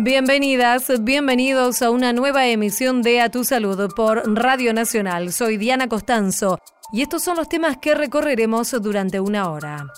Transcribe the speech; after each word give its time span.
Bienvenidas, 0.00 0.92
bienvenidos 1.02 1.82
a 1.82 1.90
una 1.90 2.12
nueva 2.12 2.46
emisión 2.46 3.02
de 3.02 3.20
A 3.20 3.30
Tu 3.30 3.42
Salud 3.42 3.92
por 3.96 4.22
Radio 4.32 4.72
Nacional. 4.72 5.32
Soy 5.32 5.56
Diana 5.56 5.88
Costanzo 5.88 6.60
y 6.92 7.02
estos 7.02 7.24
son 7.24 7.36
los 7.36 7.48
temas 7.48 7.78
que 7.78 7.96
recorreremos 7.96 8.70
durante 8.80 9.18
una 9.18 9.50
hora. 9.50 9.88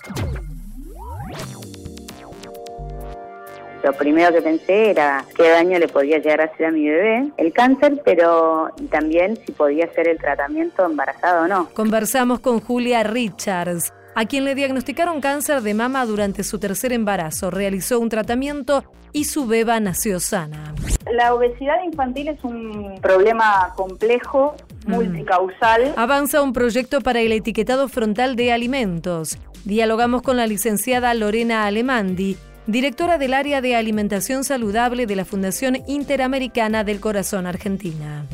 Lo 3.83 3.93
primero 3.93 4.33
que 4.33 4.41
pensé 4.41 4.89
era 4.89 5.23
qué 5.37 5.49
daño 5.49 5.77
le 5.77 5.87
podía 5.87 6.17
llegar 6.17 6.41
a 6.41 6.45
hacer 6.45 6.65
a 6.65 6.71
mi 6.71 6.89
bebé 6.89 7.31
el 7.37 7.53
cáncer, 7.53 8.01
pero 8.03 8.71
también 8.89 9.37
si 9.45 9.51
podía 9.51 9.87
ser 9.93 10.07
el 10.07 10.17
tratamiento 10.17 10.83
embarazado 10.83 11.45
o 11.45 11.47
no. 11.47 11.69
Conversamos 11.75 12.39
con 12.39 12.59
Julia 12.59 13.03
Richards, 13.03 13.93
a 14.15 14.25
quien 14.25 14.45
le 14.45 14.55
diagnosticaron 14.55 15.21
cáncer 15.21 15.61
de 15.61 15.73
mama 15.73 16.05
durante 16.05 16.43
su 16.43 16.59
tercer 16.59 16.93
embarazo. 16.93 17.51
Realizó 17.51 17.99
un 17.99 18.09
tratamiento 18.09 18.83
y 19.13 19.25
su 19.25 19.47
beba 19.47 19.79
nació 19.79 20.19
sana. 20.19 20.73
La 21.11 21.33
obesidad 21.33 21.83
infantil 21.83 22.29
es 22.29 22.43
un 22.43 22.99
problema 23.01 23.73
complejo, 23.75 24.55
mm. 24.85 24.91
multicausal. 24.91 25.93
Avanza 25.97 26.41
un 26.41 26.53
proyecto 26.53 27.01
para 27.01 27.19
el 27.19 27.31
etiquetado 27.31 27.87
frontal 27.87 28.35
de 28.35 28.51
alimentos. 28.51 29.37
Dialogamos 29.65 30.21
con 30.21 30.37
la 30.37 30.47
licenciada 30.47 31.13
Lorena 31.13 31.65
Alemandi, 31.65 32.37
directora 32.67 33.17
del 33.17 33.33
área 33.33 33.61
de 33.61 33.75
alimentación 33.75 34.43
saludable 34.43 35.05
de 35.05 35.15
la 35.15 35.25
Fundación 35.25 35.77
Interamericana 35.87 36.83
del 36.83 36.99
Corazón 36.99 37.45
Argentina. 37.45 38.25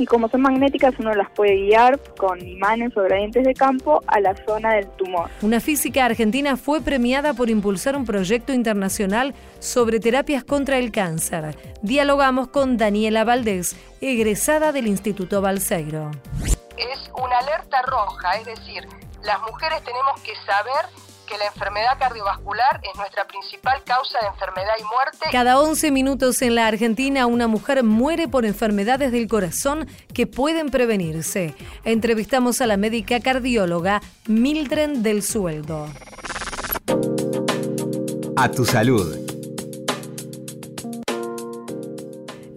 Y 0.00 0.06
como 0.06 0.30
son 0.30 0.40
magnéticas, 0.40 0.94
uno 0.98 1.12
las 1.12 1.28
puede 1.32 1.54
guiar 1.56 2.00
con 2.16 2.40
imanes 2.40 2.96
o 2.96 3.02
gradientes 3.02 3.44
de 3.44 3.52
campo 3.52 4.02
a 4.06 4.18
la 4.18 4.34
zona 4.46 4.72
del 4.72 4.88
tumor. 4.92 5.28
Una 5.42 5.60
física 5.60 6.06
argentina 6.06 6.56
fue 6.56 6.80
premiada 6.80 7.34
por 7.34 7.50
impulsar 7.50 7.96
un 7.96 8.06
proyecto 8.06 8.54
internacional 8.54 9.34
sobre 9.58 10.00
terapias 10.00 10.42
contra 10.42 10.78
el 10.78 10.90
cáncer. 10.90 11.54
Dialogamos 11.82 12.48
con 12.48 12.78
Daniela 12.78 13.24
Valdés, 13.24 13.76
egresada 14.00 14.72
del 14.72 14.86
Instituto 14.86 15.42
Balseiro. 15.42 16.12
Es 16.78 17.10
una 17.22 17.36
alerta 17.36 17.82
roja, 17.82 18.38
es 18.38 18.46
decir, 18.46 18.88
las 19.22 19.38
mujeres 19.42 19.82
tenemos 19.84 20.18
que 20.22 20.34
saber 20.46 21.09
que 21.30 21.38
la 21.38 21.46
enfermedad 21.46 21.98
cardiovascular 21.98 22.80
es 22.82 22.98
nuestra 22.98 23.24
principal 23.26 23.82
causa 23.84 24.18
de 24.20 24.26
enfermedad 24.26 24.72
y 24.78 24.82
muerte. 24.82 25.26
Cada 25.30 25.60
11 25.60 25.90
minutos 25.92 26.42
en 26.42 26.56
la 26.56 26.66
Argentina 26.66 27.26
una 27.26 27.46
mujer 27.46 27.84
muere 27.84 28.26
por 28.26 28.44
enfermedades 28.44 29.12
del 29.12 29.28
corazón 29.28 29.86
que 30.12 30.26
pueden 30.26 30.70
prevenirse. 30.70 31.54
Entrevistamos 31.84 32.60
a 32.60 32.66
la 32.66 32.76
médica 32.76 33.20
cardióloga 33.20 34.02
Mildred 34.26 34.98
del 34.98 35.22
Sueldo. 35.22 35.86
A 38.36 38.50
tu 38.50 38.64
salud 38.64 39.29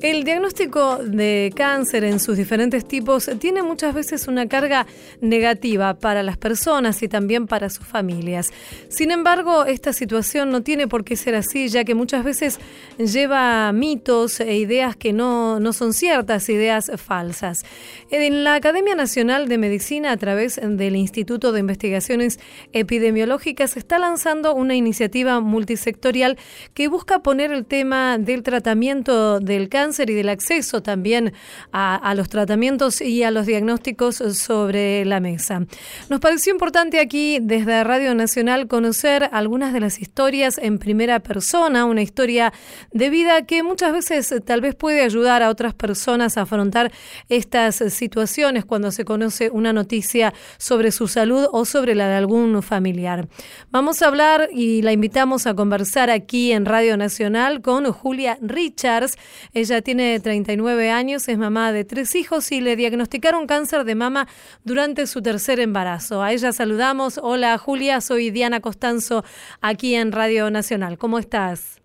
El 0.04 0.26
diagnóstico 0.26 0.98
de 0.98 1.54
cáncer 1.56 2.04
en 2.04 2.20
sus 2.20 2.36
diferentes 2.36 2.86
tipos 2.86 3.32
tiene 3.40 3.64
muchas 3.64 3.94
veces 3.94 4.28
una 4.28 4.50
carga 4.50 4.86
negativa 5.22 5.94
para 5.94 6.24
las 6.24 6.36
personas 6.38 7.02
y 7.04 7.08
también 7.08 7.48
para 7.48 7.70
sus 7.70 7.88
familias. 7.88 8.52
Sin 8.90 9.12
embargo, 9.12 9.64
esta 9.64 9.94
situación 9.94 10.52
no 10.52 10.62
tiene 10.62 10.90
por 10.90 11.06
qué 11.06 11.16
ser 11.16 11.36
así, 11.36 11.70
ya 11.70 11.86
que 11.86 11.96
muchas 11.96 12.26
veces 12.26 12.60
lleva 12.98 13.72
mitos 13.72 14.42
e 14.42 14.58
ideas 14.58 14.98
que 14.98 15.14
no, 15.14 15.62
no 15.62 15.72
son 15.72 15.94
ciertas, 15.94 16.50
ideas 16.50 16.92
falsas. 16.98 17.64
En 18.12 18.44
la 18.44 18.56
Academia 18.56 18.96
Nacional 18.96 19.48
de 19.48 19.58
Medicina, 19.58 20.12
a 20.12 20.18
través 20.18 20.60
del 20.62 20.98
Instituto 20.98 21.54
de 21.54 21.62
Investigaciones 21.62 22.42
Epidemiológicas, 22.74 23.78
está 23.78 24.00
lanzando 24.00 24.54
una 24.54 24.76
iniciativa 24.76 25.40
multisectorial 25.40 26.38
que 26.74 26.90
busca 26.90 27.20
poner 27.20 27.54
el 27.54 27.64
tema 27.64 28.18
del 28.18 28.44
tratamiento 28.44 29.40
del 29.40 29.70
cáncer 29.70 29.93
y 30.00 30.14
del 30.14 30.30
acceso 30.30 30.82
también 30.82 31.34
a, 31.72 32.14
los 32.16 32.30
tratamientos 32.30 33.02
y 33.02 33.24
a 33.24 33.32
los 33.32 33.46
diagnósticos 33.46 34.16
sobre 34.16 35.06
la 35.06 35.20
mesa. 35.20 35.66
Nos 36.10 36.20
pareció 36.20 36.54
importante 36.54 37.00
aquí 37.00 37.40
desde 37.42 37.84
Radio 37.84 38.16
Nacional 38.16 38.68
conocer 38.68 39.30
algunas 39.32 39.74
de 39.74 39.80
las 39.80 40.00
historias 40.00 40.58
en 40.58 40.80
primera 40.80 41.20
persona, 41.20 41.86
una 41.86 42.02
historia 42.02 42.54
de 42.92 43.10
vida 43.10 43.46
que 43.46 43.64
muchas 43.64 43.94
veces 43.94 44.34
tal 44.46 44.62
vez 44.62 44.76
puede 44.76 45.02
ayudar 45.02 45.44
a 45.44 45.50
otras 45.50 45.74
personas 45.74 46.38
a 46.38 46.42
afrontar 46.42 46.92
estas 47.30 47.76
situaciones 47.76 48.66
cuando 48.66 48.92
se 48.92 49.06
conoce 49.06 49.50
una 49.50 49.74
noticia 49.74 50.34
sobre 50.58 50.92
su 50.92 51.08
salud 51.08 51.48
o 51.52 51.66
sobre 51.66 51.96
la 51.96 52.08
de 52.08 52.16
algún 52.16 52.62
familiar. 52.62 53.28
Vamos 53.72 54.02
a 54.02 54.08
hablar 54.08 54.50
y 54.52 54.82
la 54.82 54.92
invitamos 54.92 55.48
a 55.48 55.54
conversar 55.54 56.10
aquí 56.10 56.52
en 56.52 56.66
Radio 56.66 56.98
Nacional 56.98 57.62
con 57.62 57.92
Julia 57.92 58.38
Richards. 58.42 59.18
Ella 59.54 59.82
tiene 59.84 60.20
39 60.20 60.90
años, 60.90 61.28
es 61.28 61.38
mamá 61.38 61.72
de 61.72 61.84
tres 61.84 62.16
hijos 62.16 62.52
y 62.52 62.62
le 62.62 62.76
diagnosticaron 62.76 63.46
cáncer 63.46 63.84
de 63.84 63.96
mama 63.96 64.28
durante 64.64 65.06
su 65.06 65.22
tercer 65.22 65.60
embarazo. 65.60 66.24
A 66.24 66.32
ella 66.32 66.52
saludamos. 66.52 67.20
Hola 67.22 67.58
Julia, 67.58 68.02
soy 68.02 68.32
Diana 68.32 68.62
Costanzo 68.62 69.24
aquí 69.62 69.96
en 69.96 70.12
Radio 70.12 70.50
Nacional. 70.50 70.98
¿Cómo 70.98 71.20
estás? 71.20 71.83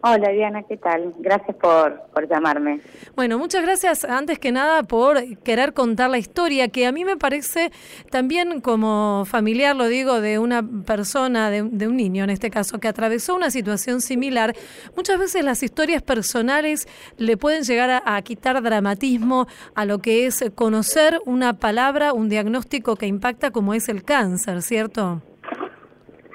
Hola 0.00 0.30
Diana, 0.30 0.62
¿qué 0.62 0.76
tal? 0.76 1.12
Gracias 1.18 1.56
por, 1.56 2.00
por 2.14 2.28
llamarme. 2.28 2.80
Bueno, 3.16 3.36
muchas 3.36 3.62
gracias 3.62 4.04
antes 4.04 4.38
que 4.38 4.52
nada 4.52 4.84
por 4.84 5.18
querer 5.38 5.72
contar 5.72 6.08
la 6.08 6.18
historia, 6.18 6.68
que 6.68 6.86
a 6.86 6.92
mí 6.92 7.04
me 7.04 7.16
parece 7.16 7.70
también 8.08 8.60
como 8.60 9.24
familiar, 9.26 9.74
lo 9.74 9.88
digo, 9.88 10.20
de 10.20 10.38
una 10.38 10.62
persona, 10.86 11.50
de, 11.50 11.62
un 11.62 11.96
niño 11.96 12.22
en 12.22 12.30
este 12.30 12.48
caso, 12.48 12.78
que 12.78 12.86
atravesó 12.86 13.34
una 13.34 13.50
situación 13.50 14.00
similar. 14.00 14.54
Muchas 14.94 15.18
veces 15.18 15.44
las 15.44 15.64
historias 15.64 16.00
personales 16.00 16.86
le 17.16 17.36
pueden 17.36 17.64
llegar 17.64 17.90
a, 17.90 18.02
a 18.04 18.22
quitar 18.22 18.62
dramatismo 18.62 19.48
a 19.74 19.84
lo 19.84 19.98
que 19.98 20.26
es 20.26 20.44
conocer 20.54 21.18
una 21.26 21.54
palabra, 21.54 22.12
un 22.12 22.28
diagnóstico 22.28 22.94
que 22.94 23.06
impacta 23.06 23.50
como 23.50 23.74
es 23.74 23.88
el 23.88 24.04
cáncer, 24.04 24.62
¿cierto? 24.62 25.22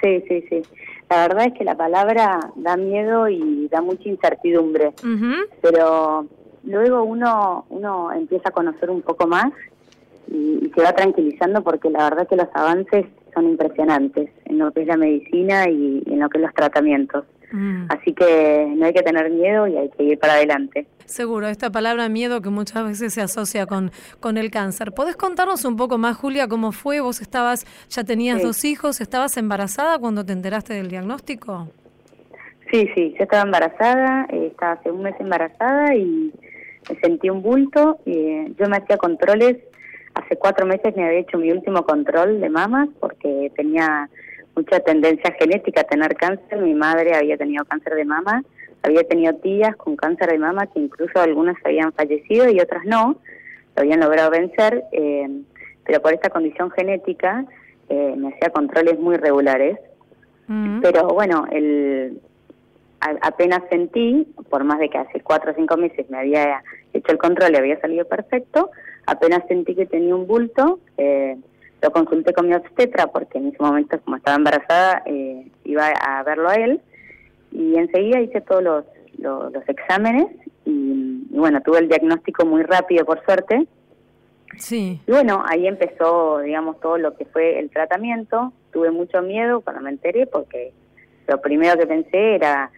Sí, 0.01 0.22
sí, 0.28 0.44
sí. 0.50 0.62
La 1.09 1.27
verdad 1.27 1.47
es 1.47 1.53
que 1.53 1.63
la 1.63 1.75
palabra 1.75 2.39
da 2.55 2.77
miedo 2.77 3.27
y 3.27 3.67
da 3.69 3.81
mucha 3.81 4.09
incertidumbre, 4.09 4.93
pero 5.61 6.25
luego 6.63 7.03
uno, 7.03 7.65
uno 7.69 8.11
empieza 8.11 8.49
a 8.49 8.51
conocer 8.51 8.89
un 8.89 9.01
poco 9.01 9.27
más 9.27 9.51
y, 10.27 10.71
se 10.73 10.81
va 10.81 10.93
tranquilizando 10.93 11.63
porque 11.63 11.89
la 11.89 12.05
verdad 12.05 12.23
es 12.23 12.29
que 12.29 12.35
los 12.35 12.47
avances 12.53 13.05
son 13.33 13.49
impresionantes 13.49 14.29
en 14.45 14.59
lo 14.59 14.71
que 14.71 14.81
es 14.81 14.87
la 14.87 14.97
medicina 14.97 15.69
y 15.69 16.03
en 16.05 16.19
lo 16.19 16.29
que 16.29 16.39
es 16.39 16.43
los 16.43 16.53
tratamientos. 16.53 17.25
Mm. 17.53 17.85
Así 17.89 18.13
que 18.13 18.73
no 18.75 18.87
hay 18.87 18.93
que 18.93 19.03
tener 19.03 19.29
miedo 19.29 19.67
y 19.67 19.77
hay 19.77 19.89
que 19.89 20.03
ir 20.03 20.19
para 20.19 20.33
adelante. 20.33 20.87
Seguro, 21.05 21.47
esta 21.47 21.69
palabra 21.69 22.09
miedo 22.09 22.41
que 22.41 22.49
muchas 22.49 22.83
veces 22.83 23.13
se 23.13 23.21
asocia 23.21 23.67
con, 23.67 23.91
con 24.19 24.37
el 24.37 24.49
cáncer. 24.49 24.91
¿Podés 24.91 25.15
contarnos 25.15 25.63
un 25.63 25.77
poco 25.77 25.99
más, 25.99 26.17
Julia, 26.17 26.47
cómo 26.47 26.71
fue? 26.71 26.99
Vos 26.99 27.21
estabas, 27.21 27.67
ya 27.89 28.03
tenías 28.03 28.41
dos 28.41 28.65
hijos, 28.65 29.01
¿estabas 29.01 29.37
embarazada 29.37 29.99
cuando 29.99 30.25
te 30.25 30.33
enteraste 30.33 30.73
del 30.73 30.87
diagnóstico? 30.87 31.69
Sí, 32.71 32.89
sí, 32.95 33.13
yo 33.19 33.23
estaba 33.23 33.43
embarazada, 33.43 34.25
eh, 34.31 34.47
estaba 34.51 34.71
hace 34.71 34.89
un 34.89 35.03
mes 35.03 35.13
embarazada 35.19 35.93
y 35.93 36.33
me 36.89 36.99
sentí 37.01 37.29
un 37.29 37.43
bulto. 37.43 37.99
Y, 38.03 38.17
eh, 38.17 38.53
yo 38.57 38.67
me 38.67 38.77
hacía 38.77 38.97
controles, 38.97 39.57
hace 40.15 40.37
cuatro 40.37 40.65
meses 40.65 40.95
me 40.95 41.05
había 41.05 41.19
hecho 41.19 41.37
mi 41.37 41.51
último 41.51 41.83
control 41.83 42.41
de 42.41 42.49
mamas 42.49 42.89
porque 42.99 43.51
tenía 43.55 44.09
mucha 44.55 44.79
tendencia 44.79 45.31
genética 45.39 45.81
a 45.81 45.85
tener 45.85 46.15
cáncer. 46.15 46.59
Mi 46.59 46.73
madre 46.73 47.15
había 47.15 47.37
tenido 47.37 47.65
cáncer 47.65 47.95
de 47.95 48.05
mama, 48.05 48.43
había 48.81 49.03
tenido 49.03 49.33
tías 49.35 49.75
con 49.75 49.95
cáncer 49.95 50.31
de 50.31 50.39
mama 50.39 50.67
que 50.67 50.79
incluso 50.79 51.19
algunas 51.19 51.55
habían 51.63 51.93
fallecido 51.93 52.49
y 52.49 52.59
otras 52.59 52.85
no, 52.85 53.17
lo 53.75 53.81
habían 53.81 53.99
logrado 53.99 54.29
vencer, 54.29 54.83
eh, 54.91 55.27
pero 55.85 56.01
por 56.01 56.13
esta 56.13 56.29
condición 56.29 56.71
genética 56.71 57.45
eh, 57.89 58.13
me 58.17 58.29
hacía 58.29 58.49
controles 58.49 58.99
muy 58.99 59.17
regulares. 59.17 59.79
Mm. 60.47 60.81
Pero 60.81 61.07
bueno, 61.07 61.45
el, 61.51 62.19
apenas 63.21 63.61
sentí, 63.69 64.27
por 64.49 64.63
más 64.63 64.79
de 64.79 64.89
que 64.89 64.97
hace 64.97 65.21
cuatro 65.21 65.51
o 65.51 65.56
cinco 65.56 65.77
meses 65.77 66.09
me 66.09 66.19
había 66.19 66.63
hecho 66.94 67.11
el 67.11 67.17
control 67.17 67.53
y 67.53 67.57
había 67.57 67.79
salido 67.79 68.06
perfecto, 68.06 68.71
apenas 69.06 69.44
sentí 69.47 69.75
que 69.75 69.85
tenía 69.85 70.15
un 70.15 70.27
bulto, 70.27 70.79
eh, 70.97 71.38
lo 71.83 71.91
consulté 71.91 72.33
con 72.33 72.47
mi 72.47 72.56
obstetra 72.56 73.07
porque 73.07 73.38
en 73.38 73.47
ese 73.47 73.62
momento, 73.62 74.00
como 74.00 74.15
estaba 74.15 74.38
embarazada, 74.38 75.03
eh, 75.06 75.47
iba 75.65 75.88
a 75.88 76.24
verlo 76.24 76.50
a 76.50 76.56
él 76.56 76.80
y 77.51 77.75
enseguida 77.75 78.21
hice 78.21 78.39
todos 78.39 78.63
los, 78.63 78.85
los, 79.18 79.68
exámenes 79.68 80.27
y, 80.65 81.25
bueno, 81.30 81.62
tuve 81.62 81.80
el 81.80 81.89
diagnóstico 81.89 82.45
muy 82.45 82.63
rápido, 82.63 83.06
por 83.06 83.24
suerte. 83.25 83.68
Sí. 84.57 85.01
Y 85.06 85.12
bueno, 85.12 85.44
ahí 85.45 85.68
empezó, 85.68 86.39
digamos, 86.39 86.80
todo 86.80 86.97
lo 86.97 87.15
que 87.18 87.25
fue 87.25 87.59
el 87.59 87.69
tratamiento. 87.69 88.53
Tuve 88.71 88.89
mucho 88.91 89.21
miedo 89.21 89.59
cuando 89.62 89.81
me 89.81 89.89
enteré 89.89 90.25
porque 90.25 90.71
lo 91.27 91.41
primero 91.41 91.77
que 91.77 91.85
pensé 91.85 92.35
era 92.35 92.71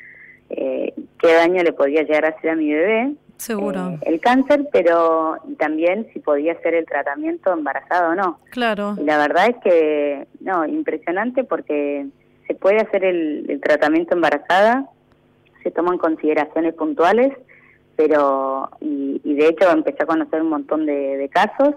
eh, 0.50 0.94
qué 1.20 1.34
daño 1.34 1.62
le 1.62 1.74
podía 1.74 2.02
llegar 2.02 2.26
a 2.26 2.30
hacer 2.30 2.52
a 2.52 2.56
mi 2.56 2.74
bebé 2.74 3.14
Seguro. 3.38 3.90
Eh, 3.90 4.00
el 4.04 4.20
cáncer, 4.20 4.68
pero 4.72 5.38
también 5.58 6.08
si 6.14 6.20
podía 6.20 6.60
ser 6.62 6.74
el 6.74 6.86
tratamiento 6.86 7.54
embarazado 7.54 8.12
o 8.12 8.16
no. 8.16 8.40
Claro. 8.52 8.96
Y 8.98 9.04
la 9.04 9.18
verdad 9.18 9.48
es 9.50 9.56
que, 9.64 10.28
no, 10.40 10.66
impresionante 10.66 11.44
porque 11.44 12.08
se 12.48 12.56
puede 12.56 12.78
hacer 12.78 13.04
el, 13.04 13.60
tratamiento 13.62 14.16
embarazada 14.16 14.86
se 15.64 15.72
toman 15.72 15.98
consideraciones 15.98 16.76
puntuales, 16.76 17.34
pero 17.96 18.70
y, 18.82 19.20
de 19.24 19.48
hecho 19.48 19.72
empecé 19.72 20.04
a 20.04 20.06
conocer 20.06 20.44
un 20.44 20.50
montón 20.50 20.86
de, 20.86 21.28
casos, 21.34 21.74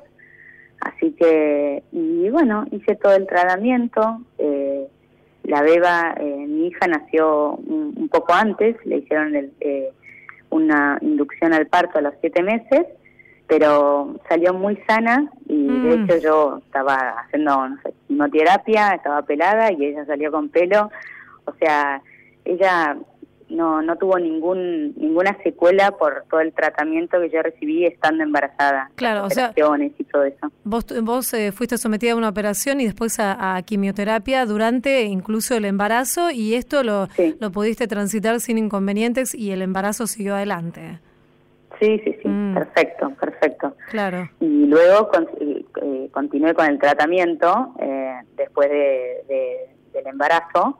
así 0.80 1.12
que, 1.12 1.82
y 1.90 2.28
bueno, 2.28 2.66
hice 2.70 2.96
todo 2.96 3.14
el 3.14 3.26
tratamiento. 3.26 4.20
Eh, 4.36 4.86
la 5.44 5.62
beba, 5.62 6.14
eh, 6.20 6.46
mi 6.46 6.66
hija 6.66 6.86
nació 6.86 7.54
un, 7.54 8.08
poco 8.12 8.34
antes, 8.34 8.76
le 8.84 8.98
hicieron 8.98 9.34
eh, 9.34 9.90
una 10.50 10.98
inducción 11.00 11.52
al 11.52 11.66
parto 11.66 11.98
a 11.98 12.02
los 12.02 12.14
siete 12.20 12.42
meses, 12.42 12.86
pero 13.46 14.16
salió 14.28 14.52
muy 14.52 14.76
sana 14.86 15.30
y 15.46 15.66
de 15.66 15.96
mm. 15.96 16.04
hecho 16.04 16.18
yo 16.18 16.58
estaba 16.66 16.94
haciendo 17.20 17.68
no 17.68 17.76
sé, 17.82 17.94
quimioterapia, 18.06 18.94
estaba 18.94 19.22
pelada 19.22 19.72
y 19.72 19.84
ella 19.84 20.04
salió 20.04 20.30
con 20.30 20.48
pelo, 20.48 20.90
o 21.46 21.54
sea, 21.54 22.02
ella 22.44 22.96
no 23.50 23.82
no 23.82 23.96
tuvo 23.96 24.18
ningún 24.18 24.94
ninguna 24.96 25.36
secuela 25.42 25.92
por 25.92 26.24
todo 26.30 26.40
el 26.40 26.52
tratamiento 26.52 27.20
que 27.20 27.30
yo 27.30 27.42
recibí 27.42 27.84
estando 27.84 28.22
embarazada. 28.22 28.90
Claro, 28.94 29.24
o 29.24 29.30
sea, 29.30 29.52
y 29.56 30.04
todo 30.04 30.24
eso. 30.24 30.50
Vos 30.64 30.86
vos 31.02 31.32
eh, 31.34 31.52
fuiste 31.52 31.78
sometida 31.78 32.12
a 32.12 32.16
una 32.16 32.28
operación 32.28 32.80
y 32.80 32.84
después 32.84 33.18
a, 33.20 33.60
quimioterapia 33.64 34.46
durante 34.46 35.02
incluso 35.02 35.54
el 35.54 35.64
embarazo 35.64 36.30
y 36.30 36.54
esto 36.54 36.82
lo 36.82 37.08
lo 37.40 37.50
pudiste 37.50 37.86
transitar 37.86 38.40
sin 38.40 38.58
inconvenientes 38.58 39.34
y 39.34 39.50
el 39.50 39.62
embarazo 39.62 40.06
siguió 40.06 40.34
adelante. 40.34 41.00
Sí, 41.80 42.00
sí, 42.04 42.16
sí, 42.22 42.28
mm. 42.28 42.54
perfecto, 42.54 43.10
perfecto. 43.20 43.76
Claro. 43.90 44.28
Y 44.40 44.66
luego 44.66 45.10
eh, 45.40 46.08
continué 46.10 46.54
con 46.54 46.66
el 46.66 46.78
tratamiento 46.78 47.74
eh, 47.80 48.14
después 48.36 48.68
de, 48.68 49.68
del 49.92 50.06
embarazo 50.06 50.78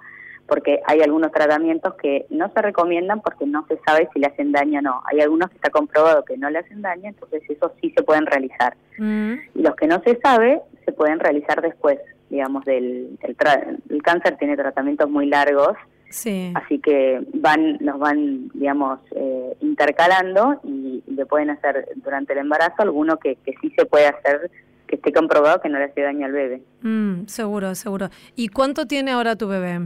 porque 0.48 0.80
hay 0.86 1.02
algunos 1.02 1.30
tratamientos 1.30 1.94
que 1.94 2.26
no 2.30 2.50
se 2.52 2.62
recomiendan 2.62 3.20
porque 3.20 3.46
no 3.46 3.66
se 3.68 3.78
sabe 3.86 4.08
si 4.12 4.18
le 4.18 4.28
hacen 4.28 4.50
daño 4.50 4.78
o 4.78 4.82
no. 4.82 5.02
Hay 5.04 5.20
algunos 5.20 5.50
que 5.50 5.56
está 5.56 5.68
comprobado 5.70 6.24
que 6.24 6.38
no 6.38 6.48
le 6.48 6.58
hacen 6.58 6.80
daño, 6.80 7.08
entonces 7.08 7.42
esos 7.48 7.70
sí 7.80 7.92
se 7.94 8.02
pueden 8.02 8.24
realizar. 8.26 8.74
Mm. 8.96 9.34
Y 9.54 9.62
los 9.62 9.76
que 9.76 9.86
no 9.86 10.00
se 10.02 10.18
sabe 10.20 10.62
se 10.86 10.92
pueden 10.92 11.20
realizar 11.20 11.60
después, 11.60 11.98
digamos, 12.30 12.64
del 12.64 13.18
el, 13.20 14.02
cáncer 14.02 14.38
tiene 14.38 14.56
tratamientos 14.56 15.10
muy 15.10 15.26
largos, 15.26 15.76
sí. 16.08 16.50
así 16.54 16.78
que 16.78 17.20
van 17.34 17.76
los 17.80 17.98
van, 17.98 18.48
digamos, 18.54 19.00
eh, 19.14 19.54
intercalando 19.60 20.60
y, 20.64 21.04
le 21.06 21.26
pueden 21.26 21.50
hacer 21.50 21.88
durante 21.96 22.32
el 22.32 22.38
embarazo 22.38 22.82
alguno 22.82 23.18
que, 23.18 23.36
que 23.44 23.52
sí 23.60 23.72
se 23.76 23.84
puede 23.84 24.06
hacer 24.06 24.50
que 24.86 24.96
esté 24.96 25.12
comprobado 25.12 25.60
que 25.60 25.68
no 25.68 25.78
le 25.78 25.84
hace 25.84 26.00
daño 26.00 26.26
al 26.26 26.32
bebé. 26.32 26.62
Mm, 26.80 27.26
seguro, 27.26 27.74
seguro. 27.74 28.08
¿Y 28.36 28.48
cuánto 28.48 28.86
tiene 28.86 29.10
ahora 29.10 29.36
tu 29.36 29.48
bebé? 29.48 29.80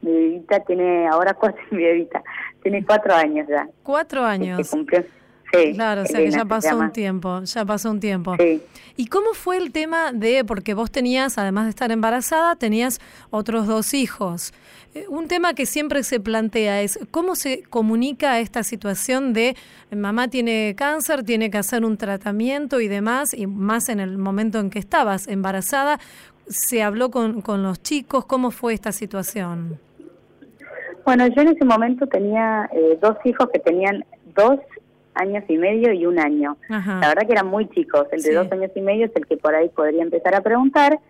Mi 0.00 0.12
bebita 0.12 0.60
tiene 0.60 1.08
ahora 1.08 1.34
cuatro, 1.34 1.62
mi 1.70 1.82
bebita 1.82 2.22
tiene 2.62 2.84
cuatro 2.84 3.14
años 3.14 3.46
ya. 3.48 3.68
Cuatro 3.82 4.24
años. 4.24 4.70
Sí, 5.52 5.72
claro, 5.72 6.02
o 6.02 6.06
sea 6.06 6.20
que 6.20 6.30
ya 6.30 6.44
pasó 6.44 6.76
un 6.76 6.92
tiempo, 6.92 7.42
ya 7.42 7.64
pasó 7.64 7.90
un 7.90 8.00
tiempo. 8.00 8.36
Sí. 8.38 8.62
¿Y 8.96 9.06
cómo 9.06 9.32
fue 9.32 9.56
el 9.56 9.72
tema 9.72 10.12
de, 10.12 10.44
porque 10.44 10.74
vos 10.74 10.90
tenías, 10.90 11.38
además 11.38 11.64
de 11.64 11.70
estar 11.70 11.90
embarazada, 11.90 12.56
tenías 12.56 13.00
otros 13.30 13.66
dos 13.66 13.94
hijos? 13.94 14.52
Eh, 14.94 15.06
un 15.08 15.26
tema 15.28 15.54
que 15.54 15.64
siempre 15.64 16.02
se 16.02 16.20
plantea 16.20 16.82
es 16.82 16.98
cómo 17.10 17.34
se 17.34 17.62
comunica 17.62 18.40
esta 18.40 18.62
situación 18.62 19.32
de 19.32 19.56
mamá 19.90 20.28
tiene 20.28 20.74
cáncer, 20.76 21.24
tiene 21.24 21.50
que 21.50 21.58
hacer 21.58 21.84
un 21.84 21.96
tratamiento 21.96 22.80
y 22.80 22.88
demás, 22.88 23.32
y 23.32 23.46
más 23.46 23.88
en 23.88 24.00
el 24.00 24.18
momento 24.18 24.58
en 24.58 24.68
que 24.68 24.78
estabas 24.78 25.28
embarazada, 25.28 25.98
¿se 26.46 26.82
habló 26.82 27.10
con, 27.10 27.40
con 27.40 27.62
los 27.62 27.82
chicos? 27.82 28.26
¿Cómo 28.26 28.50
fue 28.50 28.74
esta 28.74 28.92
situación? 28.92 29.78
Bueno, 31.08 31.26
yo 31.28 31.40
en 31.40 31.48
ese 31.48 31.64
momento 31.64 32.06
tenía 32.06 32.68
eh, 32.70 32.98
dos 33.00 33.16
hijos 33.24 33.48
que 33.50 33.58
tenían 33.58 34.04
dos 34.34 34.60
años 35.14 35.42
y 35.48 35.56
medio 35.56 35.90
y 35.90 36.04
un 36.04 36.18
año. 36.18 36.58
La 36.68 37.08
verdad 37.08 37.26
que 37.26 37.32
eran 37.32 37.46
muy 37.46 37.66
chicos. 37.70 38.06
El 38.12 38.20
de 38.20 38.34
dos 38.34 38.52
años 38.52 38.70
y 38.74 38.82
medio 38.82 39.06
es 39.06 39.16
el 39.16 39.24
que 39.24 39.38
por 39.38 39.54
ahí 39.54 39.70
podría 39.70 40.02
empezar 40.02 40.34
a 40.34 40.42
preguntar. 40.42 41.00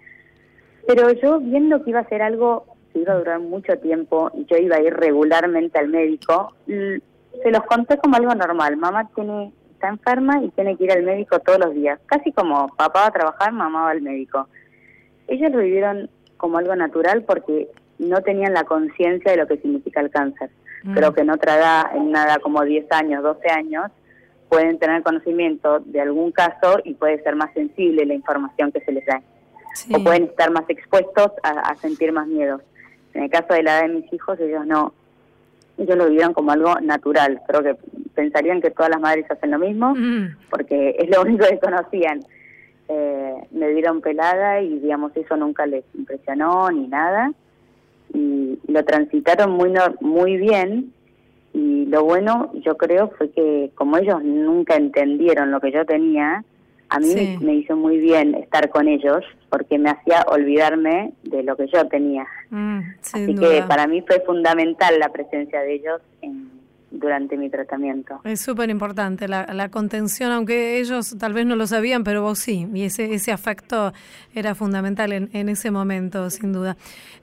Pero 0.87 1.11
yo 1.15 1.41
viendo 1.41 1.83
que 1.83 1.91
iba 1.91 1.99
a 1.99 2.09
ser 2.09 2.23
algo 2.23 2.67
que 2.93 3.00
iba 3.00 3.12
a 3.15 3.19
durar 3.19 3.41
mucho 3.41 3.77
tiempo 3.79 4.31
y 4.35 4.45
yo 4.45 4.56
iba 4.56 4.77
a 4.77 4.83
ir 4.83 4.95
regularmente 4.95 5.81
al 5.81 5.89
médico, 5.89 6.55
se 6.69 7.50
los 7.50 7.65
conté 7.65 7.99
como 7.99 8.15
algo 8.15 8.33
normal. 8.37 8.77
Mamá 8.77 9.11
tiene 9.17 9.53
está 9.73 9.89
enferma 9.89 10.41
y 10.45 10.50
tiene 10.50 10.77
que 10.77 10.85
ir 10.85 10.93
al 10.93 11.03
médico 11.03 11.41
todos 11.41 11.59
los 11.59 11.75
días. 11.75 11.99
Casi 12.06 12.31
como 12.31 12.69
papá 12.69 13.00
va 13.00 13.06
a 13.09 13.11
trabajar, 13.11 13.53
mamá 13.53 13.83
va 13.83 13.91
al 13.91 14.03
médico. 14.03 14.47
Ellos 15.27 15.50
lo 15.50 15.59
vivieron 15.59 16.09
como 16.37 16.59
algo 16.59 16.77
natural 16.77 17.25
porque 17.25 17.69
no 17.99 18.23
tenían 18.23 18.55
la 18.55 18.65
conciencia 18.65 19.33
de 19.33 19.39
lo 19.39 19.47
que 19.47 19.59
significa 19.59 20.00
el 20.00 20.11
cáncer. 20.11 20.50
Mm. 20.85 20.95
Creo 20.95 21.12
que 21.12 21.23
en 21.23 21.31
otra 21.31 21.56
edad, 21.56 21.97
en 21.97 22.11
nada 22.11 22.39
como 22.39 22.62
10 22.65 22.91
años, 22.93 23.23
12 23.23 23.50
años, 23.50 23.91
pueden 24.49 24.79
tener 24.79 25.03
conocimiento 25.03 25.81
de 25.81 26.00
algún 26.00 26.33
caso 26.33 26.79
y 26.85 26.95
puede 26.95 27.23
ser 27.23 27.37
más 27.37 27.53
sensible 27.53 28.06
la 28.06 28.15
información 28.15 28.73
que 28.73 28.81
se 28.81 28.93
les 28.93 29.05
da. 29.05 29.21
O 29.95 30.03
pueden 30.03 30.25
estar 30.25 30.50
más 30.50 30.65
expuestos 30.69 31.33
a, 31.43 31.75
sentir 31.77 32.11
más 32.12 32.27
miedo. 32.27 32.61
En 33.15 33.25
el 33.25 33.31
caso 33.31 33.53
de 33.55 33.62
la 33.62 33.79
edad 33.79 33.89
de 33.89 33.95
mis 33.95 34.12
hijos, 34.12 34.39
ellos 34.41 34.67
no, 34.67 34.93
ellos 35.77 35.97
lo 35.97 36.06
vivieron 36.06 36.33
como 36.33 36.50
algo 36.50 36.81
natural. 36.81 37.41
Creo 37.47 37.62
que 37.62 37.77
pensarían 38.15 38.61
que 38.61 38.71
todas 38.71 38.91
las 38.91 39.00
madres 39.00 39.31
hacen 39.31 39.50
lo 39.50 39.59
mismo, 39.59 39.95
mm. 39.95 40.37
porque 40.50 40.97
es 40.99 41.11
lo 41.15 41.23
único 41.23 41.45
que 41.47 41.59
conocían. 41.59 42.21
Eh, 42.89 43.35
me 43.50 43.69
dieron 43.69 44.00
pelada 44.00 44.62
y 44.62 44.79
digamos 44.79 45.15
eso 45.15 45.37
nunca 45.37 45.67
les 45.67 45.85
impresionó 45.95 46.71
ni 46.71 46.89
nada 46.89 47.33
y 48.15 48.59
lo 48.67 48.85
transitaron 48.85 49.53
muy 49.53 49.73
muy 50.01 50.37
bien. 50.37 50.93
Y 51.55 51.87
lo 51.87 52.05
bueno 52.05 52.53
yo 52.65 52.77
creo 52.77 53.11
fue 53.17 53.31
que 53.31 53.71
como 53.75 53.97
ellos 53.97 54.23
nunca 54.23 54.77
entendieron 54.77 55.51
lo 55.51 55.61
que 55.61 55.73
yo 55.73 55.85
tenía 55.87 56.45
a 56.91 57.01
mí 57.01 57.39
me, 57.41 57.55
hizo 57.55 57.77
muy 57.77 57.99
bien 57.99 58.35
estar 58.35 58.71
con 58.71 58.89
ellos 58.89 59.23
porque 59.51 59.79
me 59.79 59.91
hacía 59.91 60.25
olvidarme 60.29 61.13
de 61.23 61.43
lo 61.43 61.57
que 61.57 61.67
yo 61.69 61.87
tenía. 61.89 62.27
Mm, 62.51 62.81
así 63.03 63.35
que 63.35 63.63
para 63.69 63.87
mí 63.87 64.03
fue 64.07 64.21
fundamental 64.21 64.99
la 64.99 65.11
presencia 65.11 65.61
de 65.61 65.75
ellos 65.75 66.01
en 66.23 66.51
durante 66.90 67.37
mi 67.37 67.50
tratamiento. 67.50 68.20
Es 68.25 68.40
súper 68.40 68.70
importante 68.70 69.29
la, 69.29 69.69
contención, 69.70 70.32
aunque 70.32 70.79
ellos 70.79 71.17
tal 71.19 71.35
vez 71.35 71.46
no 71.46 71.56
lo 71.56 71.67
sabían, 71.67 72.05
pero 72.05 72.23
vos 72.23 72.38
sí, 72.38 72.67
y 72.73 72.85
ese, 72.85 73.12
ese 73.12 73.32
afecto 73.32 73.93
era 74.35 74.55
fundamental 74.55 75.12
en, 75.12 75.29
en 75.32 75.49
ese 75.49 75.70
momento, 75.70 76.31
sin 76.31 76.52
duda. 76.52 76.76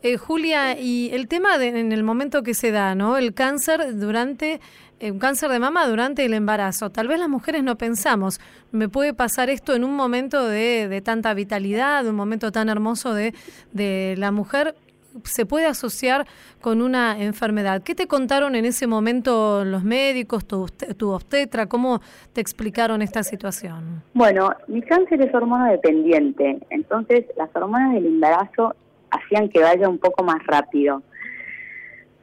Eh, 0.04 0.18
Julia, 0.18 0.80
y 0.80 1.10
el 1.14 1.28
tema 1.28 1.58
de, 1.58 1.80
en 1.80 1.92
el 1.92 2.04
momento 2.04 2.44
que 2.44 2.54
se 2.54 2.72
da, 2.72 2.94
¿no? 2.94 3.18
El 3.18 3.34
cáncer 3.34 3.98
durante, 3.98 4.60
eh, 5.00 5.12
un 5.12 5.20
cáncer 5.20 5.50
de 5.50 5.60
mama 5.60 5.88
durante 5.88 6.24
el 6.26 6.34
embarazo. 6.34 6.92
Tal 6.92 7.08
vez 7.08 7.20
las 7.20 7.30
mujeres 7.30 7.64
no 7.64 7.76
pensamos, 7.76 8.40
me 8.72 8.88
puede 8.88 9.14
pasar 9.14 9.50
esto 9.50 9.74
en 9.74 9.84
un 9.84 9.96
momento 9.96 10.48
de, 10.48 10.88
de 10.88 11.02
tanta 11.02 11.34
vitalidad, 11.34 12.06
un 12.06 12.16
momento 12.16 12.52
tan 12.52 12.70
hermoso 12.70 13.14
de, 13.14 13.34
de 13.74 14.16
la 14.18 14.32
mujer, 14.32 14.76
se 15.24 15.46
puede 15.46 15.66
asociar 15.66 16.26
con 16.62 16.82
una 16.82 17.22
enfermedad. 17.22 17.82
¿Qué 17.84 17.96
te 17.96 18.08
contaron 18.08 18.56
en 18.56 18.66
ese 18.66 18.88
momento 18.88 19.64
los 19.64 19.84
médicos, 19.84 20.46
tu, 20.46 20.68
tu 20.98 21.12
obstetra? 21.12 21.68
¿Cómo 21.68 22.02
te 22.34 22.42
explicaron 22.42 23.02
esta 23.02 23.24
situación? 23.24 24.04
Bueno, 24.14 24.52
mi 24.68 24.82
cáncer 24.82 25.22
es 25.22 25.34
hormona 25.34 25.72
dependiente, 25.72 26.60
entonces 26.70 27.26
las 27.38 27.50
hormonas 27.56 27.94
del 27.94 28.06
embarazo 28.06 28.76
hacían 29.12 29.50
que 29.50 29.62
vaya 29.62 29.88
un 29.88 29.98
poco 29.98 30.24
más 30.24 30.46
rápido. 30.46 31.02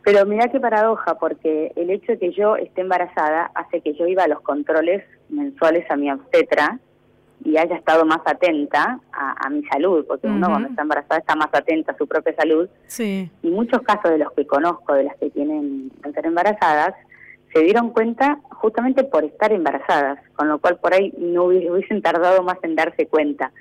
Pero 0.05 0.27
mira 0.27 0.49
qué 0.49 0.59
paradoja, 0.59 1.17
porque 1.19 1.73
el 1.77 1.91
hecho 1.91 2.13
de 2.13 2.19
que 2.19 2.33
yo 2.33 2.57
esté 2.57 2.81
embarazada 2.81 3.53
hace 3.55 3.81
que 3.81 3.95
yo 3.95 4.07
iba 4.07 4.25
a 4.25 4.29
los 4.29 4.41
controles 4.41 5.05
mensuales 5.29 5.89
a 5.91 5.97
mi 5.97 6.11
obstetra 6.11 6.81
y 7.45 7.57
haya 7.57 7.77
estado 7.77 8.05
más 8.05 8.21
atenta 8.25 9.01
a, 9.13 9.51
mi 9.51 9.65
salud, 9.65 10.05
porque 10.07 10.27
uno 10.27 10.49
cuando 10.49 10.69
está 10.69 10.83
embarazada 10.83 11.19
está 11.19 11.35
más 11.35 11.49
atenta 11.53 11.93
a 11.93 11.97
su 11.97 12.07
propia 12.07 12.35
salud. 12.37 12.69
Sí. 12.87 13.31
Y 13.43 13.51
muchos 13.51 13.83
casos 13.83 14.11
de 14.11 14.19
los 14.19 14.33
que 14.33 14.47
conozco, 14.47 14.95
de 14.95 15.05
las 15.05 15.17
que 15.17 15.31
tienen 15.31 15.91
cáncer 16.01 16.27
embarazadas, 16.27 16.95
se 17.53 17.61
dieron 17.61 17.91
cuenta 17.91 18.39
justamente 18.51 19.05
por 19.05 19.25
estar 19.25 19.53
embarazadas, 19.53 20.19
con 20.37 20.49
lo 20.49 20.59
cual 20.59 20.79
por 20.79 20.95
ahí 20.95 21.13
no 21.19 21.45
hubiesen 21.45 22.01
tardado 22.01 22.43
más 22.43 22.59
en 22.63 22.77
darse 22.77 23.07
cuenta. 23.07 23.53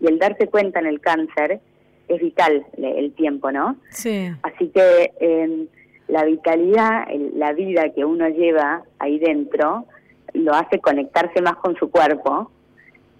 Y 0.00 0.06
el 0.06 0.18
darse 0.18 0.46
cuenta 0.48 0.78
en 0.80 0.86
el 0.86 1.00
cáncer 1.00 1.60
es 2.08 2.20
vital 2.20 2.64
el 2.76 3.12
tiempo, 3.14 3.50
¿no? 3.50 3.76
Sí. 3.90 4.30
Así 4.42 4.68
que 4.68 5.12
em, 5.20 5.66
la 6.08 6.24
vitalidad, 6.24 7.08
la 7.34 7.52
vida 7.52 7.90
que 7.90 8.04
uno 8.04 8.28
lleva 8.28 8.82
ahí 8.98 9.18
dentro, 9.18 9.86
lo 10.32 10.54
hace 10.54 10.78
conectarse 10.78 11.42
más 11.42 11.56
con 11.56 11.76
su 11.76 11.90
cuerpo 11.90 12.50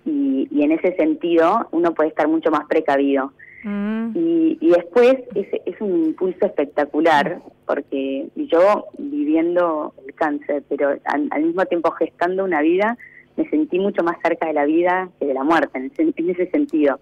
y, 0.04 0.62
en 0.62 0.72
ese 0.72 0.94
sentido 0.96 1.68
uno 1.72 1.94
puede 1.94 2.10
estar 2.10 2.28
mucho 2.28 2.50
más 2.50 2.66
precavido. 2.66 3.32
Mm. 3.62 4.10
Y, 4.14 4.70
después 4.70 5.16
es, 5.34 5.46
es 5.64 5.80
un 5.80 6.06
impulso 6.06 6.46
espectacular, 6.46 7.40
porque 7.66 8.28
yo 8.36 8.86
viviendo 8.98 9.94
el 10.06 10.14
cáncer, 10.14 10.62
pero 10.68 10.96
al, 11.04 11.42
mismo 11.42 11.64
tiempo 11.66 11.90
gestando 11.92 12.44
una 12.44 12.60
vida, 12.60 12.96
me 13.36 13.48
sentí 13.48 13.78
mucho 13.78 14.02
más 14.04 14.16
cerca 14.22 14.46
de 14.46 14.52
la 14.52 14.64
vida 14.64 15.08
que 15.18 15.26
de 15.26 15.34
la 15.34 15.44
muerte, 15.44 15.78
en 15.78 16.30
ese, 16.30 16.50
sentido. 16.50 17.00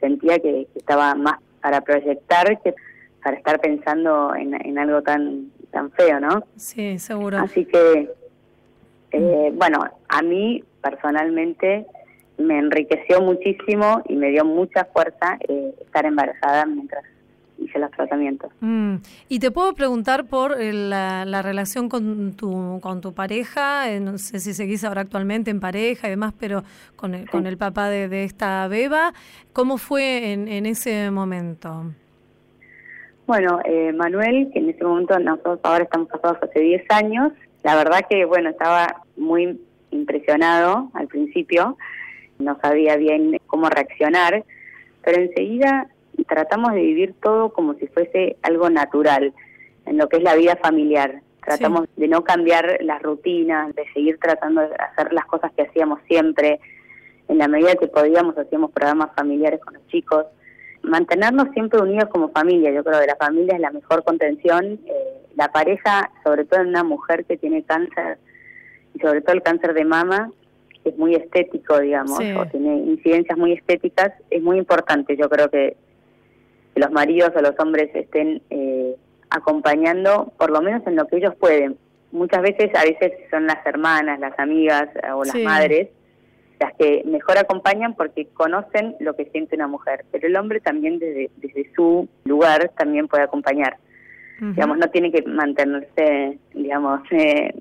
Sentía 0.00 0.38
que, 0.38 0.66
estaba 0.74 1.14
más 1.14 1.38
para 1.60 1.80
proyectar 1.80 2.60
que 2.62 2.74
para 3.22 3.36
estar 3.36 3.60
pensando 3.60 4.34
en, 4.34 4.78
algo 4.78 5.02
tan 5.02 5.50
tan 5.70 5.90
feo, 5.90 6.18
¿no? 6.18 6.44
Sí, 6.56 6.98
seguro. 6.98 7.38
Así 7.38 7.66
que, 7.66 8.08
eh, 9.10 9.52
bueno, 9.54 9.84
a 10.08 10.22
mí 10.22 10.64
personalmente 10.80 11.84
me 12.38 12.58
enriqueció 12.58 13.20
muchísimo 13.20 14.02
y 14.08 14.16
me 14.16 14.30
dio 14.30 14.44
mucha 14.44 14.84
fuerza 14.86 15.38
eh, 15.48 15.74
estar 15.80 16.06
embarazada 16.06 16.64
mientras 16.66 17.04
hice 17.58 17.78
los 17.78 17.90
tratamientos. 17.90 18.50
Mm. 18.60 18.96
Y 19.28 19.40
te 19.40 19.50
puedo 19.50 19.74
preguntar 19.74 20.26
por 20.26 20.60
eh, 20.60 20.72
la, 20.72 21.24
la, 21.24 21.42
relación 21.42 21.88
con 21.88 22.32
tu, 22.34 22.78
con 22.80 23.00
tu 23.00 23.12
pareja, 23.12 23.90
eh, 23.90 24.00
no 24.00 24.18
sé 24.18 24.40
si 24.40 24.54
seguís 24.54 24.84
ahora 24.84 25.02
actualmente 25.02 25.50
en 25.50 25.60
pareja 25.60 26.06
y 26.06 26.10
demás, 26.10 26.32
pero 26.38 26.62
con 26.96 27.14
el, 27.14 27.28
con 27.28 27.46
el 27.46 27.56
papá 27.56 27.88
de, 27.88 28.08
de, 28.08 28.24
esta 28.24 28.66
beba, 28.68 29.12
¿cómo 29.52 29.76
fue 29.78 30.32
en, 30.32 30.48
en 30.48 30.66
ese 30.66 31.10
momento? 31.10 31.86
Bueno, 33.26 33.60
eh, 33.64 33.92
Manuel, 33.92 34.50
que 34.52 34.58
en 34.58 34.70
ese 34.70 34.84
momento 34.84 35.18
nosotros 35.18 35.60
ahora 35.62 35.84
estamos 35.84 36.08
casados 36.08 36.38
hace 36.42 36.60
10 36.60 36.84
años, 36.90 37.32
la 37.62 37.74
verdad 37.74 38.00
que, 38.08 38.24
bueno, 38.24 38.48
estaba 38.48 39.02
muy 39.16 39.60
impresionado 39.90 40.90
al 40.94 41.08
principio, 41.08 41.76
no 42.38 42.58
sabía 42.60 42.96
bien 42.96 43.38
cómo 43.46 43.68
reaccionar, 43.68 44.44
pero 45.02 45.20
enseguida 45.22 45.88
tratamos 46.26 46.72
de 46.72 46.80
vivir 46.80 47.14
todo 47.22 47.52
como 47.52 47.74
si 47.74 47.86
fuese 47.88 48.36
algo 48.42 48.70
natural 48.70 49.32
en 49.86 49.98
lo 49.98 50.08
que 50.08 50.18
es 50.18 50.22
la 50.22 50.34
vida 50.34 50.56
familiar. 50.56 51.22
Tratamos 51.44 51.86
sí. 51.94 52.02
de 52.02 52.08
no 52.08 52.24
cambiar 52.24 52.78
las 52.82 53.02
rutinas, 53.02 53.74
de 53.74 53.84
seguir 53.94 54.18
tratando 54.18 54.60
de 54.60 54.74
hacer 54.74 55.12
las 55.12 55.24
cosas 55.26 55.52
que 55.52 55.62
hacíamos 55.62 56.00
siempre. 56.06 56.60
En 57.28 57.38
la 57.38 57.48
medida 57.48 57.74
que 57.74 57.88
podíamos 57.88 58.36
hacíamos 58.36 58.70
programas 58.72 59.10
familiares 59.14 59.60
con 59.60 59.74
los 59.74 59.86
chicos. 59.88 60.26
Mantenernos 60.82 61.48
siempre 61.52 61.80
unidos 61.80 62.08
como 62.10 62.30
familia. 62.30 62.70
Yo 62.70 62.84
creo 62.84 63.00
que 63.00 63.06
la 63.06 63.16
familia 63.16 63.54
es 63.54 63.60
la 63.60 63.70
mejor 63.70 64.04
contención. 64.04 64.78
Eh, 64.86 65.18
la 65.36 65.50
pareja, 65.52 66.10
sobre 66.24 66.44
todo 66.44 66.60
en 66.60 66.68
una 66.68 66.84
mujer 66.84 67.24
que 67.24 67.36
tiene 67.36 67.62
cáncer, 67.62 68.18
y 68.94 69.00
sobre 69.00 69.20
todo 69.20 69.34
el 69.34 69.42
cáncer 69.42 69.74
de 69.74 69.84
mama, 69.84 70.30
es 70.84 70.96
muy 70.96 71.14
estético, 71.14 71.78
digamos, 71.78 72.18
sí. 72.18 72.32
o 72.32 72.46
tiene 72.46 72.76
incidencias 72.76 73.36
muy 73.36 73.52
estéticas, 73.52 74.12
es 74.30 74.42
muy 74.42 74.58
importante. 74.58 75.16
Yo 75.16 75.28
creo 75.28 75.50
que 75.50 75.76
que 76.74 76.80
los 76.80 76.90
maridos 76.90 77.32
o 77.34 77.40
los 77.40 77.58
hombres 77.58 77.90
estén 77.94 78.42
eh, 78.50 78.94
acompañando, 79.30 80.32
por 80.38 80.50
lo 80.50 80.60
menos 80.60 80.86
en 80.86 80.96
lo 80.96 81.06
que 81.06 81.16
ellos 81.16 81.34
pueden. 81.36 81.76
Muchas 82.12 82.42
veces, 82.42 82.70
a 82.74 82.84
veces 82.84 83.12
son 83.30 83.46
las 83.46 83.64
hermanas, 83.66 84.18
las 84.20 84.38
amigas 84.38 84.88
eh, 84.96 85.10
o 85.12 85.24
las 85.24 85.32
sí. 85.32 85.42
madres 85.42 85.88
las 86.60 86.74
que 86.74 87.02
mejor 87.04 87.38
acompañan 87.38 87.94
porque 87.94 88.26
conocen 88.34 88.96
lo 89.00 89.14
que 89.14 89.26
siente 89.26 89.56
una 89.56 89.68
mujer, 89.68 90.04
pero 90.10 90.26
el 90.26 90.36
hombre 90.36 90.60
también 90.60 90.98
desde, 90.98 91.30
desde 91.36 91.72
su 91.74 92.08
lugar 92.24 92.72
también 92.76 93.08
puede 93.08 93.24
acompañar. 93.24 93.76
Uh 94.40 94.44
-huh. 94.44 94.54
Digamos, 94.54 94.78
no 94.78 94.90
tiene 94.90 95.12
que 95.12 95.22
mantenerse, 95.22 96.38
digamos, 96.54 97.00
eh, 97.12 97.54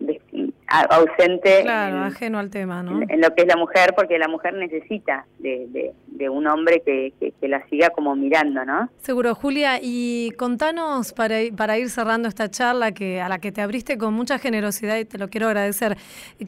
ausente 0.67 1.61
claro, 1.63 1.97
en, 1.97 2.03
ajeno 2.03 2.39
al 2.39 2.49
tema, 2.49 2.83
¿no? 2.83 3.01
En, 3.01 3.09
en, 3.09 3.21
lo 3.21 3.33
que 3.33 3.43
es 3.43 3.47
la 3.47 3.55
mujer, 3.55 3.93
porque 3.95 4.17
la 4.19 4.27
mujer 4.27 4.53
necesita 4.53 5.25
de, 5.39 5.65
de, 5.69 5.93
de 6.07 6.29
un 6.29 6.47
hombre 6.47 6.81
que, 6.85 7.13
que, 7.19 7.31
que, 7.31 7.47
la 7.47 7.65
siga 7.69 7.89
como 7.91 8.15
mirando, 8.15 8.65
¿no? 8.65 8.89
Seguro, 8.97 9.33
Julia, 9.33 9.79
y 9.81 10.31
contanos 10.37 11.13
para, 11.13 11.37
para 11.55 11.77
ir 11.77 11.89
cerrando 11.89 12.27
esta 12.27 12.49
charla 12.49 12.91
que 12.91 13.21
a 13.21 13.29
la 13.29 13.39
que 13.39 13.51
te 13.51 13.61
abriste 13.61 13.97
con 13.97 14.13
mucha 14.13 14.39
generosidad 14.39 14.97
y 14.97 15.05
te 15.05 15.17
lo 15.17 15.29
quiero 15.29 15.47
agradecer. 15.47 15.97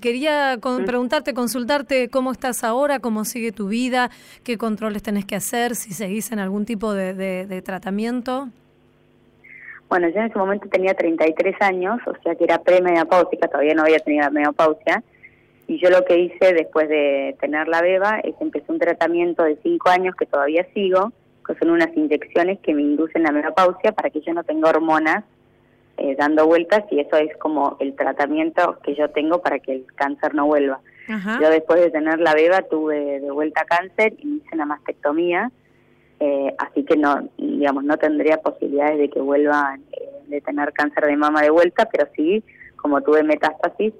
Quería 0.01 0.57
con, 0.59 0.83
mm. 0.83 0.85
preguntarte, 0.85 1.33
consultarte 1.33 2.09
cómo 2.09 2.31
estás 2.31 2.63
ahora, 2.63 2.99
cómo 2.99 3.23
sigue 3.25 3.51
tu 3.51 3.69
vida, 3.69 4.09
qué 4.43 4.57
controles 4.57 5.01
tenés 5.01 5.25
que 5.25 5.35
hacer, 5.35 5.75
si 5.75 5.93
seguís 5.93 6.31
en 6.31 6.39
algún 6.39 6.65
tipo 6.65 6.93
de, 6.93 7.13
de 7.13 7.61
tratamiento. 7.61 8.49
Bueno, 9.89 10.07
yo 10.09 10.19
en 10.19 10.27
ese 10.27 10.37
momento 10.37 10.69
tenía 10.69 10.93
33 10.93 11.55
años, 11.61 11.99
o 12.05 12.13
sea 12.21 12.35
que 12.35 12.43
era 12.43 12.61
premenopáusica, 12.61 13.47
todavía 13.47 13.73
no 13.73 13.81
había 13.81 13.99
tenido 13.99 14.23
la 14.23 14.29
menopausia. 14.29 15.03
Y 15.67 15.79
yo 15.79 15.89
lo 15.89 16.05
que 16.05 16.17
hice 16.17 16.53
después 16.53 16.87
de 16.87 17.35
tener 17.39 17.67
la 17.67 17.81
beba 17.81 18.19
es 18.19 18.35
empecé 18.39 18.71
un 18.71 18.79
tratamiento 18.79 19.43
de 19.43 19.57
5 19.61 19.89
años 19.89 20.15
que 20.15 20.27
todavía 20.27 20.65
sigo, 20.73 21.11
que 21.45 21.55
son 21.55 21.71
unas 21.71 21.95
inyecciones 21.95 22.59
que 22.59 22.73
me 22.73 22.83
inducen 22.83 23.23
la 23.23 23.31
menopausia 23.31 23.91
para 23.91 24.11
que 24.11 24.21
yo 24.21 24.33
no 24.33 24.43
tenga 24.43 24.69
hormonas 24.69 25.23
eh, 25.97 26.15
dando 26.17 26.45
vueltas 26.45 26.85
y 26.91 26.99
eso 26.99 27.17
es 27.17 27.35
como 27.37 27.75
el 27.79 27.95
tratamiento 27.95 28.77
que 28.83 28.95
yo 28.95 29.09
tengo 29.09 29.41
para 29.41 29.59
que 29.59 29.73
el 29.73 29.85
cáncer 29.95 30.35
no 30.35 30.45
vuelva. 30.45 30.79
Ajá. 31.07 31.39
Yo 31.41 31.49
después 31.49 31.81
de 31.81 31.89
tener 31.89 32.19
la 32.19 32.35
beba 32.35 32.61
tuve 32.61 33.19
de 33.19 33.31
vuelta 33.31 33.65
cáncer 33.65 34.13
y 34.19 34.37
hice 34.37 34.49
una 34.53 34.65
mastectomía 34.65 35.51
eh, 36.19 36.53
así 36.57 36.83
que 36.83 36.97
no, 36.97 37.29
digamos, 37.37 37.83
no 37.83 37.97
tendría 37.97 38.41
posibilidades 38.41 38.97
de 38.97 39.09
que 39.09 39.21
vuelvan 39.21 39.81
eh, 39.91 40.09
de 40.27 40.41
tener 40.41 40.73
cáncer 40.73 41.05
de 41.05 41.15
mama 41.15 41.41
de 41.41 41.49
vuelta, 41.49 41.87
pero 41.91 42.07
sí, 42.15 42.43
como 42.75 43.01
tuve 43.01 43.23
metástasis, 43.23 43.93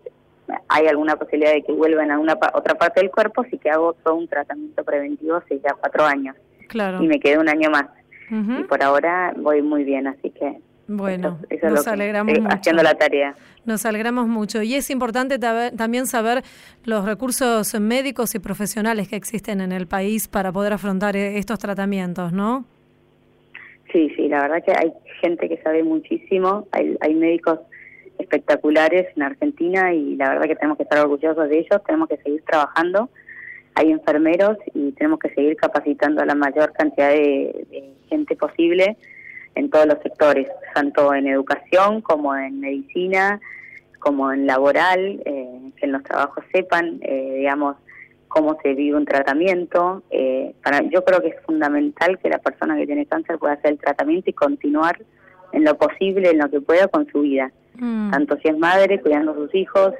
hay 0.67 0.87
alguna 0.87 1.15
posibilidad 1.15 1.53
de 1.53 1.63
que 1.63 1.71
vuelvan 1.71 2.11
a 2.11 2.19
una 2.19 2.37
otra 2.53 2.75
parte 2.75 3.01
del 3.01 3.11
cuerpo, 3.11 3.43
sí 3.49 3.57
que 3.57 3.69
hago 3.69 3.93
todo 3.93 4.15
un 4.15 4.27
tratamiento 4.27 4.83
preventivo 4.83 5.35
hace 5.35 5.59
ya 5.59 5.73
cuatro 5.79 6.05
años. 6.05 6.35
Claro. 6.67 7.01
Y 7.03 7.07
me 7.07 7.19
quedé 7.19 7.37
un 7.37 7.49
año 7.49 7.69
más. 7.69 7.85
Uh 8.31 8.35
-huh. 8.35 8.61
Y 8.61 8.63
por 8.65 8.83
ahora 8.83 9.33
voy 9.37 9.61
muy 9.61 9.83
bien, 9.83 10.07
así 10.07 10.29
que 10.31 10.59
bueno, 10.89 11.37
eso, 11.49 11.67
eso 11.67 11.75
nos 11.75 11.87
alegramos 11.87 12.39
mucho. 12.39 12.55
Haciendo 12.55 12.83
la 12.83 12.95
tarea. 12.95 13.35
Nos 13.65 13.85
alegramos 13.85 14.27
mucho. 14.27 14.63
Y 14.63 14.73
es 14.73 14.89
importante 14.89 15.37
también 15.37 16.07
saber 16.07 16.43
los 16.83 17.05
recursos 17.05 17.79
médicos 17.79 18.33
y 18.33 18.39
profesionales 18.39 19.07
que 19.07 19.15
existen 19.15 19.61
en 19.61 19.71
el 19.71 19.85
país 19.85 20.27
para 20.27 20.51
poder 20.51 20.73
afrontar 20.73 21.15
e-, 21.15 21.37
estos 21.37 21.59
tratamientos, 21.59 22.33
¿no? 22.33 22.65
Sí, 23.91 24.11
sí, 24.15 24.27
la 24.27 24.41
verdad 24.41 24.63
que 24.65 24.71
hay 24.71 24.91
gente 25.21 25.47
que 25.47 25.57
sabe 25.61 25.83
muchísimo. 25.83 26.67
Hay, 26.71 26.97
hay 27.01 27.13
médicos 27.13 27.59
espectaculares 28.17 29.07
en 29.15 29.23
Argentina 29.23 29.93
y 29.93 30.15
la 30.15 30.29
verdad 30.29 30.47
que 30.47 30.55
tenemos 30.55 30.77
que 30.77 30.83
estar 30.83 30.99
orgullosos 30.99 31.49
de 31.49 31.59
ellos. 31.59 31.83
Tenemos 31.85 32.09
que 32.09 32.17
seguir 32.17 32.43
trabajando. 32.49 33.09
Hay 33.75 33.91
enfermeros 33.91 34.57
y 34.73 34.91
tenemos 34.93 35.19
que 35.19 35.29
seguir 35.29 35.55
capacitando 35.55 36.21
a 36.23 36.25
la 36.25 36.35
mayor 36.35 36.73
cantidad 36.73 37.09
de, 37.11 37.65
de 37.69 37.93
gente 38.09 38.35
posible 38.35 38.97
en 39.59 39.69
todos 39.69 39.85
los 39.85 39.99
sectores, 40.01 40.47
tanto 40.73 41.13
en 41.13 41.27
educación 41.27 42.01
como 42.01 42.35
en 42.35 42.61
medicina, 42.61 43.41
como 43.99 44.31
en 44.31 44.47
laboral, 44.47 45.21
eh, 45.25 45.71
que 45.75 45.85
en 45.85 45.91
los 45.91 46.03
trabajos 46.03 46.43
sepan, 46.53 46.99
eh, 47.01 47.35
digamos, 47.39 47.75
cómo 48.29 48.57
se 48.63 48.73
vive 48.73 48.95
un 48.95 49.05
tratamiento. 49.05 50.03
Eh, 50.11 50.55
para 50.63 50.81
Yo 50.83 51.03
creo 51.03 51.21
que 51.21 51.29
es 51.29 51.41
fundamental 51.45 52.17
que 52.19 52.29
la 52.29 52.39
persona 52.39 52.77
que 52.77 52.85
tiene 52.85 53.05
cáncer 53.05 53.37
pueda 53.37 53.55
hacer 53.55 53.71
el 53.71 53.79
tratamiento 53.79 54.29
y 54.29 54.33
continuar 54.33 54.97
en 55.51 55.65
lo 55.65 55.75
posible, 55.75 56.29
en 56.29 56.37
lo 56.37 56.49
que 56.49 56.61
pueda 56.61 56.87
con 56.87 57.05
su 57.07 57.21
vida. 57.21 57.51
Mm. 57.75 58.11
Tanto 58.11 58.37
si 58.37 58.47
es 58.47 58.57
madre, 58.57 59.01
cuidando 59.01 59.31
a 59.31 59.35
sus 59.35 59.53
hijos, 59.53 59.93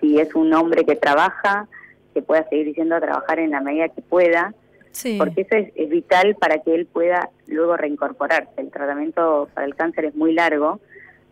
si 0.00 0.18
es 0.18 0.34
un 0.34 0.54
hombre 0.54 0.86
que 0.86 0.96
trabaja, 0.96 1.68
que 2.14 2.22
pueda 2.22 2.48
seguir 2.48 2.66
diciendo 2.66 2.96
a 2.96 3.00
trabajar 3.00 3.40
en 3.40 3.50
la 3.50 3.60
medida 3.60 3.90
que 3.90 4.00
pueda, 4.00 4.54
sí. 4.96 5.16
porque 5.18 5.42
eso 5.42 5.56
es, 5.56 5.72
es, 5.74 5.88
vital 5.88 6.36
para 6.36 6.62
que 6.62 6.74
él 6.74 6.86
pueda 6.86 7.30
luego 7.46 7.76
reincorporarse. 7.76 8.50
El 8.56 8.70
tratamiento 8.70 9.48
para 9.54 9.66
el 9.66 9.74
cáncer 9.74 10.06
es 10.06 10.14
muy 10.14 10.32
largo, 10.32 10.80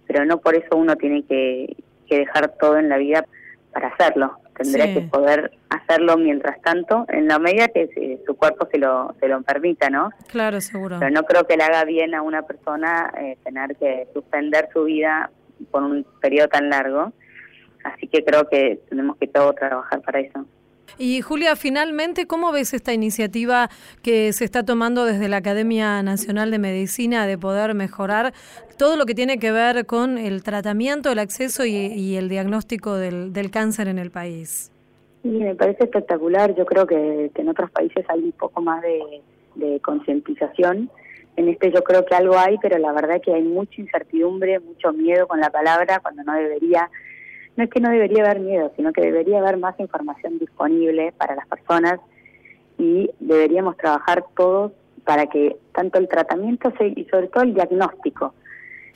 pero 0.07 0.25
no 0.25 0.39
por 0.39 0.55
eso 0.55 0.77
uno 0.77 0.97
tiene 0.97 1.25
que, 1.25 1.77
que 2.07 2.19
dejar 2.19 2.55
todo 2.61 2.79
en 2.79 2.89
la 2.89 2.99
vida 2.99 3.27
para 3.73 3.89
hacerlo. 3.89 4.39
Tendría 4.57 4.87
sí. 4.87 4.95
que 4.95 5.01
poder 5.03 5.51
hacerlo 5.69 6.17
mientras 6.17 6.61
tanto, 6.63 7.07
en 7.09 7.27
la 7.27 7.41
medida 7.41 7.67
que 7.69 7.91
eh, 7.97 8.23
su 8.25 8.37
cuerpo 8.37 8.69
se 8.71 8.79
lo, 8.79 9.13
se 9.19 9.27
lo 9.27 9.43
permita, 9.43 9.91
¿no? 9.91 10.11
Claro, 10.29 10.61
seguro. 10.61 10.99
Pero 11.01 11.11
no 11.11 11.25
creo 11.25 11.45
que 11.47 11.57
le 11.57 11.65
haga 11.65 11.85
bien 11.85 12.15
a 12.15 12.23
una 12.23 12.43
persona 12.43 13.13
eh, 13.19 13.37
tener 13.43 13.75
que 13.77 14.07
suspender 14.15 14.69
su 14.73 14.85
vida 14.85 15.31
por 15.73 15.83
un 15.83 16.07
periodo 16.21 16.49
tan 16.49 16.71
largo. 16.71 17.13
Así 17.83 18.07
que 18.07 18.25
creo 18.25 18.49
que 18.49 18.81
tenemos 18.89 19.17
que 19.17 19.27
todos 19.27 19.57
trabajar 19.57 20.01
para 20.03 20.21
eso. 20.21 20.47
Y 20.99 21.21
Julia, 21.23 21.57
finalmente, 21.57 22.27
¿cómo 22.27 22.53
ves 22.53 22.73
esta 22.73 22.93
iniciativa 22.93 23.69
que 24.03 24.33
se 24.33 24.45
está 24.45 24.65
tomando 24.65 25.05
desde 25.05 25.29
la 25.29 25.39
Academia 25.39 26.03
Nacional 26.03 26.51
de 26.51 26.59
Medicina 26.59 27.27
de 27.27 27.37
poder 27.37 27.75
mejorar 27.75 28.33
todo 28.79 28.97
lo 28.97 29.05
que 29.05 29.15
tiene 29.15 29.39
que 29.39 29.51
ver 29.51 29.87
con 29.87 30.19
el 30.19 30.43
tratamiento, 30.43 31.11
el 31.11 31.19
acceso 31.19 31.65
y, 31.65 32.17
el 32.17 32.29
diagnóstico 32.29 32.97
del, 32.97 33.51
cáncer 33.51 33.89
en 33.89 33.99
el 33.99 34.11
país? 34.11 34.71
Sí, 35.23 35.29
me 35.29 35.55
parece 35.55 35.85
espectacular. 35.85 36.55
Yo 36.55 36.65
creo 36.65 36.87
que, 36.87 37.31
en 37.35 37.49
otros 37.49 37.71
países 37.71 38.05
hay 38.09 38.21
un 38.21 38.33
poco 38.33 38.61
más 38.61 38.83
de, 38.83 39.81
concientización. 39.81 40.91
En 41.37 41.49
este 41.49 41.73
yo 41.73 41.83
creo 41.83 42.05
que 42.05 42.15
algo 42.15 42.39
hay, 42.39 42.57
pero 42.59 42.79
la 42.79 42.93
verdad 42.93 43.21
que 43.21 43.33
hay 43.33 43.43
mucha 43.43 43.81
incertidumbre, 43.81 44.61
mucho 44.61 44.93
miedo 44.93 45.27
con 45.27 45.41
la 45.41 45.51
palabra 45.51 45.99
cuando 46.01 46.23
no 46.23 46.35
debería 46.35 46.89
no 47.57 47.65
es 47.65 47.71
que 47.71 47.81
no 47.81 47.91
debería 47.91 48.25
haber 48.25 48.41
miedo, 48.41 48.73
sino 48.77 48.93
que 48.93 49.03
debería 49.03 49.39
haber 49.39 49.57
más 49.57 49.79
información 49.79 50.39
disponible 50.39 51.13
para 51.17 51.37
las 51.37 51.47
personas 51.47 52.01
y 52.79 53.11
deberíamos 53.21 53.77
trabajar 53.77 54.25
todos 54.37 54.73
para 55.05 55.27
que 55.27 55.57
tanto 55.73 55.99
el 55.99 56.09
tratamiento 56.09 56.73
y 56.81 57.05
sobre 57.05 57.29
todo 57.29 57.45
el 57.45 57.55
diagnóstico 57.55 58.35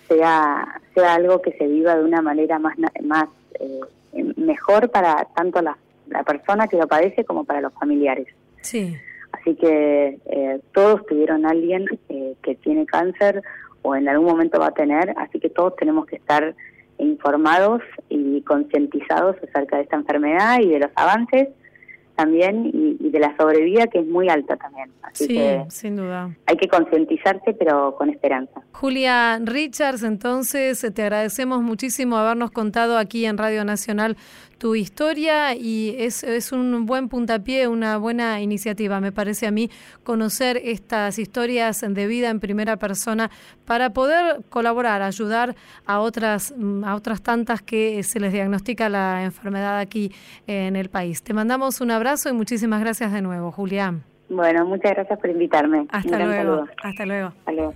sea 0.08 0.80
sea 0.94 1.14
algo 1.14 1.42
que 1.42 1.52
se 1.52 1.66
viva 1.66 1.94
de 1.96 2.04
una 2.04 2.22
manera 2.22 2.58
más 2.58 2.76
más 3.02 3.28
eh, 3.60 3.80
mejor 4.36 4.90
para 4.90 5.26
tanto 5.36 5.60
la, 5.60 5.76
la 6.08 6.22
persona 6.24 6.66
que 6.66 6.76
lo 6.76 6.88
padece 6.88 7.24
como 7.24 7.44
para 7.44 7.60
los 7.60 7.72
familiares. 7.74 8.26
Sí. 8.62 8.96
Así 9.32 9.54
que 9.54 10.18
eh, 10.26 10.60
todos 10.72 11.04
tuvieron 11.06 11.46
a 11.46 11.50
alguien 11.50 11.86
eh, 12.08 12.34
que 12.42 12.54
tiene 12.56 12.86
cáncer 12.86 13.42
o 13.82 13.94
en 13.94 14.08
algún 14.08 14.26
momento 14.26 14.58
va 14.58 14.68
a 14.68 14.74
tener, 14.74 15.14
así 15.16 15.38
que 15.38 15.50
todos 15.50 15.76
tenemos 15.76 16.06
que 16.06 16.16
estar 16.16 16.54
informados 16.98 17.82
y 18.08 18.42
concientizados 18.42 19.36
acerca 19.48 19.76
de 19.76 19.82
esta 19.82 19.96
enfermedad 19.96 20.58
y 20.60 20.68
de 20.68 20.80
los 20.80 20.90
avances 20.94 21.48
también 22.18 22.70
y, 22.74 23.10
de 23.10 23.20
la 23.20 23.36
sobrevida 23.36 23.86
que 23.86 24.00
es 24.00 24.06
muy 24.06 24.28
alta 24.28 24.56
también. 24.56 24.90
Así 25.02 25.26
sí, 25.26 25.34
que 25.34 25.64
sin 25.68 25.96
duda. 25.96 26.30
Hay 26.46 26.56
que 26.56 26.68
concientizarse 26.68 27.54
pero 27.54 27.94
con 27.96 28.10
esperanza. 28.10 28.60
Julia 28.72 29.38
Richards, 29.38 30.02
entonces 30.02 30.84
te 30.92 31.02
agradecemos 31.02 31.62
muchísimo 31.62 32.16
habernos 32.16 32.50
contado 32.50 32.98
aquí 32.98 33.24
en 33.24 33.38
Radio 33.38 33.64
Nacional 33.64 34.16
tu 34.58 34.74
historia 34.74 35.54
y 35.54 35.94
es, 35.98 36.24
es 36.24 36.52
un 36.52 36.84
buen 36.84 37.08
puntapié, 37.08 37.68
una 37.68 37.96
buena 37.96 38.40
iniciativa, 38.40 39.00
me 39.00 39.12
parece 39.12 39.46
a 39.46 39.50
mí, 39.50 39.70
conocer 40.02 40.60
estas 40.62 41.18
historias 41.18 41.80
de 41.88 42.06
vida 42.06 42.28
en 42.30 42.40
primera 42.40 42.76
persona 42.76 43.30
para 43.64 43.90
poder 43.90 44.42
colaborar, 44.50 45.02
ayudar 45.02 45.54
a 45.86 46.00
otras, 46.00 46.54
a 46.84 46.94
otras 46.94 47.22
tantas 47.22 47.62
que 47.62 48.02
se 48.02 48.20
les 48.20 48.32
diagnostica 48.32 48.88
la 48.88 49.24
enfermedad 49.24 49.78
aquí 49.78 50.12
en 50.46 50.76
el 50.76 50.90
país. 50.90 51.22
Te 51.22 51.32
mandamos 51.32 51.80
un 51.80 51.90
abrazo 51.90 52.28
y 52.28 52.32
muchísimas 52.32 52.80
gracias 52.80 53.12
de 53.12 53.22
nuevo, 53.22 53.52
Julián. 53.52 54.02
Bueno, 54.28 54.66
muchas 54.66 54.92
gracias 54.92 55.18
por 55.18 55.30
invitarme. 55.30 55.86
Hasta 55.90 56.18
luego. 56.18 56.64
Hasta 56.82 57.06
luego. 57.06 57.28
Hasta 57.28 57.52
luego. 57.52 57.74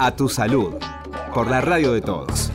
A 0.00 0.14
tu 0.14 0.28
salud, 0.28 0.74
por 1.34 1.48
la 1.48 1.60
radio 1.60 1.92
de 1.92 2.00
todos. 2.00 2.52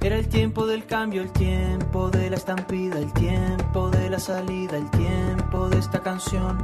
Era 0.00 0.16
el 0.16 0.28
tiempo 0.28 0.66
del 0.66 0.84
cambio, 0.86 1.22
el 1.22 1.30
tiempo 1.30 2.10
de 2.10 2.30
la 2.30 2.36
estampida, 2.36 2.98
el 2.98 3.12
tiempo 3.12 3.88
de 3.90 4.10
la 4.10 4.18
salida, 4.18 4.76
el 4.76 4.90
tiempo 4.90 5.68
de 5.68 5.78
esta 5.78 6.00
canción. 6.00 6.58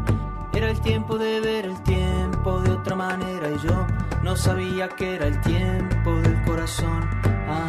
Era 0.52 0.70
el 0.70 0.80
tiempo 0.80 1.18
de 1.18 1.38
ver 1.38 1.66
el 1.66 1.80
tiempo 1.84 2.58
de 2.62 2.72
otra 2.72 2.96
manera 2.96 3.48
y 3.48 3.58
yo 3.64 4.03
no 4.24 4.34
sabía 4.36 4.88
que 4.88 5.16
era 5.16 5.26
el 5.26 5.38
tiempo 5.42 6.16
del 6.22 6.42
corazón. 6.44 7.08
Ah. 7.46 7.68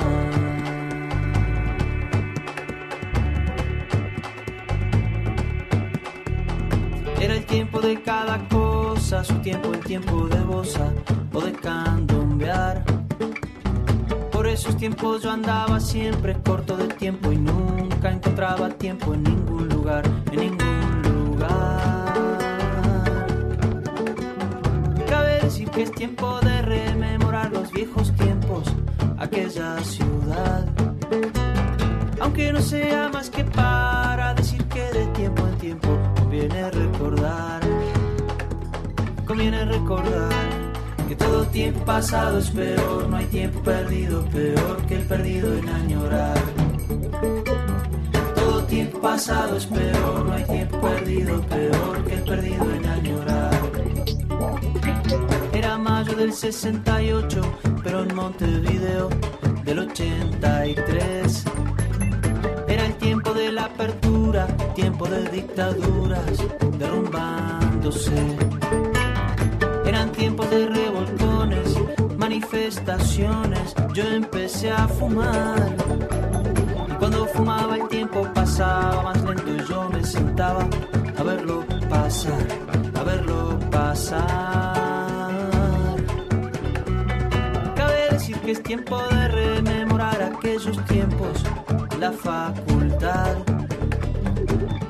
Era 7.20 7.34
el 7.36 7.46
tiempo 7.46 7.82
de 7.82 8.02
cada 8.02 8.48
cosa, 8.48 9.24
su 9.26 9.36
tiempo, 9.40 9.74
el 9.74 9.82
tiempo 9.82 10.28
de 10.28 10.40
bosa 10.42 10.94
o 11.34 11.42
de 11.42 11.52
candombear. 11.52 12.86
Por 14.32 14.48
esos 14.48 14.78
tiempos 14.78 15.24
yo 15.24 15.32
andaba 15.32 15.82
siempre 15.82 16.38
corto 16.42 16.78
de 16.78 16.88
tiempo 16.88 17.34
y 17.34 17.38
nunca 17.38 18.12
encontraba 18.12 18.70
tiempo 18.70 19.14
en 19.14 19.24
ningún 19.24 19.68
lugar, 19.68 20.04
en 20.32 20.40
ningún 20.40 21.02
lugar. 21.04 21.75
Es 25.82 25.92
tiempo 25.92 26.40
de 26.40 26.62
rememorar 26.62 27.52
los 27.52 27.72
viejos 27.72 28.14
tiempos, 28.16 28.64
aquella 29.18 29.78
ciudad. 29.84 30.66
Aunque 32.22 32.54
no 32.54 32.62
sea 32.62 33.10
más 33.10 33.30
que 33.30 33.44
para 33.44 34.34
decir 34.34 34.64
que 34.66 34.84
de 34.92 35.06
tiempo 35.08 35.46
en 35.48 35.58
tiempo 35.58 36.00
conviene 36.18 36.72
recordar, 36.72 37.62
conviene 39.26 39.66
recordar 39.66 40.32
que 41.10 41.16
todo 41.16 41.46
tiempo 41.48 41.84
pasado 41.84 42.40
es 42.40 42.50
peor, 42.52 43.10
no 43.10 43.18
hay 43.18 43.26
tiempo 43.26 43.60
perdido, 43.62 44.24
peor 44.26 44.78
que 44.88 44.96
el 44.96 45.04
perdido 45.04 45.58
en 45.58 45.70
añorar. 45.70 46.40
Todo 48.34 48.64
tiempo 48.64 49.02
pasado 49.02 49.58
es 49.58 49.66
peor, 49.66 50.26
no 50.26 50.34
hay 50.34 50.44
tiempo 50.46 50.80
perdido, 50.80 51.42
peor 51.42 52.04
que 52.06 52.14
el 52.14 52.24
perdido 52.24 52.74
en 52.74 52.86
añorar. 52.86 53.55
Del 56.26 56.34
68, 56.34 57.40
pero 57.84 58.02
en 58.02 58.16
Montevideo 58.16 59.10
del 59.64 59.78
83. 59.78 61.46
Era 62.68 62.86
el 62.88 62.96
tiempo 62.96 63.32
de 63.32 63.52
la 63.52 63.66
apertura, 63.66 64.48
tiempo 64.74 65.06
de 65.06 65.30
dictaduras 65.30 66.44
derrumbándose. 66.80 68.38
Eran 69.86 70.12
tiempos 70.14 70.50
de 70.50 70.66
revolcones, 70.66 71.76
manifestaciones. 72.18 73.76
Yo 73.94 74.04
empecé 74.06 74.72
a 74.72 74.88
fumar. 74.88 75.76
Y 76.90 76.94
cuando 76.94 77.28
fumaba 77.28 77.76
el 77.76 77.88
tiempo 77.88 78.28
pasaba 78.34 79.04
más 79.04 79.24
lento 79.24 79.54
y 79.54 79.70
yo 79.70 79.90
me 79.92 80.04
sentaba 80.04 80.68
a 81.20 81.22
verlo 81.22 81.64
pasar, 81.88 82.48
a 82.96 83.04
verlo 83.04 83.60
pasar. 83.70 84.75
Que 88.46 88.52
es 88.52 88.62
tiempo 88.62 89.02
de 89.08 89.28
rememorar 89.28 90.22
aquellos 90.22 90.78
tiempos, 90.86 91.44
la 92.00 92.12
facultad. 92.12 93.38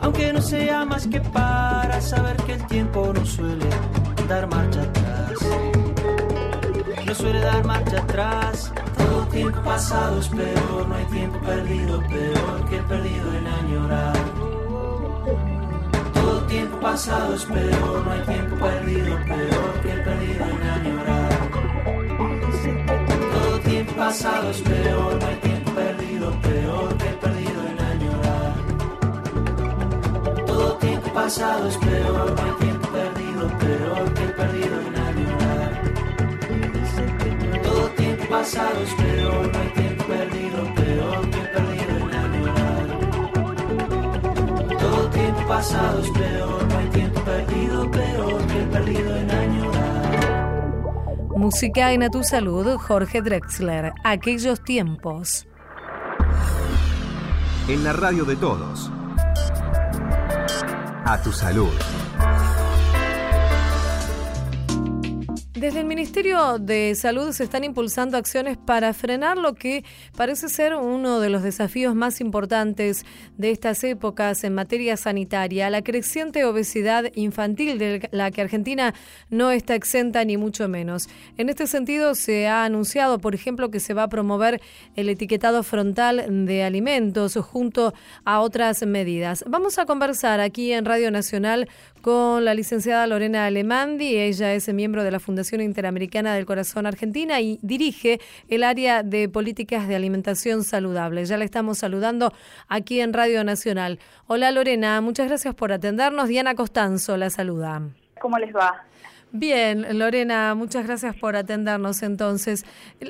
Aunque 0.01 0.33
no 0.33 0.41
sea 0.41 0.83
más 0.83 1.07
que 1.07 1.21
para 1.21 2.01
saber 2.01 2.35
que 2.43 2.55
el 2.55 2.67
tiempo 2.67 3.13
no 3.13 3.25
suele 3.25 3.69
dar 4.27 4.45
marcha 4.47 4.81
atrás. 4.81 5.31
No 7.05 7.15
suele 7.15 7.39
dar 7.39 7.63
marcha 7.65 8.01
atrás. 8.01 8.73
Todo 8.97 9.25
tiempo 9.27 9.61
pasado 9.63 10.19
es 10.19 10.27
peor, 10.27 10.87
no 10.89 10.95
hay 10.95 11.05
tiempo 11.05 11.39
perdido, 11.39 12.01
peor 12.09 12.69
que 12.69 12.77
perdido 12.79 13.33
en 13.35 13.47
añorar. 13.47 14.17
Todo 16.13 16.41
tiempo 16.47 16.77
pasado 16.81 17.35
es 17.35 17.45
peor, 17.45 18.05
no 18.05 18.11
hay 18.11 18.21
tiempo 18.21 18.55
perdido, 18.57 19.17
peor 19.25 19.73
que 19.81 19.89
perdido 20.03 20.45
en 20.45 20.69
añorar. 20.69 21.24
Pasado 23.97 24.49
es 24.49 24.61
peor, 24.61 25.17
no 25.19 25.25
hay 25.25 25.35
tiempo 25.37 25.71
perdido, 25.71 26.31
peor 26.41 26.97
que 26.97 27.05
perdido 27.05 27.65
en 27.69 27.79
añorar. 27.79 28.53
Todo 30.45 30.77
tiempo 30.77 31.13
pasado 31.13 31.67
es 31.69 31.77
peor, 31.77 32.35
no 32.35 32.43
hay 32.43 32.51
tiempo 32.59 32.87
perdido, 32.89 33.47
peor 33.57 34.13
que 34.13 34.25
perdido 34.39 34.81
en 34.81 34.95
añorar. 34.95 35.81
Todo 37.63 37.89
tiempo 37.91 38.25
pasado 38.29 38.83
es 38.83 38.93
peor, 38.95 39.51
no 39.53 39.59
hay 39.59 39.69
tiempo 39.69 40.03
perdido, 40.03 40.75
peor 40.75 41.29
que 41.29 41.39
perdido 41.55 41.97
en 41.97 42.13
añorar. 42.25 42.85
Todo 44.77 45.09
tiempo 45.09 45.47
pasado 45.47 46.01
es 46.01 46.09
peor, 46.11 46.67
no 46.67 46.77
hay 46.77 46.87
tiempo 46.89 47.21
perdido, 47.21 47.91
peor 47.91 48.47
que 48.47 48.59
el 48.59 48.67
perdido 48.69 49.15
en 49.15 49.31
añorar. 49.31 49.64
Música 51.35 51.91
en 51.91 52.01
A 52.01 52.09
Tu 52.09 52.23
Salud, 52.23 52.77
Jorge 52.77 53.21
Drexler. 53.21 53.91
Aquellos 54.05 54.63
tiempos. 54.63 55.45
En 57.67 57.83
la 57.83 57.91
radio 57.91 58.23
de 58.23 58.37
todos. 58.37 58.89
A 61.03 61.19
tu 61.21 61.33
salud. 61.33 61.73
Desde 65.55 65.79
el 65.79 65.85
Ministerio 65.85 66.59
de 66.59 66.93
Salud 66.95 67.31
se 67.31 67.45
están 67.45 67.63
impulsando 67.63 68.17
acciones 68.17 68.57
para 68.57 68.93
frenar 68.93 69.37
lo 69.37 69.53
que 69.53 69.85
parece 70.17 70.49
ser 70.49 70.75
uno 70.75 71.21
de 71.21 71.29
los 71.29 71.43
desafíos 71.43 71.95
más 71.95 72.19
importantes 72.19 73.05
de 73.37 73.51
estas 73.51 73.81
épocas 73.85 74.43
en 74.43 74.53
materia 74.53 74.97
sanitaria, 74.97 75.69
la 75.69 75.81
creciente 75.81 76.43
obesidad 76.43 77.05
infantil 77.15 77.79
de 77.79 78.09
la 78.11 78.31
que 78.31 78.41
Argentina 78.41 78.93
no 79.29 79.49
está 79.49 79.75
exenta 79.75 80.25
ni 80.25 80.35
mucho 80.35 80.67
menos. 80.67 81.07
En 81.37 81.47
este 81.47 81.67
sentido 81.67 82.15
se 82.15 82.47
ha 82.47 82.65
anunciado, 82.65 83.19
por 83.19 83.33
ejemplo, 83.33 83.71
que 83.71 83.79
se 83.79 83.93
va 83.93 84.03
a 84.03 84.09
promover 84.09 84.61
el 84.97 85.07
etiquetado 85.07 85.63
frontal 85.63 86.45
de 86.45 86.63
alimentos 86.63 87.37
junto 87.37 87.93
a 88.25 88.41
otras 88.41 88.85
medidas. 88.85 89.45
Vamos 89.47 89.79
a 89.79 89.85
conversar 89.85 90.41
aquí 90.41 90.73
en 90.73 90.83
Radio 90.83 91.11
Nacional 91.11 91.69
con 92.05 92.45
la 92.45 92.53
licenciada 92.53 93.07
Lorena 93.07 93.47
Alemandi. 93.47 94.15
Ella 94.15 94.53
es 94.53 94.71
miembro 94.71 95.03
de 95.03 95.09
la 95.09 95.19
Fundación 95.19 95.59
Interamericana 95.59 96.35
del 96.35 96.45
Corazón 96.45 96.85
Argentina 96.85 97.41
y 97.41 97.57
dirige 97.63 98.19
el 98.47 98.63
área 98.63 99.01
de 99.01 99.27
políticas 99.27 99.87
de 99.87 99.95
alimentación 99.95 100.63
saludable. 100.63 101.25
Ya 101.25 101.35
la 101.35 101.45
estamos 101.45 101.79
saludando 101.79 102.31
aquí 102.67 103.01
en 103.01 103.11
Radio 103.11 103.43
Nacional. 103.43 103.97
Hola 104.27 104.51
Lorena, 104.51 105.01
muchas 105.01 105.29
gracias 105.29 105.55
por 105.55 105.71
atendernos. 105.71 106.27
Diana 106.27 106.53
Costanzo 106.53 107.17
la 107.17 107.31
saluda. 107.31 107.81
¿Cómo 108.21 108.37
les 108.37 108.55
va? 108.55 108.85
Bien, 109.37 109.99
Lorena, 109.99 110.55
muchas 110.55 110.87
gracias 110.87 111.13
por 111.13 111.35
atendernos 111.35 112.03
entonces. 112.03 112.63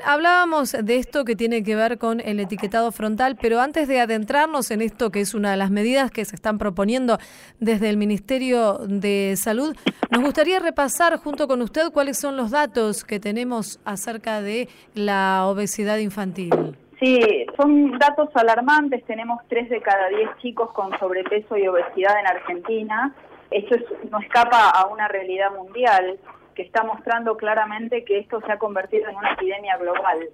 Hablábamos 0.03 0.71
de 0.71 0.97
esto 0.97 1.23
que 1.23 1.35
tiene 1.35 1.61
que 1.61 1.75
ver 1.75 1.99
con 1.99 2.19
el 2.19 2.39
etiquetado 2.39 2.91
frontal, 2.91 3.37
pero 3.39 3.59
antes 3.59 3.87
de 3.87 3.99
adentrarnos 3.99 4.71
en 4.71 4.81
esto 4.81 5.11
que 5.11 5.21
es 5.21 5.35
una 5.35 5.51
de 5.51 5.57
las 5.57 5.69
medidas 5.69 6.09
que 6.09 6.25
se 6.25 6.35
están 6.35 6.57
proponiendo 6.57 7.19
desde 7.59 7.89
el 7.89 7.97
Ministerio 7.97 8.79
de 8.87 9.35
Salud, 9.37 9.75
nos 10.09 10.23
gustaría 10.23 10.57
repasar 10.57 11.15
junto 11.17 11.47
con 11.47 11.61
usted 11.61 11.91
cuáles 11.91 12.17
son 12.17 12.37
los 12.37 12.49
datos 12.49 13.03
que 13.03 13.19
tenemos 13.19 13.79
acerca 13.85 14.41
de 14.41 14.67
la 14.95 15.45
obesidad 15.45 15.99
infantil. 15.99 16.75
Sí, 16.99 17.45
son 17.55 17.99
datos 17.99 18.29
alarmantes. 18.33 19.05
Tenemos 19.05 19.41
tres 19.47 19.69
de 19.69 19.79
cada 19.79 20.07
diez 20.09 20.29
chicos 20.41 20.71
con 20.71 20.97
sobrepeso 20.97 21.55
y 21.55 21.67
obesidad 21.67 22.19
en 22.19 22.25
Argentina 22.25 23.13
esto 23.51 23.75
no 24.09 24.19
escapa 24.19 24.69
a 24.69 24.87
una 24.87 25.07
realidad 25.07 25.51
mundial 25.51 26.17
que 26.55 26.63
está 26.63 26.83
mostrando 26.83 27.35
claramente 27.37 28.05
que 28.05 28.19
esto 28.19 28.41
se 28.41 28.51
ha 28.51 28.57
convertido 28.57 29.09
en 29.09 29.15
una 29.15 29.33
epidemia 29.33 29.77
global. 29.77 30.29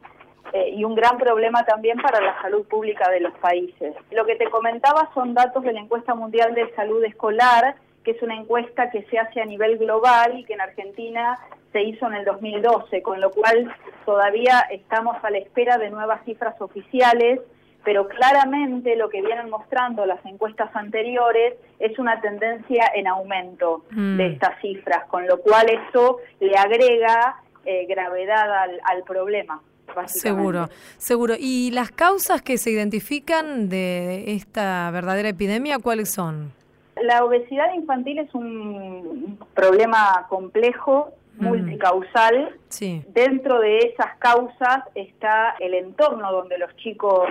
Eh, 0.54 0.70
y 0.76 0.84
un 0.84 0.96
gran 0.96 1.18
problema 1.18 1.64
también 1.66 1.98
para 2.02 2.20
la 2.20 2.42
salud 2.42 2.66
pública 2.68 3.10
de 3.10 3.22
los 3.22 3.34
países. 3.38 3.96
Lo 4.12 4.26
que 4.26 4.36
te 4.36 4.50
comentaba 4.50 5.10
son 5.14 5.34
datos 5.34 5.64
de 5.64 5.72
la 5.72 5.80
encuesta 5.80 6.14
mundial 6.14 6.54
de 6.56 6.74
salud 6.76 7.04
escolar, 7.04 7.76
que 8.04 8.12
es 8.12 8.22
una 8.22 8.36
encuesta 8.36 8.90
que 8.90 9.04
se 9.04 9.18
hace 9.18 9.40
a 9.40 9.46
nivel 9.46 9.78
global 9.78 10.38
y 10.38 10.44
que 10.44 10.54
en 10.54 10.62
Argentina 10.62 11.40
se 11.72 11.84
hizo 11.84 12.06
en 12.08 12.16
el 12.16 12.26
2012, 12.26 13.02
con 13.02 13.22
lo 13.22 13.32
cual 13.32 13.74
todavía 14.06 14.60
estamos 14.72 15.16
a 15.24 15.30
la 15.30 15.38
espera 15.38 15.78
de 15.78 15.90
nuevas 15.90 16.24
cifras 16.26 16.60
oficiales 16.60 17.40
pero 17.84 18.08
claramente 18.08 18.96
lo 18.96 19.10
que 19.10 19.22
vienen 19.22 19.50
mostrando 19.50 20.06
las 20.06 20.24
encuestas 20.26 20.70
anteriores 20.76 21.56
es 21.80 21.98
una 21.98 22.22
tendencia 22.22 22.92
en 22.96 23.08
aumento 23.08 23.84
mm. 23.92 24.18
de 24.18 24.28
estas 24.28 24.60
cifras, 24.62 25.06
con 25.08 25.28
lo 25.28 25.40
cual 25.40 25.68
eso 25.70 26.18
le 26.40 26.56
agrega 26.56 27.42
eh, 27.66 27.86
gravedad 27.88 28.48
al, 28.84 29.04
problema. 29.04 29.62
Seguro, 30.06 30.70
seguro. 30.98 31.34
¿Y 31.38 31.72
las 31.72 31.92
causas 31.92 32.42
que 32.42 32.58
se 32.58 32.72
identifican 32.72 33.68
de 33.68 34.36
esta 34.36 34.90
verdadera 34.92 35.30
epidemia, 35.30 35.80
cuáles 35.80 36.10
son? 36.12 36.54
La 37.02 37.26
obesidad 37.26 37.74
infantil 37.74 38.20
es 38.20 38.34
un 38.34 39.38
problema 39.54 40.28
complejo, 40.30 41.12
mm. 41.38 41.46
multicausal. 41.46 42.58
Sí. 42.70 43.04
Dentro 43.10 43.60
de 43.60 43.80
esas 43.80 44.16
causas 44.20 44.84
está 44.96 45.56
el 45.60 45.74
entorno 45.74 46.32
donde 46.32 46.58
los 46.58 46.74
chicos 46.78 47.28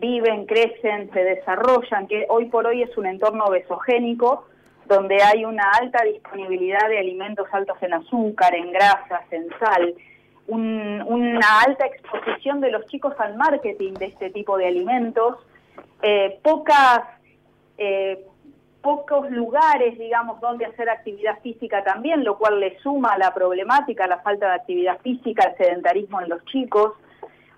viven, 0.00 0.46
crecen, 0.46 1.10
se 1.12 1.24
desarrollan, 1.24 2.06
que 2.06 2.26
hoy 2.28 2.46
por 2.46 2.66
hoy 2.66 2.82
es 2.82 2.96
un 2.96 3.06
entorno 3.06 3.44
obesogénico, 3.44 4.46
donde 4.86 5.22
hay 5.22 5.44
una 5.44 5.70
alta 5.80 6.02
disponibilidad 6.04 6.88
de 6.88 6.98
alimentos 6.98 7.46
altos 7.52 7.76
en 7.82 7.94
azúcar, 7.94 8.54
en 8.54 8.72
grasas, 8.72 9.22
en 9.30 9.48
sal, 9.58 9.94
una 10.46 11.60
alta 11.66 11.86
exposición 11.86 12.60
de 12.60 12.70
los 12.70 12.84
chicos 12.86 13.14
al 13.18 13.36
marketing 13.36 13.94
de 13.94 14.06
este 14.06 14.30
tipo 14.30 14.58
de 14.58 14.66
alimentos, 14.66 15.36
eh, 16.02 16.38
pocas, 16.42 17.00
eh, 17.78 18.26
pocos 18.82 19.30
lugares, 19.30 19.98
digamos, 19.98 20.38
donde 20.40 20.66
hacer 20.66 20.90
actividad 20.90 21.40
física 21.40 21.82
también, 21.82 22.24
lo 22.24 22.36
cual 22.36 22.60
le 22.60 22.78
suma 22.80 23.16
la 23.16 23.32
problemática, 23.32 24.06
la 24.06 24.18
falta 24.18 24.48
de 24.48 24.54
actividad 24.54 24.98
física, 25.00 25.44
el 25.44 25.56
sedentarismo 25.56 26.20
en 26.20 26.28
los 26.28 26.44
chicos. 26.44 26.92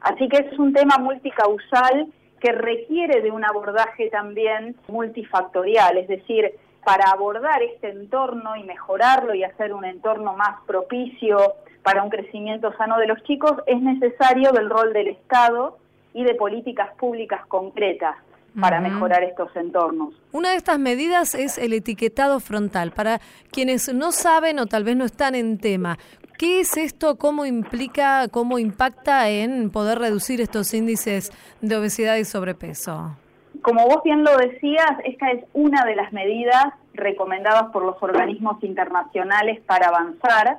Así 0.03 0.29
que 0.29 0.37
es 0.37 0.59
un 0.59 0.73
tema 0.73 0.99
multicausal 0.99 2.07
que 2.47 2.53
requiere 2.53 3.23
de 3.23 3.33
un 3.33 3.45
abordaje 3.45 4.09
también 4.09 4.77
multifactorial, 4.87 5.99
es 5.99 6.07
decir, 6.07 6.53
para 6.85 7.11
abordar 7.11 7.61
este 7.61 7.89
entorno 7.89 8.55
y 8.55 8.63
mejorarlo 8.63 9.35
y 9.35 9.43
hacer 9.43 9.73
un 9.73 9.85
entorno 9.85 10.35
más 10.35 10.61
propicio 10.65 11.55
para 11.83 12.05
un 12.05 12.09
crecimiento 12.09 12.73
sano 12.77 12.99
de 12.99 13.09
los 13.09 13.21
chicos, 13.25 13.55
es 13.67 13.83
necesario 13.83 14.53
del 14.53 14.71
rol 14.71 14.93
del 14.93 15.09
Estado 15.09 15.79
y 16.15 16.23
de 16.23 16.37
políticas 16.37 16.95
públicas 16.95 17.45
concretas 17.47 18.15
para 18.61 18.81
mejorar 18.81 19.23
estos 19.23 19.55
entornos. 19.57 20.15
Una 20.33 20.51
de 20.51 20.57
estas 20.57 20.79
medidas 20.79 21.35
es 21.35 21.59
el 21.59 21.73
etiquetado 21.73 22.41
frontal. 22.41 22.93
Para 22.93 23.21
quienes 23.51 23.93
no 23.93 24.13
saben 24.13 24.59
o 24.59 24.67
tal 24.67 24.85
vez 24.85 24.97
no 24.97 25.05
están 25.05 25.35
en 25.35 25.59
tema, 25.59 25.99
¿Qué 26.39 26.61
es 26.61 26.77
esto? 26.77 27.17
¿Cómo 27.17 27.47
implica, 27.47 28.29
cómo 28.29 28.59
impacta 28.59 29.31
en 29.31 29.71
poder 29.71 29.99
reducir 29.99 30.43
estos 30.43 30.75
índices 30.75 31.33
de 31.63 31.77
obesidad 31.79 32.17
y 32.17 32.27
sobrepeso? 32.27 33.17
Como 33.63 33.87
vos 33.87 34.03
bien 34.05 34.23
lo 34.23 34.37
decías, 34.37 34.91
esta 35.05 35.31
es 35.31 35.45
una 35.55 35.87
de 35.87 35.97
las 35.97 36.13
medidas 36.13 36.75
recomendadas 36.93 37.71
por 37.73 37.87
los 37.87 37.97
organismos 38.03 38.63
internacionales 38.63 39.61
para 39.65 39.89
avanzar 39.89 40.59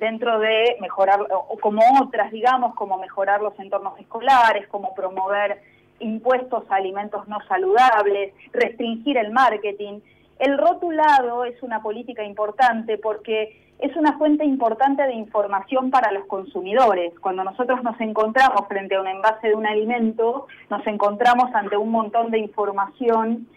dentro 0.00 0.38
de 0.38 0.76
mejorar, 0.80 1.20
o 1.30 1.58
como 1.60 1.82
otras, 2.00 2.32
digamos, 2.32 2.74
como 2.74 2.96
mejorar 2.96 3.42
los 3.42 3.58
entornos 3.60 4.00
escolares, 4.00 4.66
como 4.68 4.94
promover 4.94 5.60
impuestos 6.04 6.64
a 6.70 6.76
alimentos 6.76 7.26
no 7.28 7.38
saludables, 7.48 8.34
restringir 8.52 9.16
el 9.16 9.32
marketing. 9.32 10.00
El 10.38 10.58
rotulado 10.58 11.44
es 11.44 11.62
una 11.62 11.82
política 11.82 12.24
importante 12.24 12.98
porque 12.98 13.60
es 13.78 13.94
una 13.96 14.16
fuente 14.18 14.44
importante 14.44 15.02
de 15.02 15.14
información 15.14 15.90
para 15.90 16.12
los 16.12 16.26
consumidores. 16.26 17.12
Cuando 17.20 17.44
nosotros 17.44 17.82
nos 17.82 18.00
encontramos 18.00 18.66
frente 18.68 18.94
a 18.94 19.00
un 19.00 19.08
envase 19.08 19.48
de 19.48 19.54
un 19.54 19.66
alimento, 19.66 20.46
nos 20.70 20.86
encontramos 20.86 21.52
ante 21.54 21.76
un 21.76 21.90
montón 21.90 22.30
de 22.30 22.38
información 22.38 23.48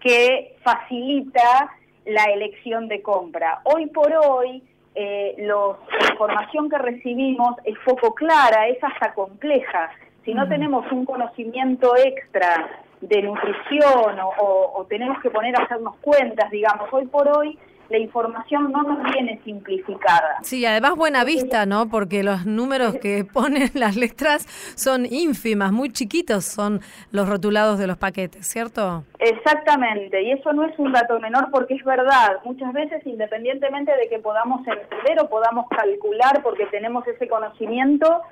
que 0.00 0.56
facilita 0.62 1.70
la 2.06 2.24
elección 2.24 2.88
de 2.88 3.02
compra. 3.02 3.60
Hoy 3.64 3.86
por 3.86 4.12
hoy, 4.12 4.62
eh, 4.94 5.34
la 5.38 5.76
información 6.10 6.68
que 6.68 6.78
recibimos 6.78 7.56
es 7.64 7.74
poco 7.84 8.14
clara, 8.14 8.68
es 8.68 8.82
hasta 8.82 9.12
compleja. 9.14 9.90
Si 10.24 10.34
no 10.34 10.46
mm. 10.46 10.48
tenemos 10.48 10.92
un 10.92 11.04
conocimiento 11.04 11.96
extra 11.96 12.82
de 13.00 13.22
nutrición 13.22 14.18
o, 14.20 14.72
o 14.74 14.84
tenemos 14.86 15.20
que 15.20 15.30
poner 15.30 15.58
a 15.58 15.64
hacernos 15.64 15.96
cuentas, 15.96 16.50
digamos, 16.50 16.88
hoy 16.92 17.06
por 17.06 17.28
hoy 17.28 17.58
la 17.94 18.00
información 18.00 18.72
no 18.72 18.82
nos 18.82 19.04
viene 19.12 19.40
simplificada. 19.44 20.38
Sí, 20.42 20.66
además 20.66 20.96
buena 20.96 21.22
vista, 21.22 21.64
¿no? 21.64 21.88
Porque 21.88 22.24
los 22.24 22.44
números 22.44 22.96
que 22.96 23.24
ponen 23.32 23.70
las 23.74 23.94
letras 23.96 24.46
son 24.76 25.06
ínfimas, 25.06 25.70
muy 25.70 25.90
chiquitos 25.90 26.44
son 26.44 26.80
los 27.12 27.28
rotulados 27.28 27.78
de 27.78 27.86
los 27.86 27.96
paquetes, 27.96 28.48
¿cierto? 28.48 29.04
Exactamente, 29.20 30.20
y 30.22 30.32
eso 30.32 30.52
no 30.52 30.64
es 30.64 30.76
un 30.76 30.92
dato 30.92 31.20
menor 31.20 31.50
porque 31.52 31.74
es 31.74 31.84
verdad, 31.84 32.40
muchas 32.44 32.72
veces 32.72 33.06
independientemente 33.06 33.92
de 33.96 34.08
que 34.08 34.18
podamos 34.18 34.66
entender 34.66 35.20
o 35.20 35.28
podamos 35.28 35.66
calcular 35.68 36.42
porque 36.42 36.66
tenemos 36.66 37.06
ese 37.06 37.28
conocimiento, 37.28 38.22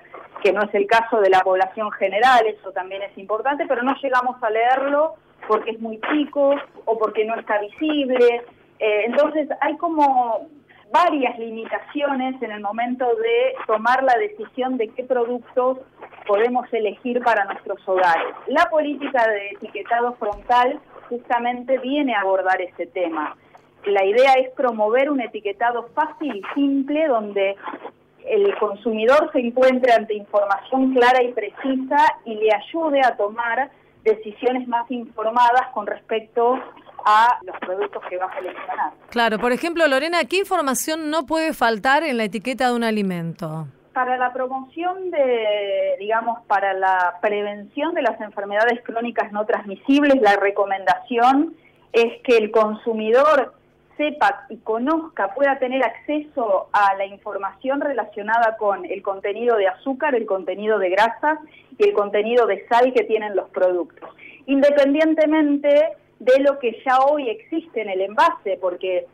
que 0.42 0.52
no 0.52 0.62
es 0.62 0.74
el 0.74 0.88
caso 0.88 1.20
de 1.20 1.30
la 1.30 1.40
población 1.40 1.92
general, 1.92 2.44
eso 2.48 2.72
también 2.72 3.02
es 3.02 3.16
importante, 3.16 3.64
pero 3.68 3.84
no 3.84 3.94
llegamos 4.02 4.42
a 4.42 4.50
leerlo 4.50 5.14
porque 5.46 5.70
es 5.70 5.80
muy 5.80 6.00
chico 6.10 6.54
o 6.84 6.98
porque 6.98 7.24
no 7.24 7.36
está 7.36 7.60
visible 7.60 8.42
eh, 8.82 9.04
entonces 9.06 9.48
hay 9.60 9.76
como 9.76 10.48
varias 10.92 11.38
limitaciones 11.38 12.42
en 12.42 12.50
el 12.50 12.60
momento 12.60 13.06
de 13.06 13.54
tomar 13.64 14.02
la 14.02 14.14
decisión 14.18 14.76
de 14.76 14.88
qué 14.88 15.04
productos 15.04 15.78
podemos 16.26 16.66
elegir 16.72 17.22
para 17.22 17.44
nuestros 17.44 17.78
hogares. 17.88 18.34
La 18.48 18.68
política 18.70 19.24
de 19.28 19.50
etiquetado 19.50 20.14
frontal 20.14 20.80
justamente 21.08 21.78
viene 21.78 22.12
a 22.12 22.22
abordar 22.22 22.60
ese 22.60 22.86
tema. 22.86 23.36
La 23.84 24.04
idea 24.04 24.32
es 24.34 24.50
promover 24.50 25.12
un 25.12 25.20
etiquetado 25.20 25.88
fácil 25.94 26.34
y 26.34 26.42
simple 26.54 27.06
donde 27.06 27.54
el 28.26 28.52
consumidor 28.58 29.30
se 29.32 29.38
encuentre 29.38 29.92
ante 29.92 30.14
información 30.14 30.92
clara 30.92 31.22
y 31.22 31.32
precisa 31.32 31.98
y 32.24 32.34
le 32.34 32.52
ayude 32.52 33.00
a 33.00 33.16
tomar 33.16 33.70
decisiones 34.02 34.66
más 34.66 34.90
informadas 34.90 35.68
con 35.72 35.86
respecto 35.86 36.58
a 37.04 37.38
los 37.42 37.56
productos 37.58 38.02
que 38.08 38.16
va 38.16 38.26
a 38.26 38.34
seleccionar. 38.34 38.92
Claro, 39.10 39.38
por 39.38 39.52
ejemplo, 39.52 39.86
Lorena, 39.86 40.24
¿qué 40.24 40.38
información 40.38 41.10
no 41.10 41.26
puede 41.26 41.52
faltar 41.52 42.02
en 42.02 42.16
la 42.16 42.24
etiqueta 42.24 42.68
de 42.68 42.74
un 42.74 42.84
alimento? 42.84 43.66
Para 43.92 44.16
la 44.16 44.32
promoción 44.32 45.10
de, 45.10 45.96
digamos, 45.98 46.40
para 46.46 46.72
la 46.72 47.18
prevención 47.20 47.94
de 47.94 48.02
las 48.02 48.20
enfermedades 48.20 48.80
crónicas 48.82 49.30
no 49.32 49.44
transmisibles, 49.44 50.20
la 50.22 50.36
recomendación 50.36 51.54
es 51.92 52.22
que 52.22 52.38
el 52.38 52.50
consumidor 52.50 53.52
sepa 53.96 54.46
y 54.48 54.56
conozca, 54.58 55.34
pueda 55.34 55.58
tener 55.58 55.84
acceso 55.84 56.68
a 56.72 56.94
la 56.94 57.04
información 57.04 57.80
relacionada 57.80 58.56
con 58.56 58.84
el 58.84 59.02
contenido 59.02 59.56
de 59.56 59.68
azúcar, 59.68 60.14
el 60.14 60.26
contenido 60.26 60.78
de 60.78 60.90
grasas 60.90 61.38
y 61.78 61.84
el 61.84 61.92
contenido 61.92 62.46
de 62.46 62.66
sal 62.68 62.92
que 62.94 63.04
tienen 63.04 63.36
los 63.36 63.48
productos. 63.50 64.08
Independientemente 64.46 65.96
de 66.22 66.38
lo 66.40 66.58
que 66.60 66.80
ya 66.86 67.00
hoy 67.00 67.28
existe 67.28 67.82
en 67.82 67.90
el 67.90 68.00
envase, 68.00 68.56
porque 68.60 69.06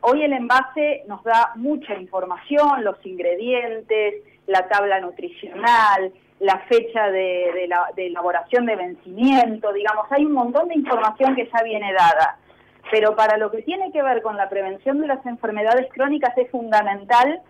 hoy 0.00 0.22
el 0.24 0.32
envase 0.32 1.04
nos 1.06 1.22
da 1.22 1.52
mucha 1.54 1.94
información, 1.94 2.82
los 2.82 2.96
ingredientes, 3.06 4.14
la 4.48 4.66
tabla 4.66 5.00
nutricional, 5.00 6.12
la 6.40 6.58
fecha 6.68 7.08
de, 7.10 7.68
elaboración 7.96 8.66
de 8.66 8.74
vencimiento, 8.74 9.72
digamos, 9.72 10.06
hay 10.10 10.24
un 10.24 10.32
montón 10.32 10.68
de 10.68 10.74
información 10.74 11.36
que 11.36 11.48
ya 11.52 11.62
viene 11.62 11.92
dada. 11.92 12.36
Pero 12.90 13.14
para 13.14 13.36
lo 13.36 13.50
que 13.52 13.62
tiene 13.62 13.92
que 13.92 14.02
ver 14.02 14.22
con 14.22 14.36
la 14.36 14.48
prevención 14.48 15.00
de 15.00 15.06
las 15.06 15.24
enfermedades 15.24 15.88
crónicas 15.92 16.36
es 16.36 16.50
fundamental 16.50 17.42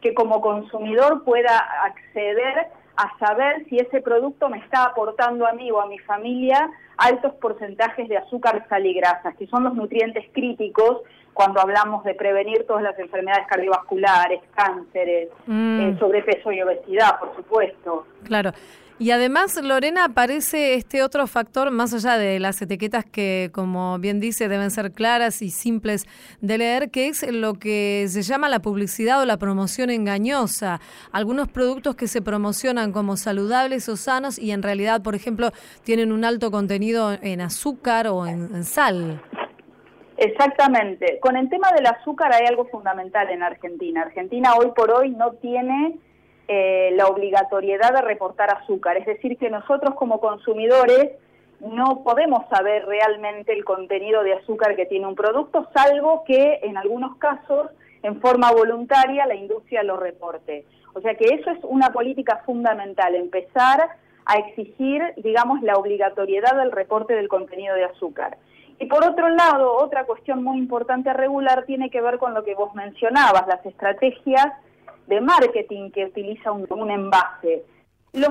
que 0.00 0.14
como 0.14 0.40
consumidor 0.40 1.24
pueda 1.24 1.56
acceder 1.84 2.68
a 2.96 3.18
saber 3.18 3.64
si 3.68 3.76
ese 3.78 4.00
producto 4.00 4.48
me 4.48 4.58
está 4.58 4.84
aportando 4.84 5.46
a 5.46 5.52
mí 5.52 5.70
o 5.70 5.80
a 5.80 5.86
mi 5.86 5.98
familia 6.00 6.70
altos 6.96 7.34
porcentajes 7.34 8.08
de 8.08 8.18
azúcar, 8.18 8.66
sal 8.68 8.86
y 8.86 8.94
grasas, 8.94 9.34
que 9.36 9.46
son 9.46 9.64
los 9.64 9.74
nutrientes 9.74 10.24
críticos 10.32 11.02
cuando 11.32 11.60
hablamos 11.60 12.04
de 12.04 12.14
prevenir 12.14 12.66
todas 12.66 12.82
las 12.82 12.98
enfermedades 12.98 13.46
cardiovasculares, 13.48 14.40
cánceres, 14.54 15.30
mm. 15.46 15.80
eh, 15.80 15.96
sobrepeso 15.98 16.52
y 16.52 16.60
obesidad, 16.60 17.18
por 17.18 17.34
supuesto. 17.36 18.06
Claro. 18.24 18.52
Y 19.02 19.10
además, 19.10 19.60
Lorena, 19.60 20.04
aparece 20.04 20.74
este 20.74 21.02
otro 21.02 21.26
factor, 21.26 21.72
más 21.72 21.92
allá 21.92 22.16
de 22.16 22.38
las 22.38 22.62
etiquetas 22.62 23.04
que, 23.04 23.50
como 23.52 23.98
bien 23.98 24.20
dice, 24.20 24.46
deben 24.46 24.70
ser 24.70 24.92
claras 24.92 25.42
y 25.42 25.50
simples 25.50 26.06
de 26.40 26.56
leer, 26.56 26.88
que 26.92 27.08
es 27.08 27.28
lo 27.28 27.54
que 27.54 28.06
se 28.06 28.22
llama 28.22 28.48
la 28.48 28.60
publicidad 28.60 29.20
o 29.20 29.24
la 29.24 29.38
promoción 29.38 29.90
engañosa. 29.90 30.80
Algunos 31.10 31.48
productos 31.48 31.96
que 31.96 32.06
se 32.06 32.22
promocionan 32.22 32.92
como 32.92 33.16
saludables 33.16 33.88
o 33.88 33.96
sanos 33.96 34.38
y 34.38 34.52
en 34.52 34.62
realidad, 34.62 35.02
por 35.02 35.16
ejemplo, 35.16 35.50
tienen 35.82 36.12
un 36.12 36.24
alto 36.24 36.52
contenido 36.52 37.10
en 37.22 37.40
azúcar 37.40 38.06
o 38.06 38.24
en 38.28 38.62
sal. 38.62 39.20
Exactamente. 40.16 41.18
Con 41.18 41.36
el 41.36 41.48
tema 41.48 41.72
del 41.72 41.86
azúcar 41.86 42.32
hay 42.32 42.46
algo 42.46 42.66
fundamental 42.66 43.28
en 43.30 43.42
Argentina. 43.42 44.02
Argentina 44.02 44.54
hoy 44.54 44.70
por 44.76 44.92
hoy 44.92 45.10
no 45.10 45.32
tiene 45.32 45.98
eh, 46.48 46.90
la 46.94 47.06
obligatoriedad 47.06 47.92
de 47.92 48.02
reportar 48.02 48.50
azúcar. 48.50 48.96
Es 48.96 49.06
decir, 49.06 49.38
que 49.38 49.50
nosotros 49.50 49.94
como 49.94 50.20
consumidores 50.20 51.12
no 51.60 52.02
podemos 52.02 52.48
saber 52.48 52.84
realmente 52.86 53.52
el 53.52 53.64
contenido 53.64 54.22
de 54.24 54.34
azúcar 54.34 54.74
que 54.74 54.86
tiene 54.86 55.06
un 55.06 55.14
producto, 55.14 55.68
salvo 55.72 56.24
que 56.24 56.58
en 56.62 56.76
algunos 56.76 57.16
casos, 57.18 57.70
en 58.02 58.20
forma 58.20 58.50
voluntaria, 58.50 59.26
la 59.26 59.36
industria 59.36 59.84
lo 59.84 59.96
reporte. 59.96 60.64
O 60.94 61.00
sea 61.00 61.14
que 61.14 61.26
eso 61.34 61.50
es 61.50 61.58
una 61.62 61.90
política 61.90 62.42
fundamental, 62.44 63.14
empezar 63.14 63.90
a 64.24 64.34
exigir, 64.38 65.02
digamos, 65.16 65.62
la 65.62 65.76
obligatoriedad 65.76 66.56
del 66.56 66.72
reporte 66.72 67.14
del 67.14 67.28
contenido 67.28 67.74
de 67.74 67.84
azúcar. 67.84 68.38
Y 68.78 68.86
por 68.86 69.06
otro 69.06 69.28
lado, 69.28 69.76
otra 69.76 70.04
cuestión 70.04 70.42
muy 70.42 70.58
importante 70.58 71.10
a 71.10 71.12
regular 71.12 71.64
tiene 71.66 71.90
que 71.90 72.00
ver 72.00 72.18
con 72.18 72.34
lo 72.34 72.42
que 72.42 72.54
vos 72.54 72.74
mencionabas, 72.74 73.46
las 73.46 73.64
estrategias 73.64 74.46
de 75.06 75.20
marketing 75.20 75.90
que 75.90 76.06
utiliza 76.06 76.52
un, 76.52 76.90
envase. 76.90 77.64
Los, 78.12 78.30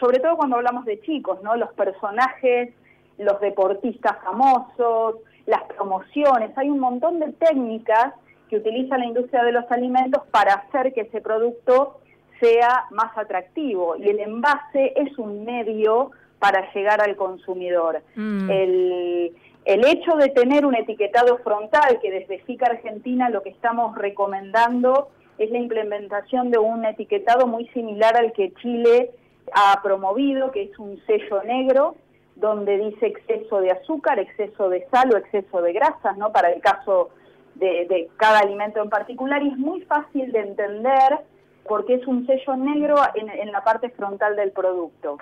sobre 0.00 0.18
todo 0.18 0.36
cuando 0.36 0.56
hablamos 0.56 0.84
de 0.84 1.00
chicos, 1.00 1.42
¿no? 1.42 1.56
Los 1.56 1.72
personajes, 1.74 2.74
los 3.18 3.40
deportistas 3.40 4.16
famosos, 4.22 5.16
las 5.46 5.62
promociones, 5.64 6.56
hay 6.56 6.68
un 6.68 6.78
montón 6.78 7.20
de 7.20 7.32
técnicas 7.32 8.14
que 8.48 8.56
utiliza 8.56 8.98
la 8.98 9.06
industria 9.06 9.44
de 9.44 9.52
los 9.52 9.70
alimentos 9.70 10.22
para 10.30 10.54
hacer 10.54 10.92
que 10.92 11.02
ese 11.02 11.20
producto 11.20 12.00
sea 12.40 12.84
más 12.90 13.16
atractivo 13.16 13.96
y 13.96 14.08
el 14.08 14.18
envase 14.18 14.92
es 14.96 15.16
un 15.18 15.44
medio 15.44 16.10
para 16.38 16.72
llegar 16.72 17.00
al 17.00 17.16
consumidor. 17.16 18.02
Mm. 18.16 18.50
El, 18.50 19.32
el 19.64 19.86
hecho 19.86 20.16
de 20.16 20.28
tener 20.28 20.66
un 20.66 20.74
etiquetado 20.74 21.38
frontal, 21.38 22.00
que 22.00 22.10
desde 22.10 22.40
FICA 22.40 22.66
Argentina 22.66 23.30
lo 23.30 23.42
que 23.42 23.50
estamos 23.50 23.96
recomendando 23.96 25.08
es 25.38 25.50
la 25.50 25.58
implementación 25.58 26.50
de 26.50 26.58
un 26.58 26.84
etiquetado 26.84 27.46
muy 27.46 27.66
similar 27.68 28.16
al 28.16 28.32
que 28.32 28.52
Chile 28.54 29.10
ha 29.52 29.80
promovido, 29.82 30.50
que 30.50 30.64
es 30.64 30.78
un 30.78 31.00
sello 31.06 31.42
negro, 31.42 31.96
donde 32.36 32.78
dice 32.78 33.06
exceso 33.06 33.60
de 33.60 33.70
azúcar, 33.70 34.18
exceso 34.18 34.68
de 34.68 34.86
sal 34.90 35.12
o 35.12 35.18
exceso 35.18 35.62
de 35.62 35.72
grasas, 35.72 36.16
¿no? 36.16 36.32
Para 36.32 36.50
el 36.50 36.60
caso 36.60 37.10
de, 37.54 38.08
cada 38.16 38.40
alimento 38.40 38.82
en 38.82 38.88
particular, 38.88 39.42
y 39.42 39.48
es 39.48 39.58
muy 39.58 39.82
fácil 39.82 40.32
de 40.32 40.40
entender 40.40 41.20
porque 41.68 41.94
es 41.94 42.06
un 42.06 42.26
sello 42.26 42.56
negro 42.56 42.96
en, 43.14 43.52
la 43.52 43.62
parte 43.62 43.90
frontal 43.90 44.36
del 44.36 44.52
producto. 44.52 45.18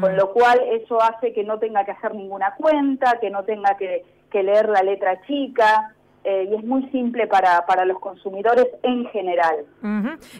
Con 0.00 0.14
mm. 0.14 0.16
lo 0.16 0.32
cual 0.32 0.60
eso 0.70 1.02
hace 1.02 1.34
que 1.34 1.44
no 1.44 1.58
tenga 1.58 1.84
que 1.84 1.90
hacer 1.90 2.14
ninguna 2.14 2.54
cuenta, 2.54 3.18
que 3.20 3.28
no 3.28 3.44
tenga 3.44 3.76
que 3.76 4.42
leer 4.42 4.68
la 4.70 4.82
letra 4.82 5.20
chica, 5.26 5.94
eh, 6.24 6.48
y 6.50 6.54
es 6.54 6.64
muy 6.64 6.88
simple 6.90 7.26
para, 7.26 7.66
para 7.66 7.84
los 7.84 7.98
consumidores 7.98 8.66
en 8.82 9.06
general. 9.06 9.64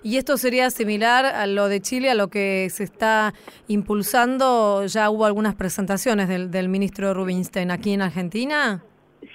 ¿Y 0.03 0.16
esto 0.16 0.37
sería 0.37 0.71
similar 0.71 1.27
a 1.27 1.47
lo 1.47 1.68
de 1.68 1.81
Chile, 1.81 2.11
a 2.11 2.14
lo 2.14 2.29
que 2.29 2.68
se 2.71 2.85
está 2.85 3.33
impulsando? 3.68 4.87
¿Ya 4.87 5.11
hubo 5.11 5.25
algunas 5.25 5.55
presentaciones 5.55 6.29
del, 6.29 6.51
del 6.51 6.68
ministro 6.68 7.14
Rubinstein 7.14 7.71
aquí 7.71 7.95
en 7.95 8.03
Argentina? 8.03 8.83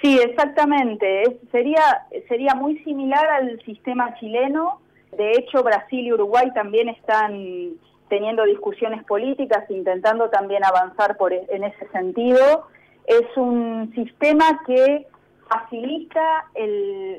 Sí, 0.01 0.19
exactamente. 0.19 1.39
sería, 1.51 2.05
sería 2.27 2.53
muy 2.55 2.77
similar 2.79 3.27
al 3.27 3.61
sistema 3.63 4.15
chileno. 4.19 4.79
De 5.17 5.31
hecho, 5.31 5.63
Brasil 5.63 6.05
y 6.05 6.13
Uruguay 6.13 6.51
también 6.53 6.89
están 6.89 7.77
teniendo 8.09 8.43
discusiones 8.45 9.03
políticas, 9.05 9.69
intentando 9.69 10.29
también 10.29 10.63
avanzar 10.63 11.17
por, 11.17 11.33
e, 11.33 11.45
en 11.49 11.63
ese 11.63 11.87
sentido. 11.89 12.67
Es 13.05 13.25
un 13.35 13.91
sistema 13.95 14.61
que 14.65 15.07
facilita 15.49 16.45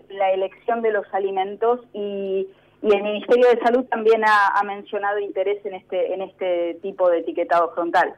la 0.08 0.32
elección 0.32 0.82
de 0.82 0.92
los 0.92 1.06
alimentos 1.12 1.80
y, 1.92 2.46
el 2.80 3.02
Ministerio 3.02 3.48
de 3.48 3.58
Salud 3.58 3.84
también 3.86 4.22
ha, 4.24 4.62
mencionado 4.62 5.18
interés 5.18 5.64
en 5.66 5.74
este 5.74 6.14
en 6.14 6.22
este 6.22 6.78
tipo 6.80 7.10
de 7.10 7.18
etiquetado 7.18 7.72
frontal. 7.74 8.14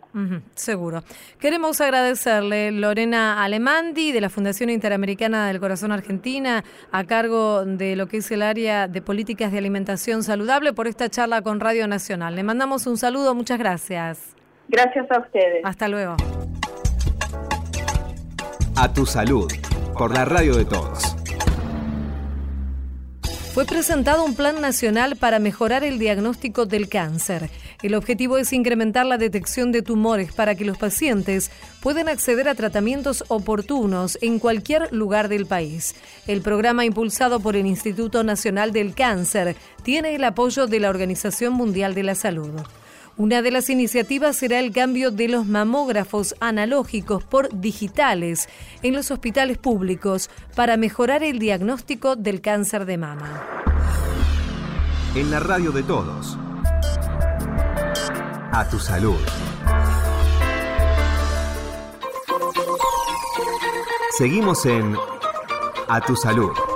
seguro. 0.55 1.03
Queremos 1.39 1.81
agradecerle 1.81 2.71
Lorena 2.71 3.43
Alemandi 3.43 4.13
de 4.13 4.21
la 4.21 4.29
Fundación 4.29 4.69
Interamericana 4.69 5.47
del 5.47 5.61
Corazón 5.61 5.93
Argentina 5.93 6.63
a 6.93 7.05
cargo 7.05 7.65
de 7.65 7.97
lo 7.97 8.07
que 8.07 8.19
es 8.19 8.31
el 8.33 8.43
área 8.43 8.87
de 8.87 9.01
políticas 9.01 9.51
de 9.51 9.59
alimentación 9.59 10.23
saludable 10.23 10.75
por 10.75 10.87
esta 10.87 11.09
charla 11.09 11.41
con 11.41 11.61
Radio 11.61 11.89
Nacional. 11.89 12.37
Le 12.37 12.43
mandamos 12.43 12.87
un 12.87 12.99
saludo, 12.99 13.35
muchas 13.35 13.59
gracias. 13.59 14.37
Gracias 14.69 15.11
a 15.11 15.21
ustedes. 15.21 15.65
Hasta 15.65 15.89
luego. 15.89 16.17
A 18.77 18.93
tu 18.93 19.05
salud 19.05 19.51
por 19.97 20.15
la 20.15 20.25
radio 20.25 20.57
de 20.57 20.65
todos. 20.65 21.17
Fue 23.53 23.65
presentado 23.65 24.25
un 24.25 24.37
plan 24.37 24.61
nacional 24.61 25.17
para 25.17 25.41
mejorar 25.41 25.83
el 25.83 25.99
diagnóstico 25.99 26.67
del 26.67 26.89
cáncer. 26.89 27.51
El 27.83 27.97
objetivo 27.97 28.39
es 28.39 28.53
incrementar 28.53 29.07
la 29.07 29.19
detección 29.19 29.73
de 29.73 29.83
tumores 29.83 30.33
para 30.33 30.55
que 30.55 30.65
los 30.65 30.79
pacientes 30.79 31.51
puedan 31.81 32.09
acceder 32.09 32.49
a 32.49 32.55
tratamientos 32.55 33.25
oportunos 33.27 34.19
en 34.23 34.39
cualquier 34.39 34.93
lugar 34.93 35.29
del 35.29 35.47
país. 35.47 35.97
El 36.29 36.43
programa 36.43 36.85
impulsado 36.85 37.41
por 37.41 37.57
el 37.57 37.67
Instituto 37.67 38.23
Nacional 38.23 38.71
del 38.73 38.95
Cáncer 38.95 39.57
tiene 39.83 40.15
el 40.15 40.23
apoyo 40.23 40.69
de 40.69 40.79
la 40.79 40.91
Organización 40.91 41.55
Mundial 41.55 41.95
de 41.95 42.05
la 42.05 42.15
Salud. 42.15 42.61
Una 43.17 43.43
de 43.43 43.51
las 43.51 43.69
iniciativas 43.69 44.37
será 44.37 44.59
el 44.61 44.73
cambio 44.73 45.11
de 45.11 45.29
los 45.29 45.47
mamógrafos 45.47 46.35
analógicos 46.41 47.25
por 47.25 47.49
digitales 47.61 48.49
en 48.83 48.95
los 48.95 49.11
hospitales 49.11 49.59
públicos 49.59 50.31
para 50.55 50.77
mejorar 50.77 51.23
el 51.23 51.39
diagnóstico 51.39 52.17
del 52.17 52.41
cáncer 52.41 52.87
de 52.87 52.99
mama. 52.99 53.47
En 55.15 55.31
la 55.31 55.41
radio 55.41 55.71
de 55.73 55.83
todos. 55.83 56.39
A 58.53 58.67
tu 58.71 58.79
salud. 58.79 59.19
Seguimos 64.17 64.65
en 64.67 64.97
A 65.89 66.01
tu 66.01 66.15
salud. 66.17 66.70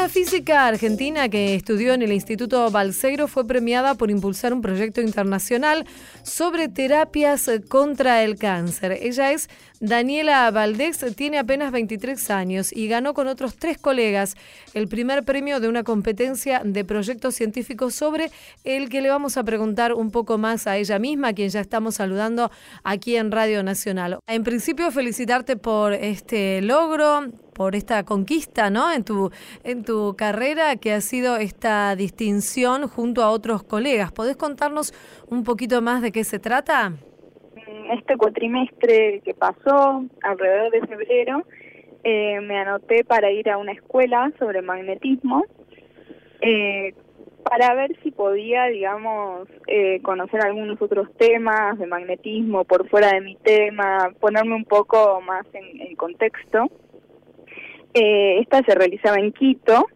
Una 0.00 0.08
física 0.08 0.66
argentina 0.66 1.28
que 1.28 1.54
estudió 1.54 1.92
en 1.92 2.00
el 2.00 2.10
Instituto 2.10 2.70
Balseiro 2.70 3.28
fue 3.28 3.46
premiada 3.46 3.96
por 3.96 4.10
impulsar 4.10 4.54
un 4.54 4.62
proyecto 4.62 5.02
internacional 5.02 5.84
sobre 6.22 6.68
terapias 6.68 7.50
contra 7.68 8.22
el 8.22 8.36
cáncer. 8.36 8.92
Ella 8.92 9.32
es 9.32 9.50
Daniela 9.82 10.50
Valdés, 10.50 11.02
tiene 11.16 11.38
apenas 11.38 11.72
23 11.72 12.30
años 12.30 12.70
y 12.70 12.86
ganó 12.86 13.14
con 13.14 13.28
otros 13.28 13.56
tres 13.56 13.78
colegas 13.78 14.36
el 14.74 14.88
primer 14.88 15.24
premio 15.24 15.58
de 15.58 15.68
una 15.68 15.84
competencia 15.84 16.60
de 16.62 16.84
proyectos 16.84 17.34
científicos 17.34 17.94
sobre 17.94 18.30
el 18.64 18.90
que 18.90 19.00
le 19.00 19.08
vamos 19.08 19.38
a 19.38 19.42
preguntar 19.42 19.94
un 19.94 20.10
poco 20.10 20.36
más 20.36 20.66
a 20.66 20.76
ella 20.76 20.98
misma, 20.98 21.28
a 21.28 21.32
quien 21.32 21.48
ya 21.48 21.60
estamos 21.60 21.94
saludando 21.94 22.50
aquí 22.84 23.16
en 23.16 23.32
Radio 23.32 23.62
Nacional. 23.62 24.18
En 24.26 24.44
principio, 24.44 24.90
felicitarte 24.90 25.56
por 25.56 25.94
este 25.94 26.60
logro 26.60 27.28
por 27.54 27.74
esta 27.74 28.04
conquista, 28.04 28.68
¿no? 28.68 28.92
En 28.92 29.02
tu, 29.02 29.30
en 29.64 29.82
tu 29.82 30.14
carrera 30.14 30.76
que 30.76 30.92
ha 30.92 31.00
sido 31.00 31.38
esta 31.38 31.96
distinción 31.96 32.86
junto 32.86 33.22
a 33.22 33.30
otros 33.30 33.62
colegas. 33.62 34.12
¿Podés 34.12 34.36
contarnos 34.36 34.92
un 35.28 35.42
poquito 35.42 35.80
más 35.80 36.02
de 36.02 36.12
qué 36.12 36.22
se 36.24 36.38
trata? 36.38 36.98
Este 37.90 38.16
cuatrimestre 38.16 39.20
que 39.24 39.34
pasó, 39.34 40.04
alrededor 40.22 40.70
de 40.70 40.86
febrero, 40.86 41.44
eh, 42.04 42.40
me 42.40 42.58
anoté 42.58 43.04
para 43.04 43.30
ir 43.30 43.50
a 43.50 43.58
una 43.58 43.72
escuela 43.72 44.32
sobre 44.38 44.62
magnetismo. 44.62 45.44
Eh, 46.40 46.94
para 47.42 47.74
ver 47.74 47.96
si 48.02 48.10
podía, 48.10 48.66
digamos, 48.66 49.48
eh, 49.66 50.00
conocer 50.02 50.40
algunos 50.40 50.80
otros 50.80 51.08
temas 51.16 51.78
de 51.78 51.86
magnetismo 51.86 52.64
por 52.64 52.88
fuera 52.88 53.12
de 53.12 53.20
mi 53.20 53.36
tema, 53.36 54.12
ponerme 54.20 54.54
un 54.54 54.64
poco 54.64 55.20
más 55.20 55.46
en, 55.52 55.96
contexto. 55.96 56.70
Eh, 57.94 58.38
esta 58.40 58.62
se 58.62 58.74
realizaba 58.74 59.16
en 59.16 59.32
Quito 59.32 59.86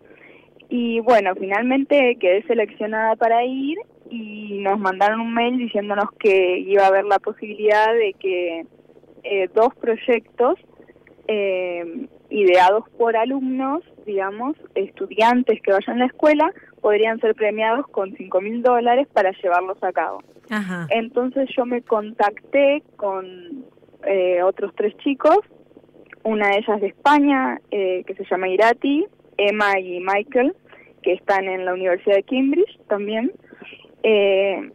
y 0.69 1.01
bueno, 1.01 1.35
finalmente 1.37 2.17
quedé 2.19 2.43
seleccionada 2.43 3.15
para 3.15 3.45
ir 3.45 3.79
y 4.15 4.59
nos 4.61 4.79
mandaron 4.79 5.21
un 5.21 5.35
mail 5.35 5.59
diciéndonos 5.59 6.11
que 6.19 6.59
iba 6.59 6.85
a 6.85 6.89
haber 6.89 7.05
la 7.05 7.19
posibilidad 7.19 7.93
de 7.93 8.15
que 8.15 8.67
eh, 9.25 9.49
dos 9.55 9.75
proyectos 9.75 10.59
eh, 11.27 12.07
ideados 12.31 12.85
por 12.99 13.17
alumnos, 13.17 13.83
digamos, 14.07 14.57
estudiantes 14.75 15.61
que 15.63 15.73
vayan 15.73 15.97
a 15.97 16.01
la 16.01 16.07
escuela, 16.07 16.53
podrían 16.81 17.19
ser 17.21 17.35
premiados 17.35 17.87
con 17.89 18.15
cinco 18.17 18.41
mil 18.41 18.63
dólares 18.63 19.09
para 19.13 19.33
llevarlos 19.43 19.83
a 19.83 19.93
cabo. 19.93 20.23
Entonces 20.91 21.49
yo 21.57 21.65
me 21.65 21.83
contacté 21.83 22.83
con 22.97 23.65
eh, 24.07 24.43
otros 24.43 24.73
tres 24.77 24.95
chicos, 24.99 25.39
una 26.23 26.49
de 26.49 26.59
ellas 26.59 26.81
de 26.81 26.89
España, 26.89 27.61
eh, 27.71 28.05
que 28.07 28.15
se 28.15 28.25
llama 28.31 28.49
Irati, 28.49 29.07
Emma 29.39 29.79
y 29.79 30.01
Michael, 30.01 30.55
que 31.03 31.15
están 31.15 31.45
en 31.45 31.65
la 31.65 31.73
Universidad 31.75 32.17
de 32.17 32.23
Cambridge 32.25 32.79
también. 32.89 33.33
Eh, 34.05 34.71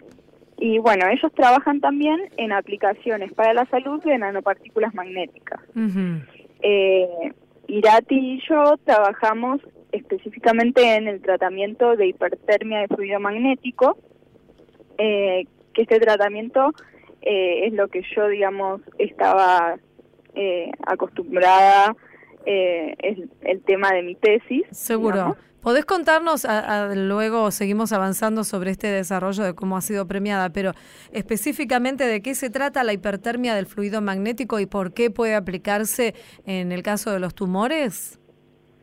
y 0.58 0.78
bueno, 0.80 1.08
ellos 1.08 1.32
trabajan 1.34 1.80
también 1.80 2.20
en 2.36 2.52
aplicaciones 2.52 3.32
para 3.32 3.54
la 3.54 3.66
salud 3.68 4.04
de 4.04 4.18
nanopartículas 4.18 4.94
magnéticas. 4.94 5.62
eh, 6.62 7.32
Irati 7.68 8.16
y 8.16 8.42
yo 8.50 8.76
trabajamos 8.84 9.62
específicamente 9.92 10.96
en 10.96 11.08
el 11.08 11.22
tratamiento 11.22 11.96
de 11.96 12.08
hipertermia 12.08 12.80
de 12.80 12.88
fluido 12.88 13.20
magnético, 13.20 13.98
eh, 14.98 15.46
que 15.74 15.84
este 15.84 16.00
tratamiento 16.00 16.74
eh, 17.22 17.68
es 17.68 17.74
lo 17.74 17.88
que 17.88 18.02
yo, 18.16 18.28
digamos, 18.28 18.82
estaba 18.98 19.78
eh, 20.36 20.72
acostumbrada, 20.86 21.96
es 22.46 23.18
el 23.42 23.62
tema 23.62 23.92
de 23.92 24.04
mi 24.04 24.16
tesis. 24.16 24.64
Seguro. 24.72 25.36
Podés 25.62 25.84
contarnos, 25.84 26.48
luego 26.96 27.52
seguimos 27.52 27.92
avanzando 27.92 28.46
sobre 28.46 28.72
este 28.72 28.88
desarrollo 28.88 29.44
de 29.44 29.54
cómo 29.54 29.76
ha 29.76 29.82
sido 29.82 30.08
premiada, 30.08 30.52
pero 30.52 30.72
específicamente 31.12 32.06
de 32.06 32.22
qué 32.22 32.34
se 32.34 32.50
trata 32.50 32.86
la 32.86 32.94
hipertermia 32.94 33.54
del 33.56 33.66
fluido 33.66 34.00
magnético 34.00 34.62
y 34.62 34.68
por 34.68 34.94
qué 34.94 35.12
puede 35.12 35.36
aplicarse 35.36 36.14
en 36.46 36.72
el 36.72 36.82
caso 36.82 37.12
de 37.12 37.20
los 37.20 37.36
tumores? 37.36 38.22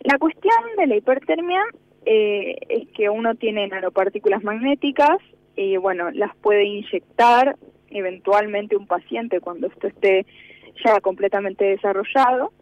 La 0.01 0.19
cuestión 0.19 0.53
de 0.77 0.87
la 0.87 0.97
hipertermia 0.97 1.63
eh, 2.05 2.57
es 2.69 2.89
que 2.95 3.09
uno 3.09 3.35
tiene 3.37 3.67
nanopartículas 3.69 4.45
magnéticas 4.45 5.17
y 5.57 5.79
bueno, 5.79 6.11
las 6.11 6.37
puede 6.37 6.65
inyectar 6.65 7.57
eventualmente 7.89 8.77
un 8.77 8.87
paciente 8.87 9.41
cuando 9.41 9.69
esto 9.69 9.87
esté 9.87 10.27
ya 10.85 11.01
completamente 11.01 11.65
desarrollado 11.65 12.53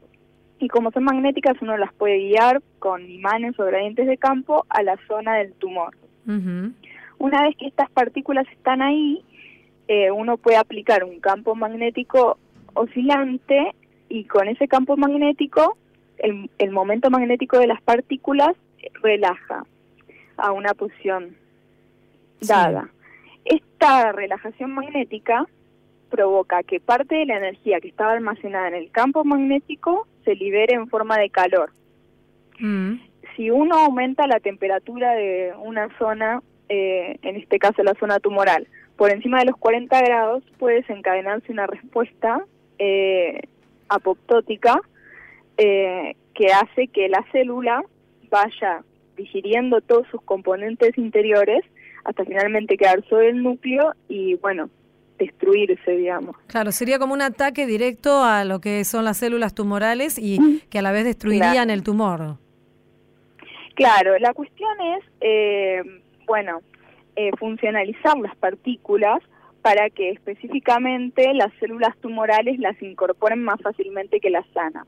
y 0.65 0.69
como 0.69 0.91
son 0.93 1.05
magnéticas 1.05 1.61
uno 1.61 1.77
las 1.77 1.93
puede 1.93 2.17
guiar 2.17 2.63
con 2.79 3.11
imanes 3.11 3.59
o 3.61 3.67
gradientes 3.67 4.07
de 4.07 4.17
campo 4.17 4.65
a 4.71 4.83
la 4.83 4.97
zona 5.07 5.35
del 5.35 5.53
tumor. 5.53 5.95
Una 7.19 7.43
vez 7.43 7.55
que 7.59 7.67
estas 7.67 7.91
partículas 7.91 8.47
están 8.51 8.81
ahí, 8.81 9.23
eh, 9.89 10.11
uno 10.11 10.39
puede 10.39 10.57
aplicar 10.57 11.05
un 11.05 11.21
campo 11.21 11.55
magnético 11.55 12.39
oscilante 12.73 13.75
y 14.09 14.25
con 14.25 14.49
ese 14.49 14.67
campo 14.67 14.97
magnético 14.97 15.77
el, 16.17 16.49
el 16.57 16.71
momento 16.71 17.11
magnético 17.11 17.59
de 17.59 17.67
las 17.67 17.83
partículas 17.83 18.57
relaja 19.03 19.67
a 20.39 20.53
una 20.53 20.73
posición 20.73 21.37
dada. 22.41 22.89
Esta 23.45 24.13
relajación 24.13 24.73
magnética 24.73 25.47
provoca 26.15 26.63
que 26.63 26.79
parte 26.79 27.17
de 27.17 27.27
la 27.27 27.39
energía 27.39 27.81
que 27.81 27.89
estaba 27.89 28.13
almacenada 28.13 28.69
en 28.69 28.75
el 28.75 28.93
campo 28.93 29.25
magnético 29.25 30.07
se 30.25 30.37
libere 30.37 30.75
en 30.75 30.89
forma 30.89 31.19
de 31.19 31.29
calor. 31.29 31.73
Mm. 32.61 33.01
Si 33.35 33.51
uno 33.51 33.75
aumenta 33.77 34.29
la 34.29 34.39
temperatura 34.39 35.15
de 35.15 35.53
una 35.59 35.89
zona, 35.99 36.41
eh, 36.69 37.17
en 37.23 37.35
este 37.35 37.59
caso 37.59 37.83
la 37.83 37.95
zona 37.95 38.21
tumoral, 38.21 38.69
por 38.97 39.11
encima 39.11 39.41
de 39.41 39.47
los 39.47 39.57
40 39.57 40.01
grados, 40.03 40.45
puede 40.57 40.77
desencadenarse 40.77 41.51
una 41.51 41.67
respuesta 41.67 42.45
eh, 42.79 43.41
apoptótica 43.89 44.81
eh, 45.57 46.15
que 46.33 46.47
hace 46.53 46.87
que 46.87 47.09
la 47.09 47.25
célula 47.33 47.83
vaya 48.31 48.85
digiriendo 49.17 49.81
todos 49.81 50.07
sus 50.13 50.23
componentes 50.23 50.97
interiores 50.97 51.65
hasta 52.05 52.25
finalmente 52.25 52.77
quedar 52.77 53.05
sobre 53.09 53.31
el 53.31 53.43
núcleo 53.43 53.95
y 54.09 54.35
bueno, 54.37 54.71
destruirse, 55.19 55.91
digamos. 55.93 56.37
Claro, 56.47 56.73
sería 56.73 56.99
como 56.99 57.15
un 57.15 57.23
ataque 57.23 57.67
directo 57.67 58.23
a 58.23 58.45
lo 58.45 58.61
que 58.61 58.85
son 58.85 59.05
las 59.05 59.19
células 59.19 59.55
tumorales 59.55 60.19
y 60.19 60.61
que 60.71 60.79
a 60.79 60.83
la 60.83 60.93
vez 60.93 61.05
destruirían 61.05 61.71
el 61.71 61.83
tumor. 61.83 62.39
Claro, 63.75 64.19
la 64.19 64.33
cuestión 64.35 64.71
es, 64.81 65.05
eh, 65.21 65.83
bueno, 66.27 66.61
eh, 67.17 67.31
funcionalizar 67.39 68.17
las 68.19 68.35
partículas 68.37 69.21
para 69.63 69.89
que 69.91 70.11
específicamente 70.11 71.33
las 71.33 71.53
células 71.59 71.97
tumorales 71.99 72.59
las 72.59 72.81
incorporen 72.83 73.43
más 73.43 73.61
fácilmente 73.63 74.21
que 74.21 74.31
las 74.31 74.47
sanas. 74.53 74.87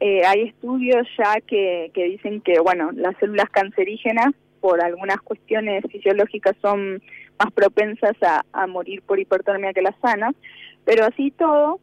Eh, 0.00 0.22
hay 0.26 0.42
estudios 0.42 1.06
ya 1.16 1.40
que, 1.40 1.90
que 1.94 2.04
dicen 2.04 2.40
que, 2.40 2.58
bueno, 2.58 2.90
las 2.92 3.16
células 3.18 3.48
cancerígenas 3.50 4.34
por 4.64 4.80
algunas 4.80 5.20
cuestiones 5.20 5.84
fisiológicas 5.92 6.56
son 6.62 7.02
más 7.38 7.52
propensas 7.52 8.16
a, 8.50 8.66
morir 8.66 9.02
por 9.02 9.20
hipertermia 9.20 9.74
que 9.74 9.82
las 9.82 9.94
sanas, 10.00 10.34
pero 10.86 11.04
así 11.04 11.30
todo 11.32 11.80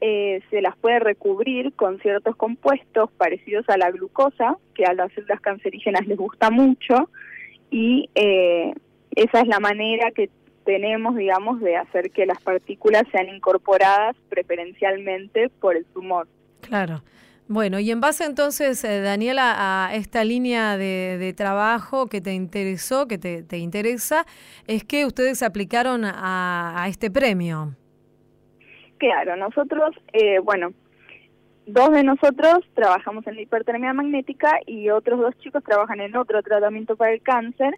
eh, 0.00 0.40
se 0.48 0.62
las 0.62 0.74
puede 0.78 0.98
recubrir 0.98 1.74
con 1.74 1.98
ciertos 1.98 2.34
compuestos 2.36 3.10
parecidos 3.18 3.68
a 3.68 3.76
la 3.76 3.90
glucosa, 3.90 4.56
que 4.74 4.86
a 4.86 4.94
las 4.94 5.12
células 5.12 5.42
cancerígenas 5.42 6.06
les 6.06 6.16
gusta 6.16 6.48
mucho, 6.48 7.10
y 7.70 8.08
eh, 8.14 8.72
esa 9.14 9.42
es 9.42 9.46
la 9.46 9.60
manera 9.60 10.10
que 10.10 10.30
tenemos, 10.64 11.14
digamos, 11.16 11.60
de 11.60 11.76
hacer 11.76 12.12
que 12.12 12.24
las 12.24 12.42
partículas 12.42 13.02
sean 13.12 13.28
incorporadas 13.28 14.16
preferencialmente 14.30 15.50
por 15.60 15.76
el 15.76 15.84
tumor. 15.84 16.26
Claro. 16.62 17.02
Bueno, 17.48 17.80
y 17.80 17.90
en 17.90 18.00
base 18.00 18.24
entonces, 18.24 18.82
eh, 18.84 19.00
Daniela, 19.00 19.54
a 19.56 19.94
esta 19.94 20.24
línea 20.24 20.76
de, 20.76 21.34
trabajo 21.36 22.06
que 22.06 22.20
te 22.20 22.32
interesó, 22.32 23.08
que 23.08 23.18
te, 23.18 23.58
interesa, 23.58 24.24
es 24.66 24.84
que 24.84 25.04
ustedes 25.04 25.42
aplicaron 25.42 26.04
a, 26.04 26.84
este 26.88 27.10
premio. 27.10 27.74
Claro, 28.98 29.36
nosotros, 29.36 29.90
eh, 30.12 30.38
bueno, 30.38 30.72
dos 31.66 31.90
de 31.90 32.04
nosotros 32.04 32.60
trabajamos 32.74 33.26
en 33.26 33.34
la 33.34 33.42
hipertermia 33.42 33.92
magnética 33.92 34.60
y 34.66 34.90
otros 34.90 35.20
dos 35.20 35.36
chicos 35.38 35.64
trabajan 35.64 36.00
en 36.00 36.16
otro 36.16 36.42
tratamiento 36.42 36.96
para 36.96 37.12
el 37.12 37.22
cáncer, 37.22 37.74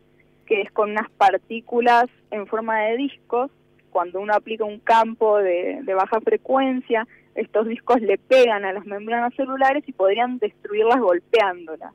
que 0.47 0.61
es 0.61 0.71
con 0.73 0.91
unas 0.91 1.11
partículas 1.13 2.05
en 2.31 2.47
forma 2.47 2.81
de 2.83 2.99
discos. 2.99 3.51
Cuando 3.91 4.21
uno 4.21 4.35
aplica 4.35 4.65
un 4.65 4.81
campo 4.81 5.39
de 5.39 5.95
baja 5.95 6.21
frecuencia, 6.21 7.07
estos 7.35 7.67
discos 7.67 8.01
le 8.01 8.19
pegan 8.19 8.65
a 8.65 8.73
las 8.73 8.87
membranas 8.87 9.35
celulares 9.35 9.85
y 9.87 9.93
podrían 9.93 10.39
destruirlas 10.39 11.01
golpeándolas. 11.01 11.93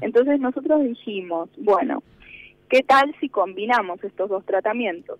Entonces 0.00 0.40
nosotros 0.40 0.82
dijimos, 0.84 1.48
bueno, 1.58 2.02
¿qué 2.68 2.82
tal 2.82 3.14
si 3.20 3.28
combinamos 3.28 4.02
estos 4.04 4.28
dos 4.28 4.44
tratamientos? 4.44 5.18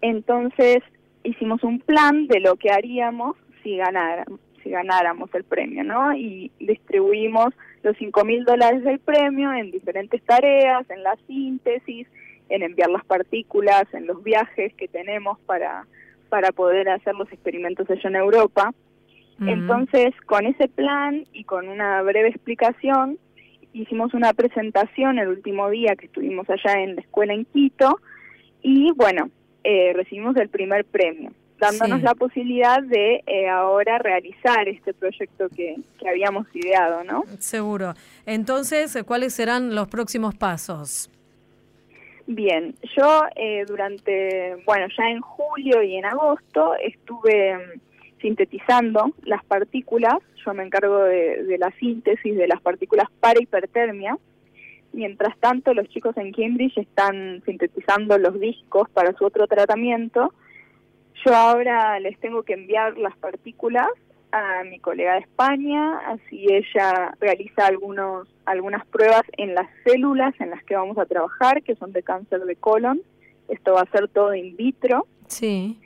Entonces 0.00 0.78
hicimos 1.22 1.62
un 1.62 1.80
plan 1.80 2.26
de 2.26 2.40
lo 2.40 2.56
que 2.56 2.70
haríamos 2.70 3.36
si 3.62 3.76
ganáramos, 3.76 4.40
si 4.62 4.70
ganáramos 4.70 5.32
el 5.34 5.44
premio, 5.44 5.84
¿no? 5.84 6.14
Y 6.14 6.50
distribuimos 6.58 7.54
los 7.82 7.96
cinco 7.98 8.24
mil 8.24 8.44
dólares 8.44 8.82
del 8.84 8.98
premio 8.98 9.52
en 9.52 9.70
diferentes 9.70 10.22
tareas, 10.24 10.88
en 10.90 11.02
la 11.02 11.16
síntesis, 11.26 12.08
en 12.48 12.62
enviar 12.62 12.90
las 12.90 13.04
partículas, 13.04 13.84
en 13.92 14.06
los 14.06 14.22
viajes 14.22 14.74
que 14.74 14.88
tenemos 14.88 15.38
para 15.40 15.86
para 16.28 16.52
poder 16.52 16.88
hacer 16.88 17.14
los 17.14 17.30
experimentos 17.32 17.88
allá 17.90 18.08
en 18.08 18.16
Europa. 18.16 18.72
Entonces, 19.38 20.14
con 20.24 20.46
ese 20.46 20.66
plan 20.66 21.26
y 21.34 21.44
con 21.44 21.68
una 21.68 22.00
breve 22.00 22.30
explicación, 22.30 23.18
hicimos 23.74 24.14
una 24.14 24.32
presentación 24.32 25.18
el 25.18 25.28
último 25.28 25.68
día 25.68 25.94
que 25.94 26.06
estuvimos 26.06 26.48
allá 26.48 26.80
en 26.80 26.96
la 26.96 27.02
escuela 27.02 27.34
en 27.34 27.44
Quito 27.44 28.00
y 28.62 28.92
bueno, 28.92 29.28
eh, 29.62 29.92
recibimos 29.94 30.36
el 30.36 30.48
primer 30.48 30.86
premio, 30.86 31.32
dándonos 31.58 32.02
la 32.02 32.14
posibilidad 32.14 32.82
de 32.82 33.22
eh, 33.26 33.48
ahora 33.48 33.98
realizar 33.98 34.66
este 34.68 34.94
proyecto 34.94 35.48
que, 35.50 35.76
que 35.98 36.08
habíamos 36.08 36.46
ideado, 36.54 37.04
¿no? 37.04 37.24
Seguro. 37.38 37.92
Entonces, 38.24 38.96
¿cuáles 39.04 39.34
serán 39.34 39.74
los 39.74 39.88
próximos 39.88 40.34
pasos? 40.34 41.10
Bien, 42.26 42.74
yo 42.96 43.22
eh, 43.36 43.64
durante, 43.68 44.56
bueno, 44.64 44.86
ya 44.98 45.08
en 45.10 45.20
julio 45.20 45.80
y 45.82 45.94
en 45.94 46.04
agosto 46.04 46.74
estuve 46.74 47.56
mm, 47.56 48.20
sintetizando 48.20 49.12
las 49.22 49.44
partículas, 49.44 50.16
yo 50.44 50.52
me 50.52 50.64
encargo 50.64 51.04
de, 51.04 51.56
la 51.58 51.70
síntesis 51.78 52.36
de 52.36 52.48
las 52.48 52.60
partículas 52.60 53.08
para 53.20 53.40
hipertermia, 53.40 54.18
mientras 54.92 55.38
tanto 55.38 55.72
los 55.72 55.88
chicos 55.88 56.16
en 56.16 56.32
Cambridge 56.32 56.76
están 56.78 57.42
sintetizando 57.44 58.18
los 58.18 58.40
discos 58.40 58.90
para 58.90 59.12
su 59.12 59.24
otro 59.24 59.46
tratamiento. 59.46 60.34
Yo 61.24 61.32
ahora 61.32 62.00
les 62.00 62.18
tengo 62.18 62.42
que 62.42 62.54
enviar 62.54 62.98
las 62.98 63.16
partículas 63.18 63.88
a 64.32 64.64
mi 64.64 64.78
colega 64.78 65.14
de 65.14 65.20
España, 65.20 65.98
así 66.08 66.46
ella 66.50 67.14
realiza 67.20 67.66
algunos, 67.66 68.28
algunas 68.44 68.84
pruebas 68.86 69.22
en 69.36 69.54
las 69.54 69.68
células 69.84 70.34
en 70.40 70.50
las 70.50 70.62
que 70.64 70.76
vamos 70.76 70.98
a 70.98 71.06
trabajar, 71.06 71.62
que 71.62 71.76
son 71.76 71.92
de 71.92 72.02
cáncer 72.02 72.40
de 72.40 72.56
colon. 72.56 73.00
Esto 73.48 73.74
va 73.74 73.82
a 73.82 73.90
ser 73.90 74.08
todo 74.08 74.34
in 74.34 74.56
vitro. 74.56 75.06
Sí. 75.28 75.78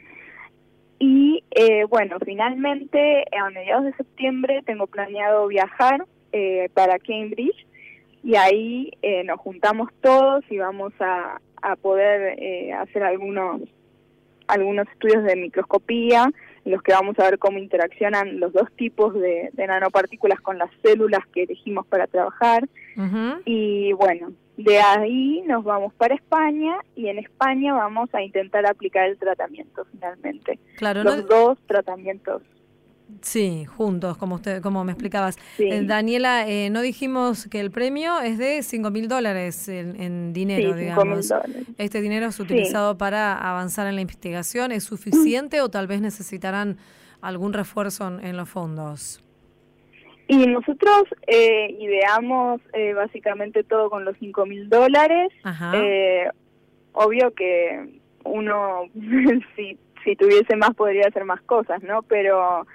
Y 0.98 1.44
eh, 1.50 1.84
bueno, 1.84 2.16
finalmente 2.24 3.24
a 3.38 3.50
mediados 3.50 3.84
de 3.84 3.94
septiembre 3.94 4.62
tengo 4.66 4.86
planeado 4.86 5.46
viajar 5.46 6.04
eh, 6.32 6.68
para 6.74 6.98
Cambridge 6.98 7.66
y 8.22 8.36
ahí 8.36 8.92
eh, 9.02 9.24
nos 9.24 9.40
juntamos 9.40 9.88
todos 10.02 10.44
y 10.50 10.58
vamos 10.58 10.92
a, 11.00 11.40
a 11.62 11.76
poder 11.76 12.38
hacer 12.74 13.02
algunos 13.02 13.62
algunos 14.46 14.88
estudios 14.88 15.22
de 15.24 15.36
microscopía 15.36 16.30
en 16.64 16.72
los 16.72 16.82
que 16.82 16.92
vamos 16.92 17.18
a 17.18 17.24
ver 17.24 17.38
cómo 17.38 17.58
interaccionan 17.58 18.40
los 18.40 18.52
dos 18.52 18.70
tipos 18.76 19.14
de, 19.14 19.50
nanopartículas 19.56 20.40
con 20.40 20.58
las 20.58 20.70
células 20.82 21.20
que 21.32 21.44
elegimos 21.44 21.86
para 21.86 22.06
trabajar. 22.06 22.68
Y 23.46 23.92
bueno, 23.94 24.32
de 24.56 24.78
ahí 24.78 25.42
nos 25.46 25.64
vamos 25.64 25.94
para 25.94 26.14
España 26.14 26.76
y 26.94 27.08
en 27.08 27.18
España 27.18 27.72
vamos 27.72 28.10
a 28.12 28.22
intentar 28.22 28.66
aplicar 28.66 29.08
el 29.08 29.16
tratamiento 29.16 29.86
finalmente. 29.90 30.58
Claro, 30.76 31.02
los 31.02 31.26
dos 31.26 31.58
tratamientos 31.66 32.42
Sí, 33.22 33.64
juntos, 33.66 34.16
como 34.16 34.36
usted, 34.36 34.62
como 34.62 34.84
me 34.84 34.92
explicabas. 34.92 35.38
Eh, 35.58 35.82
Daniela, 35.84 36.48
eh, 36.48 36.70
no 36.70 36.80
dijimos 36.80 37.46
que 37.48 37.60
el 37.60 37.70
premio 37.70 38.20
es 38.20 38.38
de 38.38 38.62
5 38.62 38.90
mil 38.90 39.08
dólares 39.08 39.68
en, 39.68 40.32
dinero, 40.32 40.74
digamos. 40.74 41.32
¿Este 41.78 42.00
dinero 42.00 42.26
es 42.26 42.40
utilizado 42.40 42.96
para 42.96 43.36
avanzar 43.36 43.86
en 43.86 43.96
la 43.96 44.00
investigación? 44.00 44.72
¿Es 44.72 44.84
suficiente 44.84 45.60
o 45.60 45.68
tal 45.68 45.86
vez 45.86 46.00
necesitarán 46.00 46.78
algún 47.20 47.52
refuerzo 47.52 48.18
en, 48.20 48.36
los 48.36 48.48
fondos? 48.48 49.22
Y 50.28 50.46
nosotros 50.46 51.04
eh, 51.26 51.76
ideamos 51.78 52.60
eh, 52.72 52.94
básicamente 52.94 53.64
todo 53.64 53.90
con 53.90 54.04
los 54.04 54.16
5 54.18 54.46
mil 54.46 54.68
dólares. 54.68 55.32
obvio 56.92 57.34
que 57.34 58.00
uno, 58.24 58.84
si, 59.56 59.78
si 60.04 60.16
tuviese 60.16 60.56
más, 60.56 60.74
podría 60.74 61.08
hacer 61.08 61.24
más 61.24 61.40
cosas, 61.42 61.82
¿no? 61.82 62.02
Pero 62.02 62.66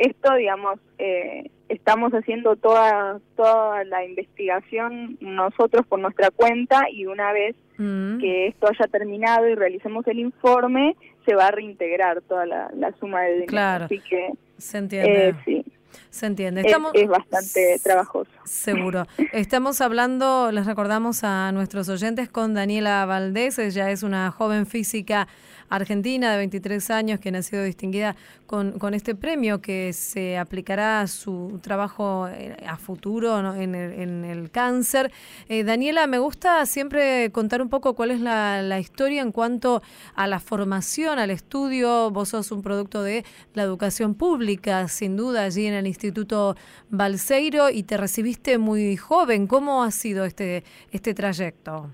esto, 0.00 0.34
digamos, 0.34 0.80
eh, 0.98 1.50
estamos 1.68 2.12
haciendo 2.12 2.56
toda, 2.56 3.20
toda 3.36 3.84
la 3.84 4.04
investigación 4.04 5.18
nosotros 5.20 5.86
por 5.86 6.00
nuestra 6.00 6.30
cuenta 6.30 6.86
y 6.90 7.04
una 7.04 7.32
vez 7.32 7.54
mm. 7.76 8.18
que 8.18 8.46
esto 8.48 8.68
haya 8.68 8.90
terminado 8.90 9.46
y 9.46 9.54
realicemos 9.54 10.06
el 10.06 10.18
informe, 10.18 10.96
se 11.26 11.34
va 11.34 11.48
a 11.48 11.50
reintegrar 11.50 12.22
toda 12.22 12.46
la, 12.46 12.94
suma 12.98 13.22
de 13.22 13.32
dinero. 13.32 13.46
Claro. 13.48 13.84
Así 13.84 14.00
que, 14.00 14.30
se 14.56 14.78
entiende. 14.78 15.28
Eh, 15.28 15.34
sí. 15.44 15.64
Se 16.08 16.26
entiende. 16.26 16.62
Estamos, 16.62 16.92
es, 16.94 17.08
bastante 17.08 17.78
trabajoso. 17.82 18.30
Seguro. 18.44 19.04
Estamos 19.32 19.80
hablando, 19.80 20.50
les 20.50 20.64
recordamos 20.64 21.24
a 21.24 21.52
nuestros 21.52 21.88
oyentes, 21.88 22.28
con 22.30 22.54
Daniela 22.54 23.04
Valdés. 23.04 23.58
Ella 23.58 23.90
es 23.90 24.02
una 24.02 24.30
joven 24.30 24.66
física 24.66 25.28
argentina 25.70 26.30
de 26.32 26.36
23 26.36 26.90
años 26.90 27.20
que 27.20 27.30
ha 27.30 27.42
sido 27.42 27.62
distinguida 27.62 28.16
con, 28.46 28.78
con 28.78 28.92
este 28.92 29.14
premio 29.14 29.62
que 29.62 29.92
se 29.92 30.36
aplicará 30.36 31.00
a 31.00 31.06
su 31.06 31.60
trabajo 31.62 32.28
eh, 32.28 32.56
a 32.66 32.76
futuro 32.76 33.54
en, 33.54 33.74
el, 33.74 34.50
cáncer. 34.50 35.12
Eh, 35.48 35.62
Daniela, 35.64 36.06
me 36.06 36.18
gusta 36.18 36.66
siempre 36.66 37.30
contar 37.30 37.62
un 37.62 37.68
poco 37.68 37.94
cuál 37.94 38.10
es 38.10 38.20
la, 38.20 38.60
la 38.62 38.80
historia 38.80 39.22
en 39.22 39.30
cuanto 39.32 39.82
a 40.16 40.26
la 40.26 40.40
formación, 40.40 41.18
al 41.18 41.30
estudio. 41.30 42.10
Vos 42.10 42.30
sos 42.30 42.50
un 42.50 42.62
producto 42.62 43.02
de 43.02 43.24
la 43.54 43.62
educación 43.62 44.14
pública, 44.14 44.88
sin 44.88 45.16
duda, 45.16 45.44
allí 45.44 45.66
en 45.66 45.74
el 45.74 45.86
Instituto 45.86 46.56
Balseiro 46.88 47.70
y 47.70 47.84
te 47.84 47.96
recibiste 47.96 48.58
muy 48.58 48.96
joven. 48.96 49.46
¿Cómo 49.46 49.84
ha 49.84 49.90
sido 49.92 50.24
este, 50.24 50.64
este 50.90 51.14
trayecto? 51.14 51.90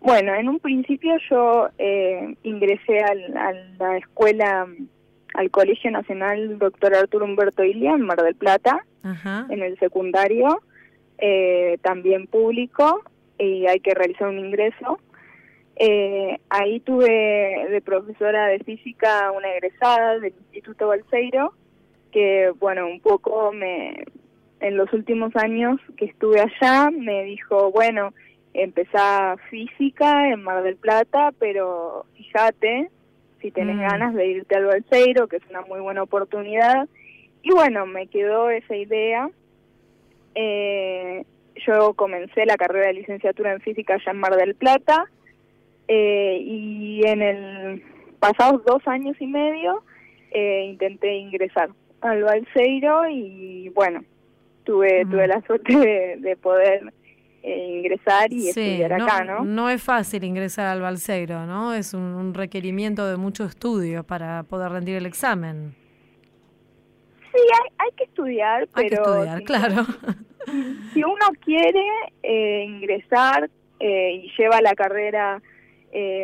Bueno, 0.00 0.34
en 0.34 0.48
un 0.48 0.60
principio 0.60 1.14
yo 1.30 1.68
eh, 1.78 2.34
ingresé 2.42 3.00
al, 3.00 3.36
a 3.36 3.52
la 3.78 3.98
escuela, 3.98 4.66
al 5.34 5.50
Colegio 5.50 5.90
Nacional 5.90 6.58
Doctor 6.58 6.94
Arturo 6.94 7.26
Humberto 7.26 7.62
Ilia 7.62 7.92
en 7.92 8.02
Mar 8.02 8.22
del 8.22 8.34
Plata, 8.34 8.84
en 9.48 9.62
el 9.62 9.78
secundario, 9.78 10.62
eh, 11.18 11.78
también 11.82 12.26
público, 12.26 13.02
y 13.38 13.66
hay 13.66 13.80
que 13.80 13.94
realizar 13.94 14.28
un 14.28 14.38
ingreso. 14.38 14.98
Eh, 15.76 16.38
ahí 16.50 16.80
tuve 16.80 17.66
de 17.70 17.80
profesora 17.82 18.46
de 18.48 18.58
física 18.60 19.30
una 19.32 19.48
egresada 19.52 20.18
del 20.18 20.34
Instituto 20.38 20.88
Balseiro, 20.88 21.54
que 22.10 22.52
bueno, 22.58 22.86
un 22.86 23.00
poco 23.00 23.52
me, 23.52 24.04
en 24.60 24.76
los 24.76 24.92
últimos 24.92 25.34
años 25.36 25.78
que 25.96 26.06
estuve 26.06 26.40
allá, 26.40 26.90
me 26.90 27.24
dijo, 27.24 27.70
bueno, 27.70 28.12
empezá 28.54 29.36
física 29.48 30.28
en 30.28 30.42
Mar 30.42 30.62
del 30.62 30.76
Plata, 30.76 31.32
pero 31.38 32.06
fíjate 32.16 32.90
si 33.40 33.50
tenés 33.50 33.76
mm. 33.76 33.80
ganas 33.80 34.14
de 34.14 34.26
irte 34.26 34.56
al 34.56 34.66
Balseiro, 34.66 35.26
que 35.28 35.36
es 35.36 35.42
una 35.48 35.62
muy 35.62 35.80
buena 35.80 36.02
oportunidad. 36.02 36.88
Y 37.42 37.52
bueno, 37.52 37.86
me 37.86 38.06
quedó 38.06 38.50
esa 38.50 38.76
idea. 38.76 39.30
Eh, 40.34 41.24
yo 41.66 41.94
comencé 41.94 42.46
la 42.46 42.56
carrera 42.56 42.88
de 42.88 42.94
licenciatura 42.94 43.52
en 43.52 43.60
física 43.60 43.94
allá 43.94 44.12
en 44.12 44.18
Mar 44.18 44.36
del 44.36 44.54
Plata 44.54 45.06
eh, 45.88 46.38
y 46.40 47.02
en 47.04 47.22
el 47.22 47.82
pasados 48.20 48.64
dos 48.64 48.86
años 48.86 49.16
y 49.18 49.26
medio 49.26 49.82
eh, 50.30 50.66
intenté 50.66 51.16
ingresar 51.16 51.70
al 52.02 52.22
Balseiro 52.22 53.08
y 53.08 53.70
bueno, 53.70 54.04
tuve, 54.64 55.04
tuve 55.10 55.26
la 55.26 55.40
suerte 55.42 56.16
de 56.18 56.36
poder 56.36 56.92
eh, 57.42 57.78
ingresar 57.78 58.30
y 58.30 58.48
estudiar 58.48 58.92
acá, 58.92 59.24
¿no? 59.24 59.44
No 59.44 59.70
es 59.70 59.82
fácil 59.82 60.24
ingresar 60.24 60.66
al 60.66 60.82
Balseiro, 60.82 61.46
¿no? 61.46 61.72
Es 61.72 61.94
un, 61.94 62.34
requerimiento 62.34 63.06
de 63.06 63.16
mucho 63.16 63.44
estudio 63.44 64.04
para 64.04 64.42
poder 64.42 64.70
rendir 64.70 64.96
el 64.96 65.06
examen. 65.06 65.74
Sí, 67.32 67.38
hay, 67.38 67.72
hay 67.78 67.90
que 67.96 68.04
estudiar, 68.04 68.68
hay 68.74 68.88
pero... 68.88 69.02
Que 69.02 69.10
estudiar, 69.10 69.42
claro. 69.44 69.86
Si 70.92 71.02
uno 71.04 71.26
quiere 71.44 71.84
eh, 72.22 72.64
ingresar 72.66 73.48
eh, 73.78 74.22
y 74.24 74.32
lleva 74.36 74.60
la 74.60 74.74
carrera 74.74 75.40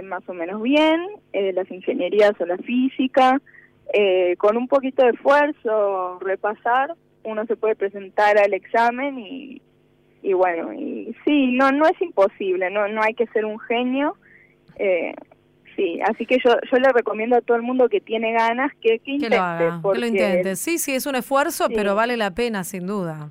más 0.05 0.23
o 0.29 0.33
menos 0.33 0.63
bien, 0.63 1.01
las 1.33 1.69
ingenierías 1.71 2.33
o 2.41 2.47
la 2.47 2.57
física, 2.59 3.41
con 4.39 4.57
un 4.57 4.69
poquito 4.69 5.03
de 5.03 5.11
esfuerzo, 5.11 6.21
repasar, 6.21 6.95
uno 7.25 7.45
se 7.47 7.57
puede 7.57 7.75
presentar 7.75 8.39
al 8.39 8.55
examen 8.55 9.19
y, 9.19 9.61
y 10.27 10.33
bueno, 10.33 10.73
y 10.75 11.15
sí, 11.25 11.53
no 11.53 11.71
no 11.71 11.87
es 11.87 12.03
imposible, 12.03 12.69
no 12.69 12.89
no 12.89 13.01
hay 13.01 13.15
que 13.15 13.29
ser 13.29 13.45
un 13.45 13.61
genio. 13.61 14.17
Eh, 14.75 15.15
sí, 15.77 16.01
así 16.05 16.27
que 16.27 16.39
yo 16.45 16.51
yo 16.69 16.79
le 16.79 16.91
recomiendo 16.91 17.37
a 17.37 17.43
todo 17.43 17.57
el 17.57 17.63
mundo 17.63 17.89
que 17.89 18.01
tiene 18.01 18.33
ganas 18.33 18.73
que, 18.83 18.99
que 18.99 19.13
intente. 19.13 19.37
lo 19.37 19.93
que 19.93 20.01
lo 20.01 20.07
intente. 20.07 20.57
Sí, 20.57 20.79
sí, 20.79 20.97
es 20.97 21.07
un 21.07 21.15
esfuerzo, 21.15 21.69
pero 21.73 21.95
vale 21.95 22.17
la 22.17 22.33
pena, 22.33 22.65
sin 22.65 22.89
duda. 22.89 23.31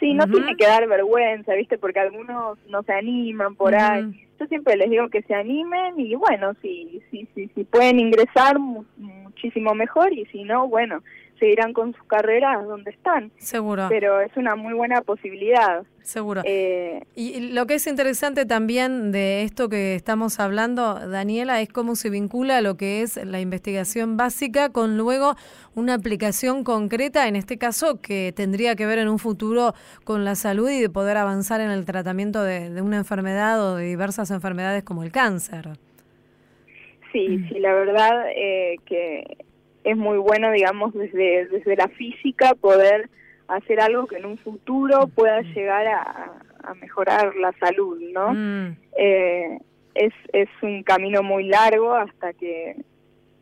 Sí, 0.00 0.12
no 0.12 0.26
tiene 0.26 0.56
que 0.56 0.66
dar 0.66 0.88
vergüenza, 0.88 1.54
¿viste? 1.54 1.78
Porque 1.78 2.00
algunos 2.00 2.58
no 2.66 2.82
se 2.82 2.92
animan 2.92 3.54
por 3.54 3.76
ahí. 3.76 4.26
Yo 4.40 4.46
siempre 4.46 4.76
les 4.76 4.90
digo 4.90 5.08
que 5.08 5.22
se 5.22 5.34
animen 5.34 6.00
y 6.00 6.16
bueno, 6.16 6.54
si, 6.62 7.00
si, 7.12 7.28
si, 7.34 7.46
si 7.48 7.64
pueden 7.64 8.00
ingresar, 8.00 8.58
muchísimo 8.58 9.74
mejor 9.74 10.12
y 10.12 10.24
si 10.26 10.42
no, 10.42 10.66
bueno, 10.66 11.02
seguirán 11.40 11.72
con 11.72 11.92
sus 11.94 12.04
carreras 12.04 12.64
donde 12.66 12.90
están. 12.92 13.32
Seguro. 13.38 13.86
Pero 13.88 14.20
es 14.20 14.36
una 14.36 14.54
muy 14.54 14.74
buena 14.74 15.00
posibilidad. 15.00 15.84
Seguro. 16.02 16.42
Eh, 16.44 17.02
y 17.14 17.52
lo 17.52 17.66
que 17.66 17.74
es 17.74 17.86
interesante 17.86 18.46
también 18.46 19.10
de 19.10 19.42
esto 19.42 19.68
que 19.68 19.94
estamos 19.94 20.38
hablando, 20.38 20.94
Daniela, 20.94 21.60
es 21.60 21.68
cómo 21.68 21.96
se 21.96 22.10
vincula 22.10 22.60
lo 22.60 22.76
que 22.76 23.02
es 23.02 23.16
la 23.24 23.40
investigación 23.40 24.16
básica 24.16 24.70
con 24.70 24.96
luego 24.96 25.34
una 25.74 25.94
aplicación 25.94 26.62
concreta, 26.62 27.26
en 27.26 27.36
este 27.36 27.58
caso, 27.58 28.00
que 28.00 28.32
tendría 28.34 28.76
que 28.76 28.86
ver 28.86 28.98
en 28.98 29.08
un 29.08 29.18
futuro 29.18 29.74
con 30.04 30.24
la 30.24 30.34
salud 30.34 30.68
y 30.70 30.80
de 30.80 30.90
poder 30.90 31.16
avanzar 31.16 31.60
en 31.60 31.70
el 31.70 31.84
tratamiento 31.84 32.42
de, 32.42 32.80
una 32.82 32.98
enfermedad 32.98 33.64
o 33.64 33.76
de 33.76 33.86
diversas 33.86 34.30
enfermedades 34.30 34.82
como 34.82 35.02
el 35.02 35.12
cáncer. 35.12 35.70
Sí, 37.12 37.38
sí, 37.48 37.58
la 37.58 37.72
verdad 37.74 38.26
eh, 38.34 38.76
que 38.86 39.24
es 39.84 39.96
muy 39.96 40.18
bueno, 40.18 40.50
digamos, 40.52 40.92
desde, 40.94 41.46
desde 41.46 41.76
la 41.76 41.88
física 41.88 42.54
poder 42.54 43.08
hacer 43.48 43.80
algo 43.80 44.06
que 44.06 44.16
en 44.16 44.26
un 44.26 44.38
futuro 44.38 45.08
pueda 45.08 45.40
llegar 45.42 45.86
a, 45.86 46.32
mejorar 46.80 47.34
la 47.36 47.52
salud, 47.58 47.98
¿no? 48.12 48.32
Mm. 48.32 48.76
Eh, 48.96 49.58
es, 49.94 50.12
es 50.32 50.48
un 50.62 50.82
camino 50.82 51.22
muy 51.22 51.44
largo 51.44 51.94
hasta 51.94 52.32
que 52.34 52.76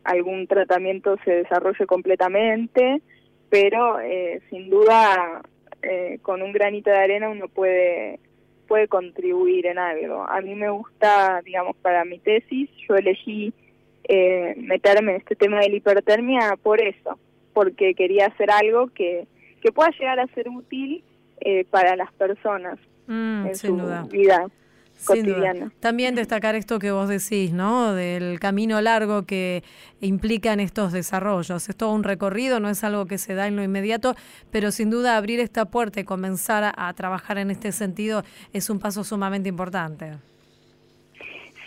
algún 0.03 0.47
tratamiento 0.47 1.17
se 1.25 1.31
desarrolle 1.31 1.85
completamente, 1.85 3.01
pero 3.49 3.99
eh, 3.99 4.41
sin 4.49 4.69
duda 4.69 5.41
eh, 5.81 6.19
con 6.21 6.41
un 6.41 6.51
granito 6.51 6.89
de 6.89 6.97
arena 6.97 7.29
uno 7.29 7.47
puede 7.47 8.19
puede 8.67 8.87
contribuir 8.87 9.65
en 9.65 9.79
algo. 9.79 10.23
A 10.29 10.41
mí 10.41 10.53
me 10.53 10.69
gusta, 10.69 11.41
digamos, 11.43 11.75
para 11.77 12.05
mi 12.05 12.19
tesis, 12.19 12.69
yo 12.87 12.95
elegí 12.95 13.51
eh, 14.09 14.55
meterme 14.57 15.11
en 15.11 15.17
este 15.19 15.35
tema 15.35 15.61
de 15.61 15.69
la 15.69 15.75
hipertermia 15.77 16.57
por 16.61 16.81
eso, 16.81 17.17
porque 17.53 17.93
quería 17.93 18.25
hacer 18.25 18.51
algo 18.51 18.87
que, 18.87 19.25
que 19.61 19.71
pueda 19.71 19.91
llegar 19.97 20.19
a 20.19 20.27
ser 20.27 20.49
útil 20.49 21.03
eh, 21.39 21.63
para 21.71 21.95
las 21.95 22.11
personas 22.13 22.77
Mm, 23.09 23.47
en 23.47 23.55
sin 23.55 23.71
su 23.71 23.77
duda. 23.77 24.03
vida 24.03 24.47
cotidiana. 25.03 25.71
También 25.79 26.13
destacar 26.13 26.53
esto 26.53 26.77
que 26.77 26.91
vos 26.91 27.09
decís, 27.09 27.53
¿no? 27.53 27.93
Del 27.95 28.39
camino 28.39 28.79
largo 28.81 29.23
que 29.25 29.63
implican 29.99 30.59
estos 30.59 30.91
desarrollos. 30.91 31.69
Es 31.69 31.75
todo 31.75 31.91
un 31.93 32.03
recorrido, 32.03 32.59
no 32.59 32.69
es 32.69 32.83
algo 32.83 33.07
que 33.07 33.17
se 33.17 33.33
da 33.33 33.47
en 33.47 33.55
lo 33.55 33.63
inmediato, 33.63 34.13
pero 34.51 34.71
sin 34.71 34.91
duda 34.91 35.17
abrir 35.17 35.39
esta 35.39 35.65
puerta 35.65 36.01
y 36.01 36.03
comenzar 36.03 36.63
a, 36.63 36.87
a 36.87 36.93
trabajar 36.93 37.39
en 37.39 37.49
este 37.49 37.71
sentido 37.71 38.23
es 38.53 38.69
un 38.69 38.77
paso 38.79 39.03
sumamente 39.03 39.49
importante. 39.49 40.11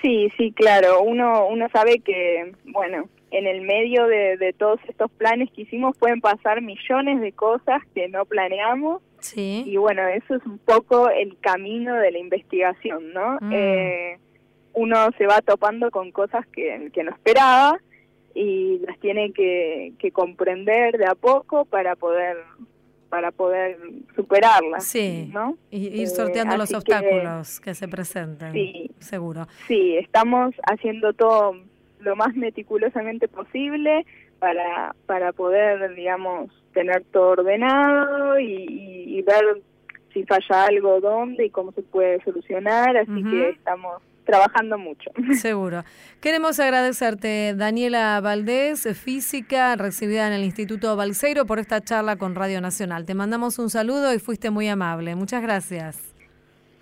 Sí, 0.02 0.30
sí, 0.36 0.52
claro. 0.52 1.02
Uno, 1.02 1.46
uno 1.46 1.68
sabe 1.72 2.00
que, 2.00 2.52
bueno, 2.64 3.08
en 3.30 3.46
el 3.46 3.62
medio 3.62 4.06
de, 4.06 4.36
de 4.36 4.52
todos 4.52 4.80
estos 4.88 5.10
planes 5.12 5.50
que 5.52 5.62
hicimos 5.62 5.96
pueden 5.96 6.20
pasar 6.20 6.60
millones 6.60 7.20
de 7.20 7.32
cosas 7.32 7.82
que 7.94 8.08
no 8.08 8.24
planeamos 8.26 9.00
Sí. 9.20 9.62
y 9.66 9.76
bueno, 9.76 10.06
eso 10.08 10.34
es 10.34 10.44
un 10.44 10.58
poco 10.58 11.08
el 11.08 11.38
camino 11.38 11.94
de 11.94 12.10
la 12.10 12.18
investigación, 12.18 13.12
¿no? 13.12 13.38
Mm. 13.40 13.52
Eh, 13.52 14.18
uno 14.74 14.96
se 15.16 15.26
va 15.26 15.40
topando 15.42 15.90
con 15.92 16.10
cosas 16.10 16.44
que, 16.48 16.90
que 16.92 17.04
no 17.04 17.12
esperaba 17.12 17.78
y 18.34 18.80
las 18.86 18.98
tiene 18.98 19.32
que, 19.32 19.92
que 19.98 20.10
comprender 20.10 20.98
de 20.98 21.06
a 21.06 21.14
poco 21.14 21.64
para 21.66 21.94
poder 21.94 22.36
para 23.12 23.30
poder 23.30 23.76
superarlas, 24.16 24.84
Sí. 24.86 25.28
¿no? 25.34 25.58
Y 25.70 25.88
ir 25.88 26.04
Eh, 26.04 26.06
sorteando 26.06 26.56
los 26.56 26.70
que- 26.70 26.76
obstáculos 26.76 27.60
que, 27.60 27.74
se 27.74 27.86
presenten. 27.86 28.54
Sí. 28.54 28.90
Seguro. 29.00 29.46
Sí, 29.68 29.98
estamos 29.98 30.54
haciendo 30.66 31.12
todo 31.12 31.54
lo 32.00 32.16
más 32.16 32.34
meticulosamente 32.34 33.28
posible 33.28 34.06
para, 34.38 34.96
para 35.04 35.32
poder, 35.34 35.94
digamos, 35.94 36.50
tener 36.72 37.04
todo 37.12 37.32
ordenado 37.32 38.38
y, 38.40 38.46
y- 38.46 39.18
y 39.18 39.22
ver 39.22 39.60
si 40.14 40.24
falla 40.24 40.64
algo, 40.64 40.98
dónde 41.02 41.44
y 41.44 41.50
cómo 41.50 41.72
se 41.72 41.82
puede 41.82 42.18
solucionar, 42.24 42.96
así 42.96 43.22
que 43.30 43.50
estamos 43.50 44.00
trabajando 44.24 44.78
mucho. 44.78 45.10
Seguro. 45.34 45.84
Queremos 46.20 46.60
agradecerte, 46.60 47.54
Daniela 47.56 48.20
Valdés, 48.20 48.88
física, 48.96 49.76
recibida 49.76 50.26
en 50.26 50.32
el 50.32 50.44
Instituto 50.44 50.94
Balseiro, 50.96 51.46
por 51.46 51.58
esta 51.58 51.80
charla 51.80 52.16
con 52.16 52.34
Radio 52.34 52.60
Nacional. 52.60 53.04
Te 53.04 53.14
mandamos 53.14 53.58
un 53.58 53.70
saludo 53.70 54.14
y 54.14 54.18
fuiste 54.18 54.50
muy 54.50 54.68
amable. 54.68 55.14
Muchas 55.16 55.42
gracias. 55.42 56.12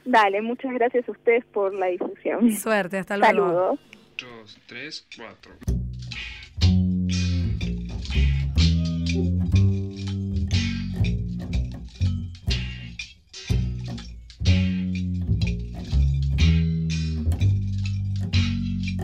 Dale, 0.05 0.43
muchas 0.43 0.72
gracias 0.72 1.09
a 1.09 1.12
ustedes 1.12 1.45
por 1.47 1.74
la 1.74 1.86
difusión. 1.86 2.53
Suerte, 2.53 2.99
hasta 2.99 3.16
luego. 3.16 3.34
Saludos. 3.36 3.80
dos, 4.18 4.61
tres, 4.66 5.07
cuatro. 5.16 5.53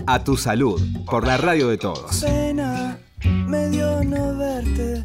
A 0.09 0.22
tu 0.22 0.36
salud, 0.36 0.80
por 1.04 1.26
la 1.26 1.36
radio 1.36 1.66
de 1.66 1.78
todos. 1.78 2.20
Pena 2.20 2.96
me 3.24 3.68
dio 3.70 4.04
no 4.04 4.36
verte, 4.36 5.04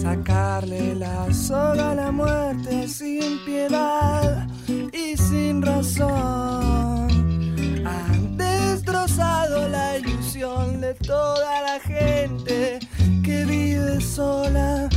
sacarle 0.00 0.96
la 0.96 1.32
soga 1.32 1.92
a 1.92 1.94
la 1.94 2.10
muerte 2.10 2.88
sin 2.88 3.38
piedad 3.44 4.48
y 4.92 5.16
sin 5.16 5.62
razón. 5.62 7.06
Han 7.86 8.36
destrozado 8.36 9.68
la 9.68 9.98
ilusión 9.98 10.80
de 10.80 10.94
toda 10.94 11.62
la 11.62 11.78
gente 11.78 12.80
que 13.22 13.44
vive 13.44 14.00
sola, 14.00 14.88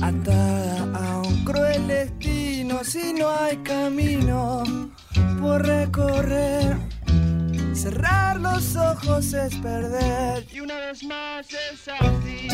atada 0.00 0.88
a 0.94 1.18
un 1.18 1.44
cruel 1.44 1.86
destino. 1.86 2.82
Si 2.82 3.12
no 3.12 3.28
hay 3.28 3.58
camino 3.58 4.62
por 5.38 5.66
recorrer. 5.66 6.93
Cerrar 7.84 8.40
los 8.40 8.76
ojos 8.76 9.34
es 9.34 9.54
perder 9.56 10.46
y 10.50 10.60
una 10.60 10.74
vez 10.78 11.04
más 11.04 11.46
es 11.50 11.86
así. 11.86 12.48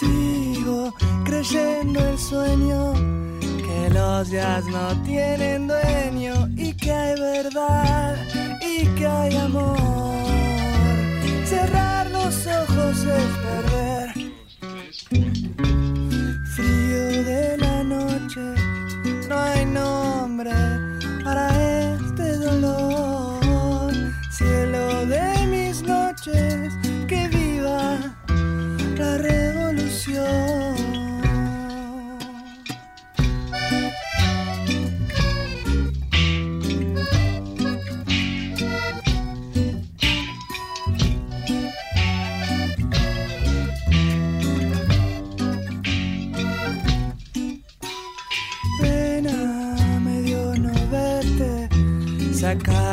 Sigo 0.00 0.92
creyendo 1.24 2.00
el 2.04 2.18
sueño 2.18 2.94
que 3.64 3.90
los 3.94 4.28
días 4.28 4.64
no 4.64 4.88
tienen 5.04 5.68
dueño 5.68 6.48
y 6.56 6.74
que 6.74 6.90
hay 6.90 7.14
verdad 7.14 8.16
y 8.60 8.86
que 8.96 9.06
hay 9.06 9.36
amor. 9.36 9.85
Ojos 12.78 13.04
es 13.04 13.30
perder. 13.44 14.12
Frío 16.54 17.24
de 17.24 17.56
la 17.58 17.82
noche, 17.82 18.40
no 19.28 19.38
hay 19.38 19.64
nombre 19.64 20.50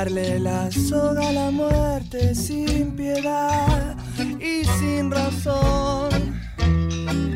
sacarle 0.04 0.40
la 0.40 0.70
soga 0.70 1.30
a 1.30 1.32
la 1.32 1.52
muerte 1.52 2.36
sin 2.36 2.92
piedad 2.96 3.96
y 4.40 4.66
sin 4.78 5.10
razón. 5.10 6.12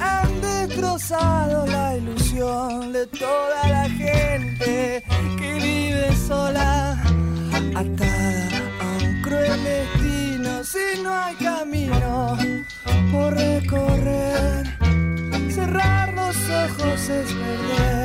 Han 0.01 0.41
destrozado 0.41 1.65
la 1.65 1.95
ilusión 1.95 2.91
de 2.91 3.07
toda 3.07 3.69
la 3.69 3.89
gente 3.89 5.03
que 5.39 5.53
vive 5.53 6.13
sola, 6.27 7.01
atada 7.73 8.61
a 8.81 9.05
un 9.05 9.21
cruel 9.21 9.63
destino. 9.63 10.63
Si 10.63 11.01
no 11.01 11.13
hay 11.13 11.35
camino 11.35 12.37
por 13.13 13.33
recorrer, 13.33 14.65
cerrar 15.49 16.13
los 16.13 16.35
ojos 16.49 17.09
es 17.09 17.33
perder. 17.33 17.96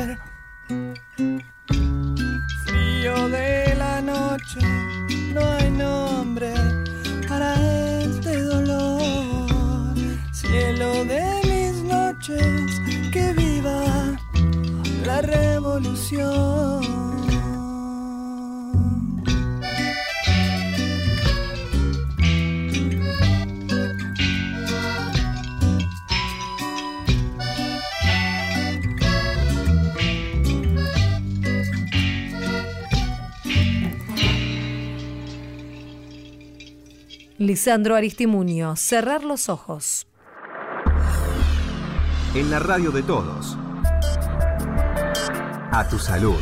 Lisandro 37.43 37.95
Aristimuño, 37.95 38.75
cerrar 38.77 39.23
los 39.23 39.49
ojos. 39.49 40.07
En 42.35 42.49
la 42.49 42.59
radio 42.59 42.89
de 42.91 43.03
todos. 43.03 43.57
A 45.75 45.89
tu 45.89 45.97
salud. 45.97 46.37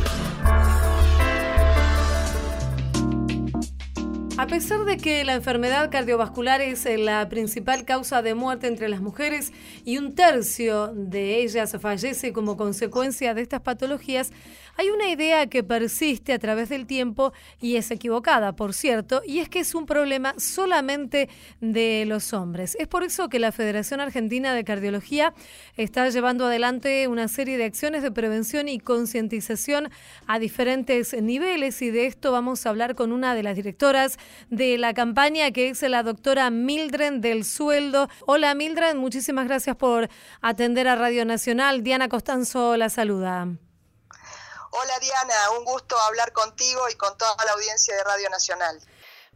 A 4.36 4.46
pesar 4.46 4.84
de 4.84 4.98
que 4.98 5.24
la 5.24 5.32
enfermedad 5.32 5.90
cardiovascular 5.90 6.60
es 6.60 6.84
eh, 6.84 6.98
la 6.98 7.26
principal 7.30 7.86
causa 7.86 8.20
de 8.20 8.34
muerte 8.34 8.66
entre 8.66 8.90
las 8.90 9.00
mujeres 9.00 9.54
y 9.86 9.96
un 9.96 10.14
tercio 10.14 10.88
de 10.88 11.40
ellas 11.40 11.74
fallece 11.80 12.34
como 12.34 12.58
consecuencia 12.58 13.32
de 13.32 13.40
estas 13.40 13.62
patologías, 13.62 14.32
hay 14.76 14.90
una 14.90 15.08
idea 15.08 15.46
que 15.46 15.62
persiste 15.62 16.32
a 16.32 16.38
través 16.38 16.68
del 16.68 16.86
tiempo 16.86 17.32
y 17.60 17.76
es 17.76 17.90
equivocada, 17.90 18.54
por 18.54 18.72
cierto, 18.72 19.22
y 19.26 19.40
es 19.40 19.48
que 19.48 19.60
es 19.60 19.74
un 19.74 19.86
problema 19.86 20.34
solamente 20.38 21.28
de 21.60 22.04
los 22.06 22.32
hombres. 22.32 22.76
Es 22.78 22.88
por 22.88 23.02
eso 23.02 23.28
que 23.28 23.38
la 23.38 23.52
Federación 23.52 24.00
Argentina 24.00 24.54
de 24.54 24.64
Cardiología 24.64 25.34
está 25.76 26.08
llevando 26.08 26.46
adelante 26.46 27.08
una 27.08 27.28
serie 27.28 27.58
de 27.58 27.64
acciones 27.64 28.02
de 28.02 28.10
prevención 28.10 28.68
y 28.68 28.78
concientización 28.78 29.90
a 30.26 30.38
diferentes 30.38 31.14
niveles 31.20 31.82
y 31.82 31.90
de 31.90 32.06
esto 32.06 32.32
vamos 32.32 32.64
a 32.64 32.70
hablar 32.70 32.94
con 32.94 33.12
una 33.12 33.34
de 33.34 33.42
las 33.42 33.56
directoras 33.56 34.18
de 34.50 34.78
la 34.78 34.94
campaña 34.94 35.50
que 35.50 35.68
es 35.68 35.82
la 35.82 36.02
doctora 36.02 36.50
Mildred 36.50 37.20
del 37.20 37.44
Sueldo. 37.44 38.08
Hola 38.26 38.54
Mildred, 38.54 38.94
muchísimas 38.94 39.46
gracias 39.46 39.76
por 39.76 40.08
atender 40.40 40.88
a 40.88 40.96
Radio 40.96 41.24
Nacional. 41.24 41.82
Diana 41.82 42.08
Costanzo 42.08 42.76
la 42.76 42.88
saluda. 42.88 43.48
Hola 44.74 44.98
Diana, 45.00 45.34
un 45.58 45.66
gusto 45.66 45.94
hablar 46.00 46.32
contigo 46.32 46.88
y 46.88 46.94
con 46.96 47.14
toda 47.18 47.36
la 47.44 47.52
audiencia 47.52 47.94
de 47.94 48.04
Radio 48.04 48.30
Nacional. 48.30 48.80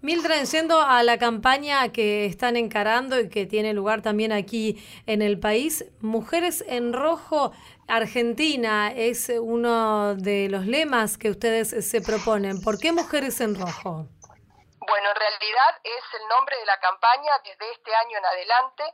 Mildred, 0.01 0.47
yendo 0.47 0.80
a 0.80 1.03
la 1.03 1.18
campaña 1.18 1.93
que 1.93 2.24
están 2.24 2.57
encarando 2.57 3.20
y 3.20 3.28
que 3.28 3.45
tiene 3.45 3.74
lugar 3.74 4.01
también 4.01 4.32
aquí 4.32 4.82
en 5.07 5.20
el 5.20 5.39
país, 5.39 5.84
Mujeres 6.01 6.64
en 6.66 6.95
Rojo 6.95 7.53
Argentina 7.87 8.91
es 8.97 9.28
uno 9.28 10.14
de 10.14 10.49
los 10.49 10.64
lemas 10.64 11.18
que 11.18 11.28
ustedes 11.28 11.68
se 11.87 12.01
proponen. 12.01 12.62
¿Por 12.62 12.78
qué 12.78 12.93
Mujeres 12.93 13.39
en 13.43 13.61
Rojo? 13.61 14.09
Bueno, 14.89 15.11
en 15.11 15.16
realidad 15.16 15.80
es 15.84 16.05
el 16.18 16.28
nombre 16.28 16.57
de 16.57 16.64
la 16.64 16.80
campaña 16.80 17.32
desde 17.45 17.72
este 17.72 17.95
año 17.95 18.16
en 18.16 18.24
adelante. 18.24 18.84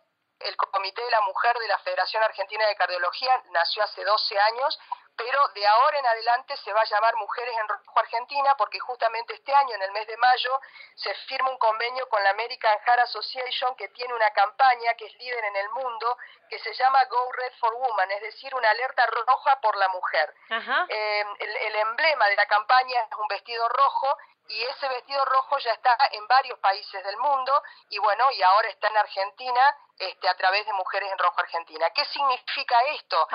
El 0.40 0.56
Comité 0.56 1.04
de 1.04 1.10
la 1.12 1.20
Mujer 1.20 1.56
de 1.56 1.68
la 1.68 1.78
Federación 1.78 2.20
Argentina 2.24 2.66
de 2.66 2.74
Cardiología 2.74 3.30
nació 3.52 3.84
hace 3.84 4.02
12 4.02 4.38
años 4.38 4.78
pero 5.22 5.48
de 5.54 5.66
ahora 5.66 5.98
en 5.98 6.06
adelante 6.06 6.56
se 6.56 6.72
va 6.72 6.80
a 6.80 6.84
llamar 6.84 7.14
Mujeres 7.14 7.56
en 7.56 7.68
Rojo 7.68 7.98
Argentina 7.98 8.56
porque 8.56 8.80
justamente 8.80 9.34
este 9.34 9.54
año, 9.54 9.74
en 9.76 9.82
el 9.82 9.92
mes 9.92 10.06
de 10.08 10.16
mayo, 10.16 10.60
se 10.96 11.14
firma 11.26 11.50
un 11.50 11.58
convenio 11.58 12.08
con 12.08 12.22
la 12.24 12.30
American 12.30 12.76
Heart 12.84 13.02
Association 13.02 13.76
que 13.76 13.88
tiene 13.90 14.12
una 14.14 14.30
campaña 14.30 14.94
que 14.94 15.06
es 15.06 15.14
líder 15.14 15.44
en 15.44 15.56
el 15.56 15.68
mundo 15.70 16.18
que 16.48 16.58
se 16.58 16.74
llama 16.74 17.04
Go 17.04 17.32
Red 17.32 17.52
for 17.60 17.72
Woman, 17.74 18.10
es 18.10 18.22
decir, 18.22 18.52
una 18.54 18.68
alerta 18.68 19.06
roja 19.06 19.60
por 19.60 19.76
la 19.76 19.88
mujer. 19.90 20.34
Eh, 20.88 21.24
el 21.38 21.76
emblema 21.76 22.26
de 22.26 22.36
la 22.36 22.46
campaña 22.46 23.00
es 23.02 23.16
un 23.16 23.28
vestido 23.28 23.68
rojo 23.68 24.18
y 24.48 24.62
ese 24.64 24.88
vestido 24.88 25.24
rojo 25.24 25.58
ya 25.58 25.72
está 25.72 25.96
en 26.12 26.26
varios 26.26 26.58
países 26.58 27.04
del 27.04 27.16
mundo 27.18 27.52
y 27.88 27.98
bueno, 27.98 28.30
y 28.32 28.42
ahora 28.42 28.68
está 28.68 28.88
en 28.88 28.96
Argentina 28.96 29.76
este, 29.98 30.28
a 30.28 30.36
través 30.36 30.66
de 30.66 30.72
Mujeres 30.72 31.10
en 31.10 31.18
Rojo 31.18 31.40
Argentina. 31.40 31.90
¿Qué 31.90 32.04
significa 32.06 32.80
esto? 32.90 33.28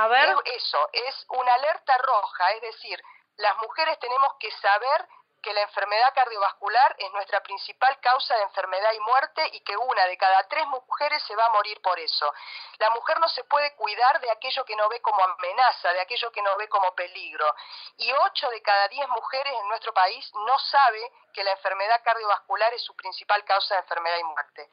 Es 0.45 0.64
eso, 0.64 0.89
es 0.93 1.26
una 1.30 1.53
alerta 1.53 1.97
roja, 1.97 2.51
es 2.51 2.62
decir, 2.62 3.01
las 3.38 3.58
mujeres 3.58 3.97
tenemos 3.99 4.34
que 4.39 4.51
saber 4.51 5.08
que 5.41 5.53
la 5.53 5.61
enfermedad 5.61 6.13
cardiovascular 6.13 6.95
es 6.97 7.11
nuestra 7.13 7.41
principal 7.41 7.99
causa 7.99 8.35
de 8.35 8.43
enfermedad 8.43 8.91
y 8.93 8.99
muerte 8.99 9.49
y 9.53 9.59
que 9.61 9.77
una 9.77 10.05
de 10.05 10.17
cada 10.17 10.47
tres 10.47 10.65
mujeres 10.67 11.23
se 11.23 11.35
va 11.35 11.45
a 11.45 11.49
morir 11.49 11.81
por 11.81 11.99
eso. 11.99 12.33
La 12.79 12.89
mujer 12.91 13.19
no 13.19 13.27
se 13.29 13.43
puede 13.45 13.75
cuidar 13.75 14.19
de 14.19 14.31
aquello 14.31 14.65
que 14.65 14.75
no 14.75 14.89
ve 14.89 15.01
como 15.01 15.23
amenaza, 15.23 15.93
de 15.93 16.01
aquello 16.01 16.31
que 16.31 16.41
no 16.41 16.55
ve 16.57 16.67
como 16.69 16.93
peligro. 16.95 17.53
Y 17.97 18.11
ocho 18.11 18.49
de 18.49 18.61
cada 18.61 18.88
diez 18.88 19.07
mujeres 19.09 19.53
en 19.53 19.67
nuestro 19.67 19.93
país 19.93 20.29
no 20.45 20.57
sabe 20.59 21.11
que 21.33 21.43
la 21.43 21.51
enfermedad 21.51 22.01
cardiovascular 22.03 22.73
es 22.73 22.83
su 22.83 22.95
principal 22.95 23.43
causa 23.45 23.75
de 23.75 23.81
enfermedad 23.81 24.17
y 24.17 24.23
muerte. 24.23 24.69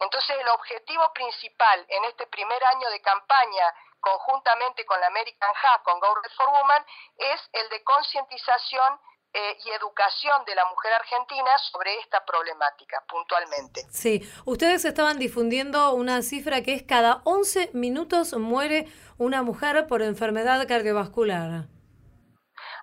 Entonces 0.00 0.36
el 0.38 0.48
objetivo 0.48 1.12
principal 1.12 1.86
en 1.88 2.04
este 2.04 2.26
primer 2.26 2.64
año 2.64 2.90
de 2.90 3.00
campaña 3.00 3.74
conjuntamente 4.00 4.84
con 4.86 5.00
la 5.00 5.08
American 5.08 5.54
Heart, 5.54 5.82
con 5.82 6.00
Go 6.00 6.14
for 6.36 6.48
Woman, 6.50 6.84
es 7.16 7.48
el 7.52 7.68
de 7.68 7.82
concientización 7.84 9.00
eh, 9.34 9.56
y 9.64 9.70
educación 9.70 10.44
de 10.46 10.54
la 10.54 10.64
mujer 10.66 10.92
argentina 10.94 11.50
sobre 11.70 11.98
esta 12.00 12.24
problemática 12.24 13.04
puntualmente. 13.08 13.86
Sí, 13.90 14.22
ustedes 14.44 14.84
estaban 14.84 15.18
difundiendo 15.18 15.92
una 15.92 16.22
cifra 16.22 16.62
que 16.62 16.74
es 16.74 16.82
cada 16.82 17.20
11 17.24 17.70
minutos 17.74 18.32
muere 18.34 18.86
una 19.18 19.42
mujer 19.42 19.86
por 19.86 20.02
enfermedad 20.02 20.66
cardiovascular. 20.66 21.66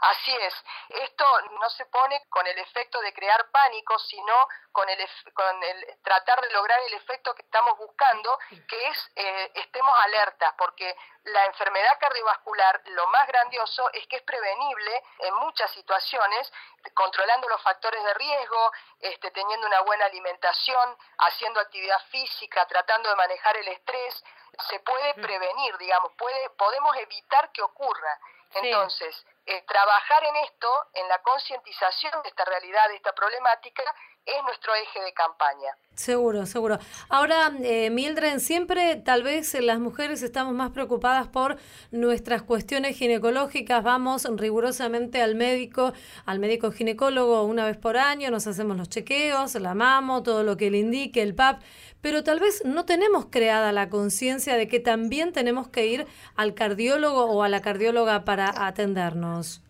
Así 0.02 0.36
es, 0.36 0.54
esto 0.89 1.26
no 1.60 1.70
se 1.70 1.86
pone 1.86 2.26
con 2.30 2.46
el 2.48 2.58
efecto 2.60 3.00
de 3.02 3.14
crear 3.14 3.50
pánico, 3.52 3.98
sino 4.00 4.48
con 4.72 4.88
el, 4.89 5.10
con 5.34 5.64
el 5.64 5.98
tratar 6.04 6.41
de 6.41 6.50
lograr 6.52 6.80
el 6.88 6.93
efecto 6.96 7.34
que 7.34 7.43
estamos 7.43 7.78
buscando, 7.78 8.38
que 8.68 8.88
es 8.88 9.12
eh, 9.16 9.52
estemos 9.56 9.98
alertas, 10.04 10.54
porque 10.58 10.96
la 11.24 11.46
enfermedad 11.46 11.98
cardiovascular, 12.00 12.82
lo 12.86 13.08
más 13.08 13.28
grandioso 13.28 13.89
es 13.93 14.06
que 14.08 14.18
es 14.18 14.22
prevenible 14.24 15.04
en 15.20 15.34
muchas 15.36 15.72
situaciones, 15.72 16.52
controlando 16.93 17.48
los 17.50 17.62
factores 17.62 18.04
de 18.04 18.14
riesgo, 18.14 18.72
este, 19.00 19.32
teniendo 19.32 19.66
una 19.66 19.82
buena 19.82 20.06
alimentación, 20.06 20.98
haciendo 21.20 21.60
actividad 21.60 22.00
física, 22.10 22.66
tratando 22.68 23.10
de 23.10 23.16
manejar 23.16 23.58
el 23.58 23.68
estrés, 23.70 24.24
se 24.70 24.80
puede 24.80 25.14
prevenir, 25.16 25.78
digamos, 25.78 26.12
puede, 26.14 26.50
podemos 26.52 26.96
evitar 26.98 27.52
que 27.52 27.62
ocurra. 27.62 28.20
Entonces, 28.64 29.26
eh, 29.45 29.64
trabajar 29.68 30.24
en 30.24 30.36
esto, 30.38 30.68
en 30.93 31.08
la 31.08 31.22
concientización 31.22 32.14
de 32.24 32.30
esta 32.30 32.45
realidad, 32.45 32.88
de 32.89 32.95
esta 32.95 33.14
problemática, 33.14 33.84
es 34.26 34.43
nuestro 34.43 34.74
eje 34.74 35.01
de 35.01 35.14
campaña. 35.14 35.78
Seguro, 35.93 36.45
seguro. 36.45 36.80
Ahora, 37.10 37.51
eh, 37.64 37.89
Mildred, 37.91 38.39
siempre 38.39 38.95
tal 38.95 39.22
vez 39.24 39.53
las 39.53 39.78
mujeres 39.80 40.24
estamos 40.24 40.53
más 40.53 40.72
preocupadas 40.72 41.28
por 41.28 41.58
nuestras 41.91 42.41
cuestiones 42.41 42.97
ginecológicas, 42.97 43.84
vamos 43.84 44.26
rigurosamente 44.36 45.22
al 45.22 45.36
médico, 45.36 45.93
al 46.26 46.39
médico 46.39 46.72
ginecólogo 46.72 47.43
una 47.43 47.66
vez 47.66 47.78
por 47.78 47.97
año, 47.97 48.32
nos 48.32 48.47
hacemos 48.47 48.76
los 48.78 48.89
chequeos, 48.89 49.53
la 49.56 49.76
mamo, 49.76 50.24
todo 50.24 50.43
lo 50.43 50.58
que 50.58 50.72
le 50.72 50.80
indique, 50.80 51.22
el 51.22 51.36
PAP, 51.36 51.62
pero 52.06 52.24
tal 52.24 52.39
vez 52.39 52.64
no 52.66 52.86
tenemos 52.86 53.26
creada 53.32 53.72
la 53.72 53.89
conciencia 53.89 54.58
de 54.58 54.68
que 54.68 54.80
también 54.80 55.34
tenemos 55.34 55.70
que 55.70 55.86
ir 55.86 56.06
al 56.38 56.53
cardiólogo 56.53 57.26
o 57.26 57.41
a 57.41 57.49
la 57.49 57.64
cardióloga 57.64 58.24
para 58.26 58.45
atendernos. 58.68 59.66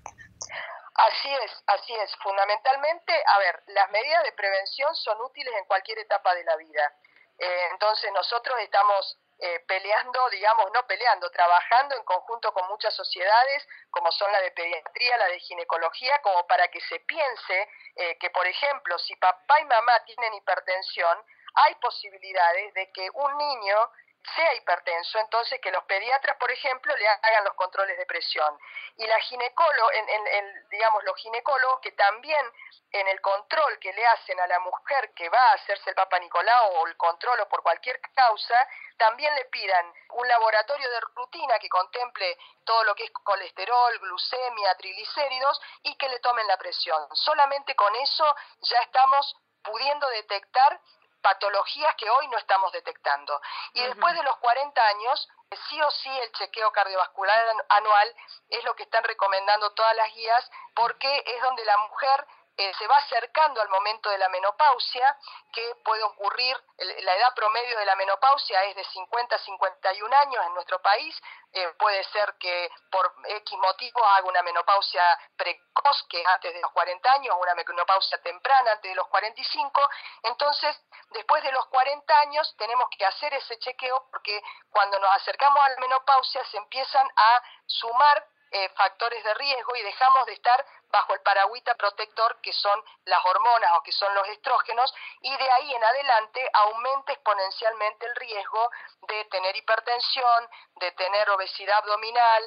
Así 0.95 1.29
es, 1.31 1.63
así 1.65 1.93
es. 1.93 2.13
Fundamentalmente, 2.21 3.13
a 3.25 3.39
ver, 3.39 3.63
las 3.67 3.89
medidas 3.89 4.21
de 4.25 4.33
prevención 4.33 4.93
son 4.95 5.21
útiles 5.21 5.53
en 5.57 5.63
cualquier 5.63 5.97
etapa 5.99 6.35
de 6.35 6.43
la 6.43 6.57
vida. 6.57 6.93
Eh, 7.39 7.67
entonces 7.71 8.11
nosotros 8.11 8.59
estamos 8.59 9.17
eh, 9.39 9.63
peleando, 9.65 10.19
digamos, 10.29 10.65
no 10.73 10.85
peleando, 10.87 11.31
trabajando 11.31 11.95
en 11.95 12.03
conjunto 12.03 12.51
con 12.51 12.67
muchas 12.67 12.93
sociedades, 12.93 13.65
como 13.91 14.11
son 14.11 14.29
la 14.33 14.41
de 14.41 14.51
pediatría, 14.51 15.17
la 15.19 15.27
de 15.27 15.39
ginecología, 15.39 16.21
como 16.21 16.45
para 16.47 16.67
que 16.67 16.81
se 16.81 16.99
piense 16.99 17.69
eh, 17.95 18.17
que, 18.17 18.29
por 18.29 18.45
ejemplo, 18.45 18.99
si 18.99 19.15
papá 19.15 19.61
y 19.61 19.65
mamá 19.65 20.03
tienen 20.03 20.33
hipertensión, 20.33 21.17
hay 21.55 21.75
posibilidades 21.75 22.73
de 22.73 22.91
que 22.91 23.09
un 23.13 23.37
niño 23.37 23.91
sea 24.33 24.53
hipertenso, 24.55 25.19
entonces 25.19 25.59
que 25.61 25.71
los 25.71 25.83
pediatras, 25.83 26.37
por 26.37 26.51
ejemplo, 26.51 26.95
le 26.95 27.07
hagan 27.07 27.43
los 27.43 27.53
controles 27.53 27.97
de 27.97 28.05
presión. 28.05 28.57
Y 28.97 29.05
la 29.05 29.19
ginecólogo, 29.19 29.91
en, 29.91 30.69
digamos, 30.69 31.03
los 31.03 31.15
ginecólogos 31.17 31.79
que 31.81 31.91
también 31.91 32.43
en 32.91 33.07
el 33.07 33.21
control 33.21 33.77
que 33.79 33.93
le 33.93 34.05
hacen 34.05 34.39
a 34.39 34.47
la 34.47 34.59
mujer 34.59 35.13
que 35.13 35.29
va 35.29 35.51
a 35.51 35.53
hacerse 35.53 35.89
el 35.89 35.95
Papa 35.95 36.17
Nicolau 36.19 36.73
o 36.75 36.87
el 36.87 36.97
control 36.97 37.39
o 37.41 37.49
por 37.49 37.61
cualquier 37.61 37.99
causa, 38.15 38.67
también 38.97 39.33
le 39.35 39.45
pidan 39.45 39.93
un 40.11 40.27
laboratorio 40.27 40.89
de 40.89 41.01
rutina 41.01 41.59
que 41.59 41.69
contemple 41.69 42.37
todo 42.63 42.83
lo 42.85 42.95
que 42.95 43.03
es 43.03 43.11
colesterol, 43.11 43.99
glucemia, 43.99 44.75
triglicéridos 44.75 45.61
y 45.83 45.95
que 45.97 46.09
le 46.09 46.19
tomen 46.19 46.47
la 46.47 46.57
presión. 46.57 47.07
Solamente 47.13 47.75
con 47.75 47.93
eso 47.95 48.35
ya 48.61 48.79
estamos 48.79 49.35
pudiendo 49.61 50.07
detectar 50.09 50.79
patologías 51.25 51.95
que 51.95 52.07
hoy 52.07 52.27
no 52.27 52.37
estamos 52.37 52.71
detectando. 52.71 53.41
Y 53.73 53.81
después 53.81 54.13
de 54.13 54.21
los 54.21 54.37
40 54.37 54.79
años, 54.79 55.27
sí 55.69 55.81
o 55.81 55.89
sí 55.89 56.09
el 56.19 56.31
chequeo 56.33 56.71
cardiovascular 56.71 57.43
anual 57.69 58.15
es 58.49 58.63
lo 58.63 58.75
que 58.75 58.83
están 58.83 59.03
recomendando 59.03 59.71
todas 59.71 59.95
las 59.95 60.13
guías 60.13 60.51
porque 60.75 61.23
es 61.25 61.41
donde 61.41 61.65
la 61.65 61.77
mujer 61.77 62.27
eh, 62.57 62.71
se 62.77 62.87
va 62.87 62.97
acercando 62.97 63.61
al 63.61 63.69
momento 63.69 64.09
de 64.09 64.17
la 64.17 64.29
menopausia, 64.29 65.17
que 65.51 65.75
puede 65.83 66.03
ocurrir, 66.03 66.55
la 66.77 67.15
edad 67.15 67.33
promedio 67.33 67.77
de 67.77 67.85
la 67.85 67.95
menopausia 67.95 68.63
es 68.65 68.75
de 68.75 68.83
50 68.83 69.35
a 69.35 69.39
51 69.39 70.15
años 70.15 70.45
en 70.45 70.53
nuestro 70.53 70.81
país, 70.81 71.21
eh, 71.51 71.67
puede 71.79 72.03
ser 72.05 72.35
que 72.39 72.69
por 72.91 73.13
X 73.25 73.57
motivos 73.59 74.03
haga 74.05 74.27
una 74.27 74.41
menopausia 74.41 75.03
precoz, 75.37 76.03
que 76.09 76.21
es 76.21 76.27
antes 76.27 76.53
de 76.53 76.61
los 76.61 76.71
40 76.71 77.11
años, 77.13 77.35
o 77.35 77.39
una 77.39 77.55
menopausia 77.55 78.21
temprana 78.21 78.71
antes 78.71 78.91
de 78.91 78.95
los 78.95 79.07
45, 79.07 79.89
entonces 80.23 80.77
después 81.11 81.43
de 81.43 81.51
los 81.51 81.65
40 81.67 82.19
años 82.19 82.55
tenemos 82.57 82.87
que 82.97 83.05
hacer 83.05 83.33
ese 83.33 83.57
chequeo 83.59 84.07
porque 84.11 84.41
cuando 84.69 84.99
nos 84.99 85.13
acercamos 85.15 85.61
a 85.63 85.69
la 85.69 85.77
menopausia 85.77 86.43
se 86.45 86.57
empiezan 86.57 87.07
a 87.15 87.41
sumar 87.65 88.27
eh, 88.57 88.69
factores 88.69 89.21
de 89.21 89.33
riesgo 89.33 89.75
y 89.75 89.81
dejamos 89.81 90.25
de 90.27 90.31
estar 90.31 90.65
bajo 90.89 91.13
el 91.13 91.19
paragüita 91.19 91.75
protector 91.75 92.39
que 92.39 92.53
son 92.53 92.81
las 93.03 93.19
hormonas 93.25 93.69
o 93.77 93.83
que 93.83 93.91
son 93.91 94.15
los 94.15 94.25
estrógenos 94.29 94.93
y 95.19 95.35
de 95.35 95.51
ahí 95.51 95.75
en 95.75 95.83
adelante 95.83 96.49
aumenta 96.53 97.11
exponencialmente 97.11 98.05
el 98.05 98.15
riesgo 98.15 98.71
de 99.09 99.25
tener 99.25 99.57
hipertensión, 99.57 100.49
de 100.75 100.89
tener 100.93 101.29
obesidad 101.31 101.79
abdominal, 101.79 102.43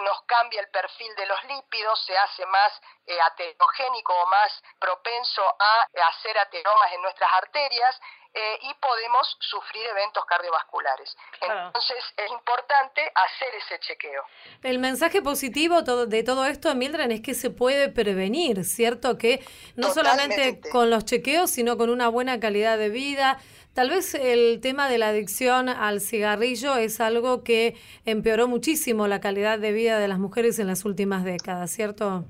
nos 0.00 0.22
cambia 0.22 0.60
el 0.60 0.70
perfil 0.70 1.14
de 1.14 1.26
los 1.26 1.44
lípidos, 1.44 2.04
se 2.04 2.18
hace 2.18 2.44
más 2.46 2.72
eh, 3.06 3.20
aterogénico 3.20 4.12
o 4.12 4.26
más 4.26 4.60
propenso 4.80 5.42
a 5.56 5.86
hacer 6.08 6.36
ateromas 6.36 6.92
en 6.94 7.02
nuestras 7.02 7.32
arterias 7.32 8.00
eh, 8.36 8.58
y 8.62 8.74
podemos 8.80 9.36
sufrir 9.38 9.86
eventos 9.86 10.24
cardiovasculares. 10.24 11.16
Entonces 11.40 11.96
es 12.16 12.30
importante 12.32 13.00
hacer 13.14 13.48
ese 13.54 13.78
chequeo. 13.78 14.22
El 14.62 14.80
mensaje 14.80 15.22
positivo 15.22 15.82
de 15.82 16.22
todo 16.24 16.44
esto, 16.46 16.74
Mildred, 16.74 17.12
es 17.12 17.20
que 17.20 17.34
se 17.34 17.50
puede 17.50 17.88
prevenir, 17.90 18.64
¿cierto? 18.64 19.18
Que 19.18 19.46
no 19.76 19.92
solamente 19.92 20.60
con 20.72 20.90
los 20.90 21.04
chequeos, 21.04 21.50
sino 21.50 21.76
con 21.76 21.90
una 21.90 22.08
buena 22.08 22.40
calidad 22.40 22.76
de 22.76 22.88
vida. 22.88 23.38
Tal 23.72 23.90
vez 23.90 24.14
el 24.14 24.60
tema 24.60 24.88
de 24.88 24.98
la 24.98 25.08
adicción 25.08 25.68
al 25.68 26.00
cigarrillo 26.00 26.76
es 26.76 27.00
algo 27.00 27.44
que 27.44 27.76
empeoró 28.04 28.48
muchísimo 28.48 29.06
la 29.06 29.20
calidad 29.20 29.60
de 29.60 29.72
vida 29.72 29.98
de 29.98 30.08
las 30.08 30.18
mujeres 30.18 30.58
en 30.58 30.66
las 30.66 30.84
últimas 30.84 31.24
décadas, 31.24 31.70
¿cierto? 31.70 32.24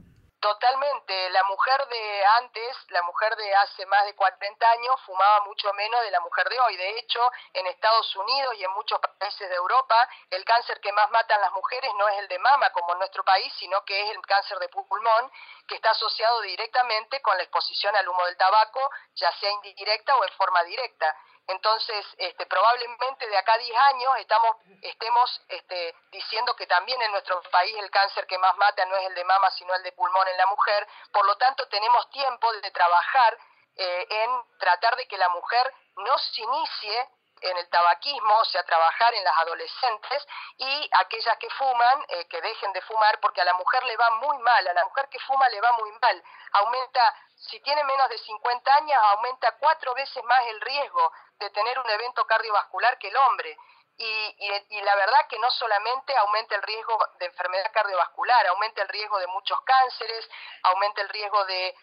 Totalmente. 0.45 1.31
La 1.31 1.43
mujer 1.45 1.89
de 1.89 2.27
antes, 2.37 2.77
la 2.91 3.01
mujer 3.05 3.35
de 3.35 3.55
hace 3.55 3.87
más 3.87 4.05
de 4.05 4.15
40 4.15 4.71
años, 4.73 5.01
fumaba 5.07 5.41
mucho 5.47 5.73
menos 5.73 6.03
de 6.03 6.11
la 6.11 6.21
mujer 6.21 6.47
de 6.51 6.61
hoy. 6.61 6.77
De 6.77 6.99
hecho, 6.99 7.19
en 7.55 7.67
Estados 7.67 8.15
Unidos 8.15 8.55
y 8.59 8.65
en 8.65 8.71
muchos 8.73 9.01
países 9.19 9.49
de 9.49 9.55
Europa, 9.55 10.07
el 10.29 10.45
cáncer 10.45 10.79
que 10.83 10.93
más 10.93 11.11
matan 11.13 11.41
las 11.41 11.53
mujeres 11.53 11.91
no 11.95 12.07
es 12.11 12.19
el 12.19 12.29
de 12.29 12.39
mama, 12.41 12.69
como 12.73 12.93
en 12.93 12.99
nuestro 12.99 13.25
país, 13.25 13.51
sino 13.59 13.83
que 13.87 13.99
es 14.03 14.11
el 14.11 14.21
cáncer 14.21 14.59
de 14.59 14.69
pulmón, 14.69 15.33
que 15.67 15.77
está 15.77 15.93
asociado 15.93 16.43
directamente 16.43 17.23
con 17.23 17.35
la 17.39 17.45
exposición 17.45 17.97
al 17.97 18.07
humo 18.07 18.27
del 18.27 18.37
tabaco, 18.37 18.91
ya 19.15 19.33
sea 19.41 19.51
indirecta 19.51 20.15
o 20.15 20.25
en 20.25 20.33
forma 20.33 20.63
directa. 20.65 21.17
Entonces, 21.47 22.07
este, 22.17 22.47
probablemente 22.47 23.29
de 23.29 23.37
acá 23.37 23.55
a 23.55 23.59
10 23.59 23.77
años 23.77 24.13
estamos, 24.19 24.57
estemos 24.81 25.43
este, 25.49 25.95
diciendo 26.11 26.57
que 26.57 26.67
también 26.67 27.01
en 27.03 27.13
nuestro 27.13 27.41
país 27.51 27.77
el 27.79 27.91
cáncer 27.91 28.27
que 28.27 28.39
más 28.39 28.57
mata 28.57 28.85
no 28.87 28.97
es 28.97 29.07
el 29.07 29.15
de 29.15 29.25
mama, 29.25 29.51
sino 29.51 29.75
el 29.75 29.83
de 29.83 29.93
pulmón 29.93 30.27
en 30.29 30.37
la 30.39 30.47
mujer. 30.47 30.87
Por 31.13 31.27
lo 31.27 31.37
tanto, 31.37 31.69
tenemos 31.69 32.09
tiempo 32.11 32.51
de 32.53 32.71
trabajar 32.71 33.39
eh, 33.77 34.07
en 34.09 34.59
tratar 34.59 34.97
de 34.97 35.07
que 35.07 35.19
la 35.19 35.29
mujer 35.29 35.73
no 35.97 36.17
se 36.19 36.43
inicie 36.43 37.09
en 37.41 37.57
el 37.59 37.69
tabaquismo, 37.69 38.39
o 38.39 38.45
sea, 38.47 38.63
trabajar 38.63 39.13
en 39.15 39.25
las 39.25 39.37
adolescentes 39.39 40.27
y 40.57 40.91
aquellas 40.93 41.37
que 41.39 41.51
fuman, 41.51 42.05
eh, 42.09 42.27
que 42.29 42.41
dejen 42.41 42.73
de 42.73 42.81
fumar, 42.83 43.21
porque 43.21 43.43
a 43.43 43.45
la 43.45 43.55
mujer 43.55 43.85
le 43.85 43.97
va 43.97 44.11
muy 44.13 44.39
mal, 44.39 44.67
a 44.67 44.73
la 44.73 44.85
mujer 44.85 45.09
que 45.11 45.19
fuma 45.19 45.49
le 45.49 45.61
va 45.61 45.73
muy 45.73 45.91
mal. 46.01 46.23
Aumenta, 46.53 47.15
si 47.37 47.61
tiene 47.61 47.85
menos 47.85 48.09
de 48.09 48.19
50 48.19 48.75
años, 48.77 48.99
aumenta 49.03 49.53
cuatro 49.59 49.93
veces 49.95 50.25
más 50.25 50.47
el 50.47 50.61
riesgo 50.63 51.13
de 51.39 51.51
tener 51.51 51.79
un 51.79 51.91
evento 51.91 52.25
cardiovascular 52.27 52.99
que 52.99 53.09
el 53.09 53.17
hombre. 53.17 53.57
Y, 53.97 54.37
y, 54.71 54.81
la 54.81 54.97
verdad 54.97 55.29
que 55.29 55.39
no 55.39 55.49
solamente 55.53 56.17
aumenta 56.17 56.57
el 56.57 56.63
riesgo 56.63 56.99
de 57.21 57.27
enfermedad 57.27 57.71
cardiovascular, 57.73 58.45
aumenta 58.49 58.83
el 58.83 58.89
riesgo 58.89 59.19
de 59.21 59.29
muchos 59.29 59.61
cánceres, 59.61 60.29
aumenta 60.65 61.01
el 61.01 61.09
riesgo 61.11 61.45
de, 61.45 61.77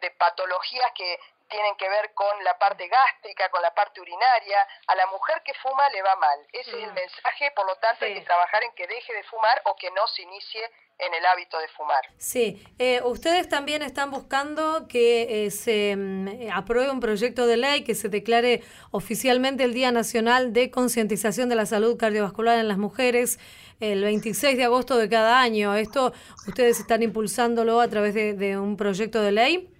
de 0.00 0.10
patologías 0.12 0.92
que 0.94 1.18
tienen 1.48 1.76
que 1.76 1.88
ver 1.88 2.12
con 2.14 2.44
la 2.44 2.58
parte 2.58 2.88
gástrica, 2.88 3.48
con 3.50 3.62
la 3.62 3.72
parte 3.74 4.00
urinaria. 4.00 4.66
A 4.86 4.94
la 4.94 5.06
mujer 5.06 5.42
que 5.44 5.54
fuma 5.54 5.88
le 5.90 6.02
va 6.02 6.16
mal. 6.16 6.38
Ese 6.52 6.70
es 6.70 6.84
el 6.84 6.90
mm. 6.90 6.94
mensaje, 6.94 7.50
por 7.54 7.66
lo 7.66 7.76
tanto 7.76 8.04
hay 8.04 8.14
que 8.14 8.20
trabajar 8.22 8.62
en 8.64 8.72
que 8.72 8.86
deje 8.86 9.12
de 9.12 9.22
fumar 9.24 9.60
o 9.64 9.76
que 9.76 9.90
no 9.90 10.06
se 10.08 10.22
inicie 10.22 10.70
en 10.98 11.12
el 11.12 11.26
hábito 11.26 11.58
de 11.58 11.68
fumar. 11.68 12.00
Sí, 12.16 12.64
eh, 12.78 13.02
ustedes 13.04 13.48
también 13.48 13.82
están 13.82 14.10
buscando 14.10 14.88
que 14.88 15.46
eh, 15.46 15.50
se 15.50 15.94
mm, 15.94 16.50
apruebe 16.52 16.90
un 16.90 17.00
proyecto 17.00 17.46
de 17.46 17.58
ley 17.58 17.84
que 17.84 17.94
se 17.94 18.08
declare 18.08 18.62
oficialmente 18.90 19.64
el 19.64 19.74
Día 19.74 19.92
Nacional 19.92 20.52
de 20.52 20.70
Concientización 20.70 21.48
de 21.48 21.56
la 21.56 21.66
Salud 21.66 21.98
Cardiovascular 21.98 22.58
en 22.58 22.68
las 22.68 22.78
Mujeres 22.78 23.38
el 23.78 24.02
26 24.02 24.56
de 24.56 24.64
agosto 24.64 24.96
de 24.96 25.08
cada 25.10 25.40
año. 25.40 25.74
¿Esto 25.74 26.14
ustedes 26.48 26.80
están 26.80 27.02
impulsándolo 27.02 27.80
a 27.80 27.88
través 27.88 28.14
de 28.14 28.58
un 28.58 28.78
proyecto 28.78 29.20
de 29.20 29.32
ley? 29.32 29.75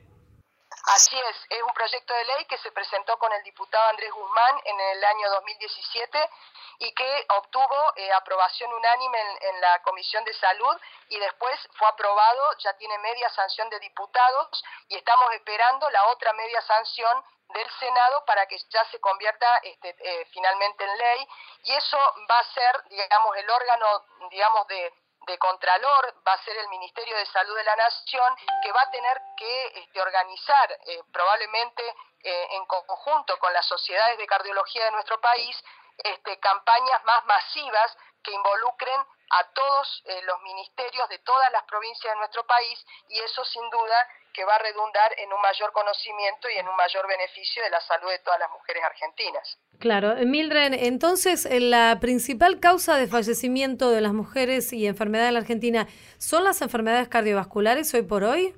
Así 0.86 1.18
es, 1.18 1.36
es 1.50 1.62
un 1.62 1.74
proyecto 1.74 2.14
de 2.14 2.24
ley 2.26 2.44
que 2.44 2.58
se 2.58 2.70
presentó 2.70 3.18
con 3.18 3.32
el 3.32 3.42
diputado 3.42 3.88
Andrés 3.88 4.12
Guzmán 4.12 4.60
en 4.64 4.80
el 4.80 5.04
año 5.04 5.30
2017 5.30 6.30
y 6.78 6.94
que 6.94 7.26
obtuvo 7.38 7.92
eh, 7.96 8.12
aprobación 8.12 8.72
unánime 8.72 9.18
en, 9.40 9.60
la 9.60 9.82
Comisión 9.82 10.22
de 10.24 10.32
Salud 10.34 10.76
y 11.08 11.18
después 11.18 11.58
fue 11.76 11.88
aprobado, 11.88 12.56
ya 12.58 12.72
tiene 12.74 12.96
media 12.98 13.28
sanción 13.30 13.68
de 13.68 13.80
diputados 13.80 14.64
y 14.88 14.96
estamos 14.96 15.32
esperando 15.32 15.90
la 15.90 16.06
otra 16.06 16.32
media 16.34 16.60
sanción 16.62 17.24
del 17.48 17.68
Senado 17.80 18.24
para 18.24 18.46
que 18.46 18.56
ya 18.70 18.84
se 18.84 19.00
convierta 19.00 19.56
este, 19.64 19.96
eh, 19.98 20.26
finalmente 20.32 20.84
en 20.84 20.98
ley 20.98 21.28
y 21.64 21.74
eso 21.74 21.98
va 22.30 22.38
a 22.38 22.54
ser, 22.54 22.84
digamos, 22.90 23.36
el 23.36 23.50
órgano, 23.50 24.04
digamos, 24.30 24.66
de 24.68 24.94
de 25.26 25.38
Contralor 25.38 26.14
va 26.26 26.32
a 26.32 26.44
ser 26.44 26.56
el 26.56 26.68
Ministerio 26.68 27.16
de 27.16 27.26
Salud 27.26 27.56
de 27.56 27.64
la 27.64 27.76
Nación, 27.76 28.34
que 28.62 28.72
va 28.72 28.82
a 28.82 28.90
tener 28.90 29.20
que 29.36 29.66
este, 29.80 30.00
organizar 30.00 30.70
eh, 30.86 31.02
probablemente 31.12 31.82
eh, 32.22 32.48
en 32.52 32.64
conjunto 32.66 33.38
con 33.38 33.52
las 33.52 33.66
sociedades 33.66 34.18
de 34.18 34.26
cardiología 34.26 34.84
de 34.84 34.92
nuestro 34.92 35.20
país 35.20 35.62
este, 35.98 36.38
campañas 36.38 37.04
más 37.04 37.24
masivas 37.26 37.96
que 38.22 38.32
involucren 38.32 39.00
a 39.30 39.44
todos 39.52 40.02
eh, 40.06 40.20
los 40.26 40.40
ministerios 40.42 41.08
de 41.08 41.18
todas 41.18 41.50
las 41.52 41.64
provincias 41.64 42.12
de 42.14 42.18
nuestro 42.18 42.46
país 42.46 42.84
y 43.08 43.18
eso 43.20 43.44
sin 43.44 43.68
duda 43.70 44.06
que 44.32 44.44
va 44.44 44.54
a 44.54 44.58
redundar 44.58 45.12
en 45.18 45.32
un 45.32 45.40
mayor 45.40 45.72
conocimiento 45.72 46.48
y 46.50 46.58
en 46.58 46.68
un 46.68 46.76
mayor 46.76 47.08
beneficio 47.08 47.62
de 47.62 47.70
la 47.70 47.80
salud 47.80 48.10
de 48.10 48.18
todas 48.18 48.38
las 48.38 48.50
mujeres 48.50 48.84
argentinas. 48.84 49.58
Claro, 49.78 50.14
Mildred, 50.16 50.74
entonces 50.74 51.46
eh, 51.46 51.60
la 51.60 51.98
principal 52.00 52.60
causa 52.60 52.96
de 52.96 53.06
fallecimiento 53.06 53.90
de 53.90 54.02
las 54.02 54.12
mujeres 54.12 54.72
y 54.72 54.86
enfermedad 54.86 55.28
en 55.28 55.34
la 55.34 55.40
Argentina 55.40 55.88
son 56.18 56.44
las 56.44 56.60
enfermedades 56.60 57.08
cardiovasculares 57.08 57.92
hoy 57.94 58.02
por 58.02 58.24
hoy. 58.24 58.54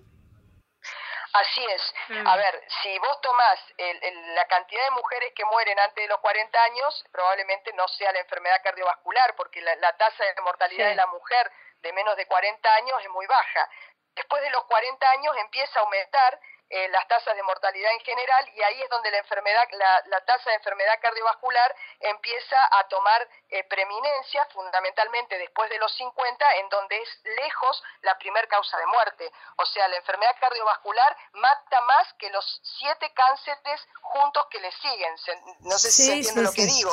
Así 1.33 1.65
es. 1.65 1.95
A 2.09 2.35
mm. 2.35 2.39
ver, 2.39 2.65
si 2.83 2.99
vos 2.99 3.21
tomás 3.21 3.59
la 4.35 4.45
cantidad 4.47 4.85
de 4.85 4.91
mujeres 4.93 5.33
que 5.35 5.45
mueren 5.45 5.79
antes 5.79 6.03
de 6.03 6.09
los 6.09 6.19
40 6.21 6.63
años, 6.63 7.05
probablemente 7.13 7.73
no 7.75 7.87
sea 7.89 8.13
la 8.13 8.21
enfermedad 8.21 8.61
cardiovascular, 8.63 9.35
porque 9.37 9.61
la, 9.61 9.93
tasa 9.97 10.25
de 10.25 10.43
mortalidad 10.43 10.89
de 10.89 10.95
la 10.95 11.07
mujer 11.07 11.51
de 11.81 11.93
menos 11.93 12.17
de 12.17 12.27
40 12.27 12.75
años 12.75 12.99
es 13.03 13.11
muy 13.11 13.27
baja. 13.27 13.69
Después 14.15 14.43
de 14.43 14.51
los 14.51 14.65
40 14.65 15.11
años 15.11 15.37
empieza 15.37 15.79
a 15.79 15.83
aumentar 15.83 16.41
eh, 16.71 16.89
las 16.91 17.09
tasas 17.09 17.35
de 17.35 17.43
mortalidad 17.45 17.93
en 17.93 18.01
general 18.01 18.51
y 18.55 18.63
ahí 18.63 18.83
es 18.83 18.91
donde 18.91 19.11
la 19.11 19.19
enfermedad, 19.19 19.67
la, 19.73 20.21
tasa 20.27 20.51
de 20.51 20.57
enfermedad 20.57 20.99
cardiovascular 21.01 21.75
empieza 22.01 22.57
a 22.79 22.87
tomar 22.89 23.27
eh, 23.49 23.65
preeminencia, 23.65 24.47
fundamentalmente 24.53 25.39
después 25.39 25.71
de 25.71 25.79
los 25.79 25.91
50, 25.97 26.57
en 26.57 26.69
donde 26.69 27.01
es 27.01 27.09
lejos 27.25 27.83
la 28.03 28.19
primer 28.19 28.47
causa 28.49 28.77
de 28.77 28.87
muerte. 28.87 29.33
O 29.57 29.65
sea, 29.65 29.89
la 29.89 29.97
enfermedad 29.97 30.37
cardiovascular 30.39 31.17
mata 31.33 31.81
más 31.83 32.13
que 32.19 32.29
los 32.31 32.61
siete 32.79 33.11
cánceres 33.15 33.81
juntos 34.03 34.47
que 34.51 34.61
le 34.61 34.71
siguen. 34.73 35.15
no 35.61 35.79
sé 35.79 35.91
si 35.91 36.05
se 36.05 36.13
entiende 36.13 36.43
lo 36.43 36.53
que 36.53 36.67
digo, 36.67 36.91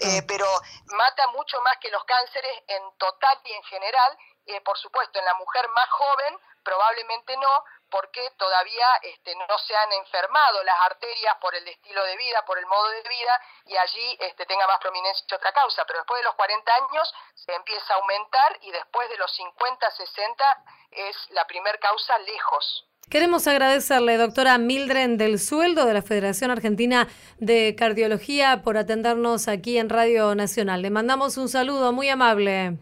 eh, 0.00 0.22
pero 0.26 0.46
mata 0.86 1.26
mucho 1.28 1.60
más 1.60 1.76
que 1.78 1.90
los 1.90 2.04
cánceres 2.04 2.62
en 2.66 2.96
total 2.96 3.38
y 3.44 3.52
en 3.52 3.62
general. 3.64 4.18
Por 4.64 4.78
supuesto, 4.78 5.18
en 5.18 5.24
la 5.24 5.34
mujer 5.34 5.68
más 5.68 5.88
joven 5.90 6.38
probablemente 6.62 7.36
no, 7.36 7.64
porque 7.90 8.22
todavía 8.38 8.86
este, 9.02 9.34
no 9.36 9.58
se 9.58 9.74
han 9.76 9.92
enfermado 9.92 10.62
las 10.64 10.76
arterias 10.86 11.36
por 11.40 11.54
el 11.54 11.66
estilo 11.68 12.02
de 12.04 12.16
vida, 12.16 12.44
por 12.46 12.58
el 12.58 12.66
modo 12.66 12.88
de 12.88 13.08
vida, 13.08 13.40
y 13.66 13.76
allí 13.76 14.16
este, 14.20 14.46
tenga 14.46 14.66
más 14.66 14.78
prominencia 14.80 15.36
otra 15.36 15.52
causa. 15.52 15.84
Pero 15.86 15.98
después 15.98 16.20
de 16.20 16.24
los 16.24 16.34
40 16.34 16.74
años 16.74 17.14
se 17.34 17.54
empieza 17.54 17.92
a 17.92 17.96
aumentar 17.96 18.58
y 18.62 18.70
después 18.72 19.08
de 19.10 19.18
los 19.18 19.30
50, 19.36 19.90
60 19.90 20.64
es 20.92 21.16
la 21.30 21.46
primer 21.46 21.78
causa 21.78 22.18
lejos. 22.18 22.86
Queremos 23.10 23.46
agradecerle, 23.46 24.16
doctora 24.16 24.56
Mildred 24.56 25.18
del 25.18 25.38
Sueldo 25.38 25.84
de 25.84 25.92
la 25.92 26.02
Federación 26.02 26.50
Argentina 26.50 27.08
de 27.36 27.74
Cardiología, 27.76 28.62
por 28.62 28.78
atendernos 28.78 29.48
aquí 29.48 29.76
en 29.76 29.90
Radio 29.90 30.34
Nacional. 30.34 30.80
Le 30.80 30.88
mandamos 30.88 31.36
un 31.36 31.48
saludo 31.50 31.92
muy 31.92 32.08
amable. 32.08 32.78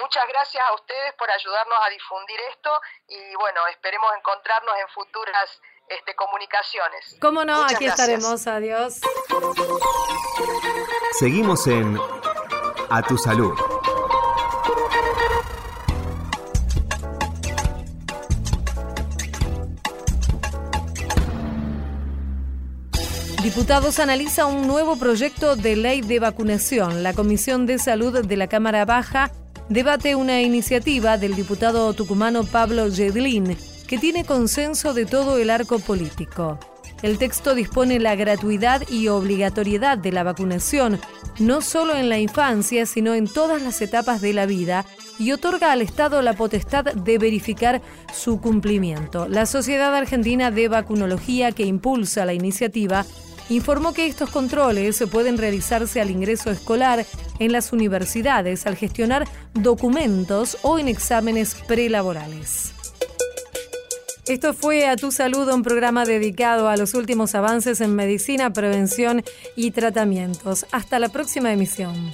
Muchas 0.00 0.26
gracias 0.28 0.62
a 0.66 0.74
ustedes 0.74 1.12
por 1.18 1.30
ayudarnos 1.30 1.78
a 1.84 1.90
difundir 1.90 2.40
esto 2.52 2.70
y 3.08 3.34
bueno, 3.36 3.60
esperemos 3.70 4.10
encontrarnos 4.16 4.74
en 4.80 4.88
futuras 4.88 5.60
este, 5.88 6.14
comunicaciones. 6.14 7.16
¿Cómo 7.20 7.44
no? 7.44 7.64
Aquí 7.64 7.86
estaremos. 7.86 8.46
Adiós. 8.46 9.00
Seguimos 11.18 11.66
en 11.66 11.98
A 12.88 13.02
tu 13.02 13.18
salud. 13.18 13.52
Diputados 23.42 23.98
analiza 23.98 24.46
un 24.46 24.66
nuevo 24.66 24.98
proyecto 24.98 25.56
de 25.56 25.76
ley 25.76 26.02
de 26.02 26.20
vacunación. 26.20 27.02
La 27.02 27.14
Comisión 27.14 27.66
de 27.66 27.78
Salud 27.78 28.24
de 28.24 28.36
la 28.36 28.48
Cámara 28.48 28.84
Baja 28.84 29.30
debate 29.70 30.16
una 30.16 30.42
iniciativa 30.42 31.16
del 31.16 31.36
diputado 31.36 31.94
tucumano 31.94 32.42
Pablo 32.42 32.88
Yedlin, 32.88 33.56
que 33.86 33.98
tiene 33.98 34.24
consenso 34.24 34.94
de 34.94 35.06
todo 35.06 35.38
el 35.38 35.48
arco 35.48 35.78
político. 35.78 36.58
El 37.02 37.18
texto 37.18 37.54
dispone 37.54 38.00
la 38.00 38.16
gratuidad 38.16 38.82
y 38.90 39.06
obligatoriedad 39.06 39.96
de 39.96 40.10
la 40.10 40.24
vacunación, 40.24 41.00
no 41.38 41.60
solo 41.62 41.94
en 41.94 42.08
la 42.08 42.18
infancia, 42.18 42.84
sino 42.84 43.14
en 43.14 43.28
todas 43.28 43.62
las 43.62 43.80
etapas 43.80 44.20
de 44.20 44.32
la 44.32 44.44
vida, 44.44 44.84
y 45.20 45.30
otorga 45.32 45.70
al 45.70 45.82
Estado 45.82 46.20
la 46.20 46.32
potestad 46.32 46.84
de 46.86 47.18
verificar 47.18 47.80
su 48.12 48.40
cumplimiento. 48.40 49.28
La 49.28 49.46
Sociedad 49.46 49.94
Argentina 49.94 50.50
de 50.50 50.66
Vacunología, 50.66 51.52
que 51.52 51.64
impulsa 51.64 52.26
la 52.26 52.34
iniciativa, 52.34 53.06
informó 53.50 53.92
que 53.92 54.06
estos 54.06 54.30
controles 54.30 55.02
pueden 55.10 55.36
realizarse 55.36 56.00
al 56.00 56.10
ingreso 56.10 56.50
escolar 56.50 57.04
en 57.38 57.52
las 57.52 57.72
universidades, 57.72 58.66
al 58.66 58.76
gestionar 58.76 59.28
documentos 59.52 60.56
o 60.62 60.78
en 60.78 60.88
exámenes 60.88 61.54
prelaborales. 61.66 62.72
Esto 64.26 64.54
fue 64.54 64.86
A 64.86 64.96
Tu 64.96 65.10
Salud, 65.10 65.52
un 65.52 65.62
programa 65.62 66.04
dedicado 66.04 66.68
a 66.68 66.76
los 66.76 66.94
últimos 66.94 67.34
avances 67.34 67.80
en 67.80 67.96
medicina, 67.96 68.52
prevención 68.52 69.24
y 69.56 69.72
tratamientos. 69.72 70.66
Hasta 70.70 71.00
la 71.00 71.08
próxima 71.08 71.52
emisión. 71.52 72.12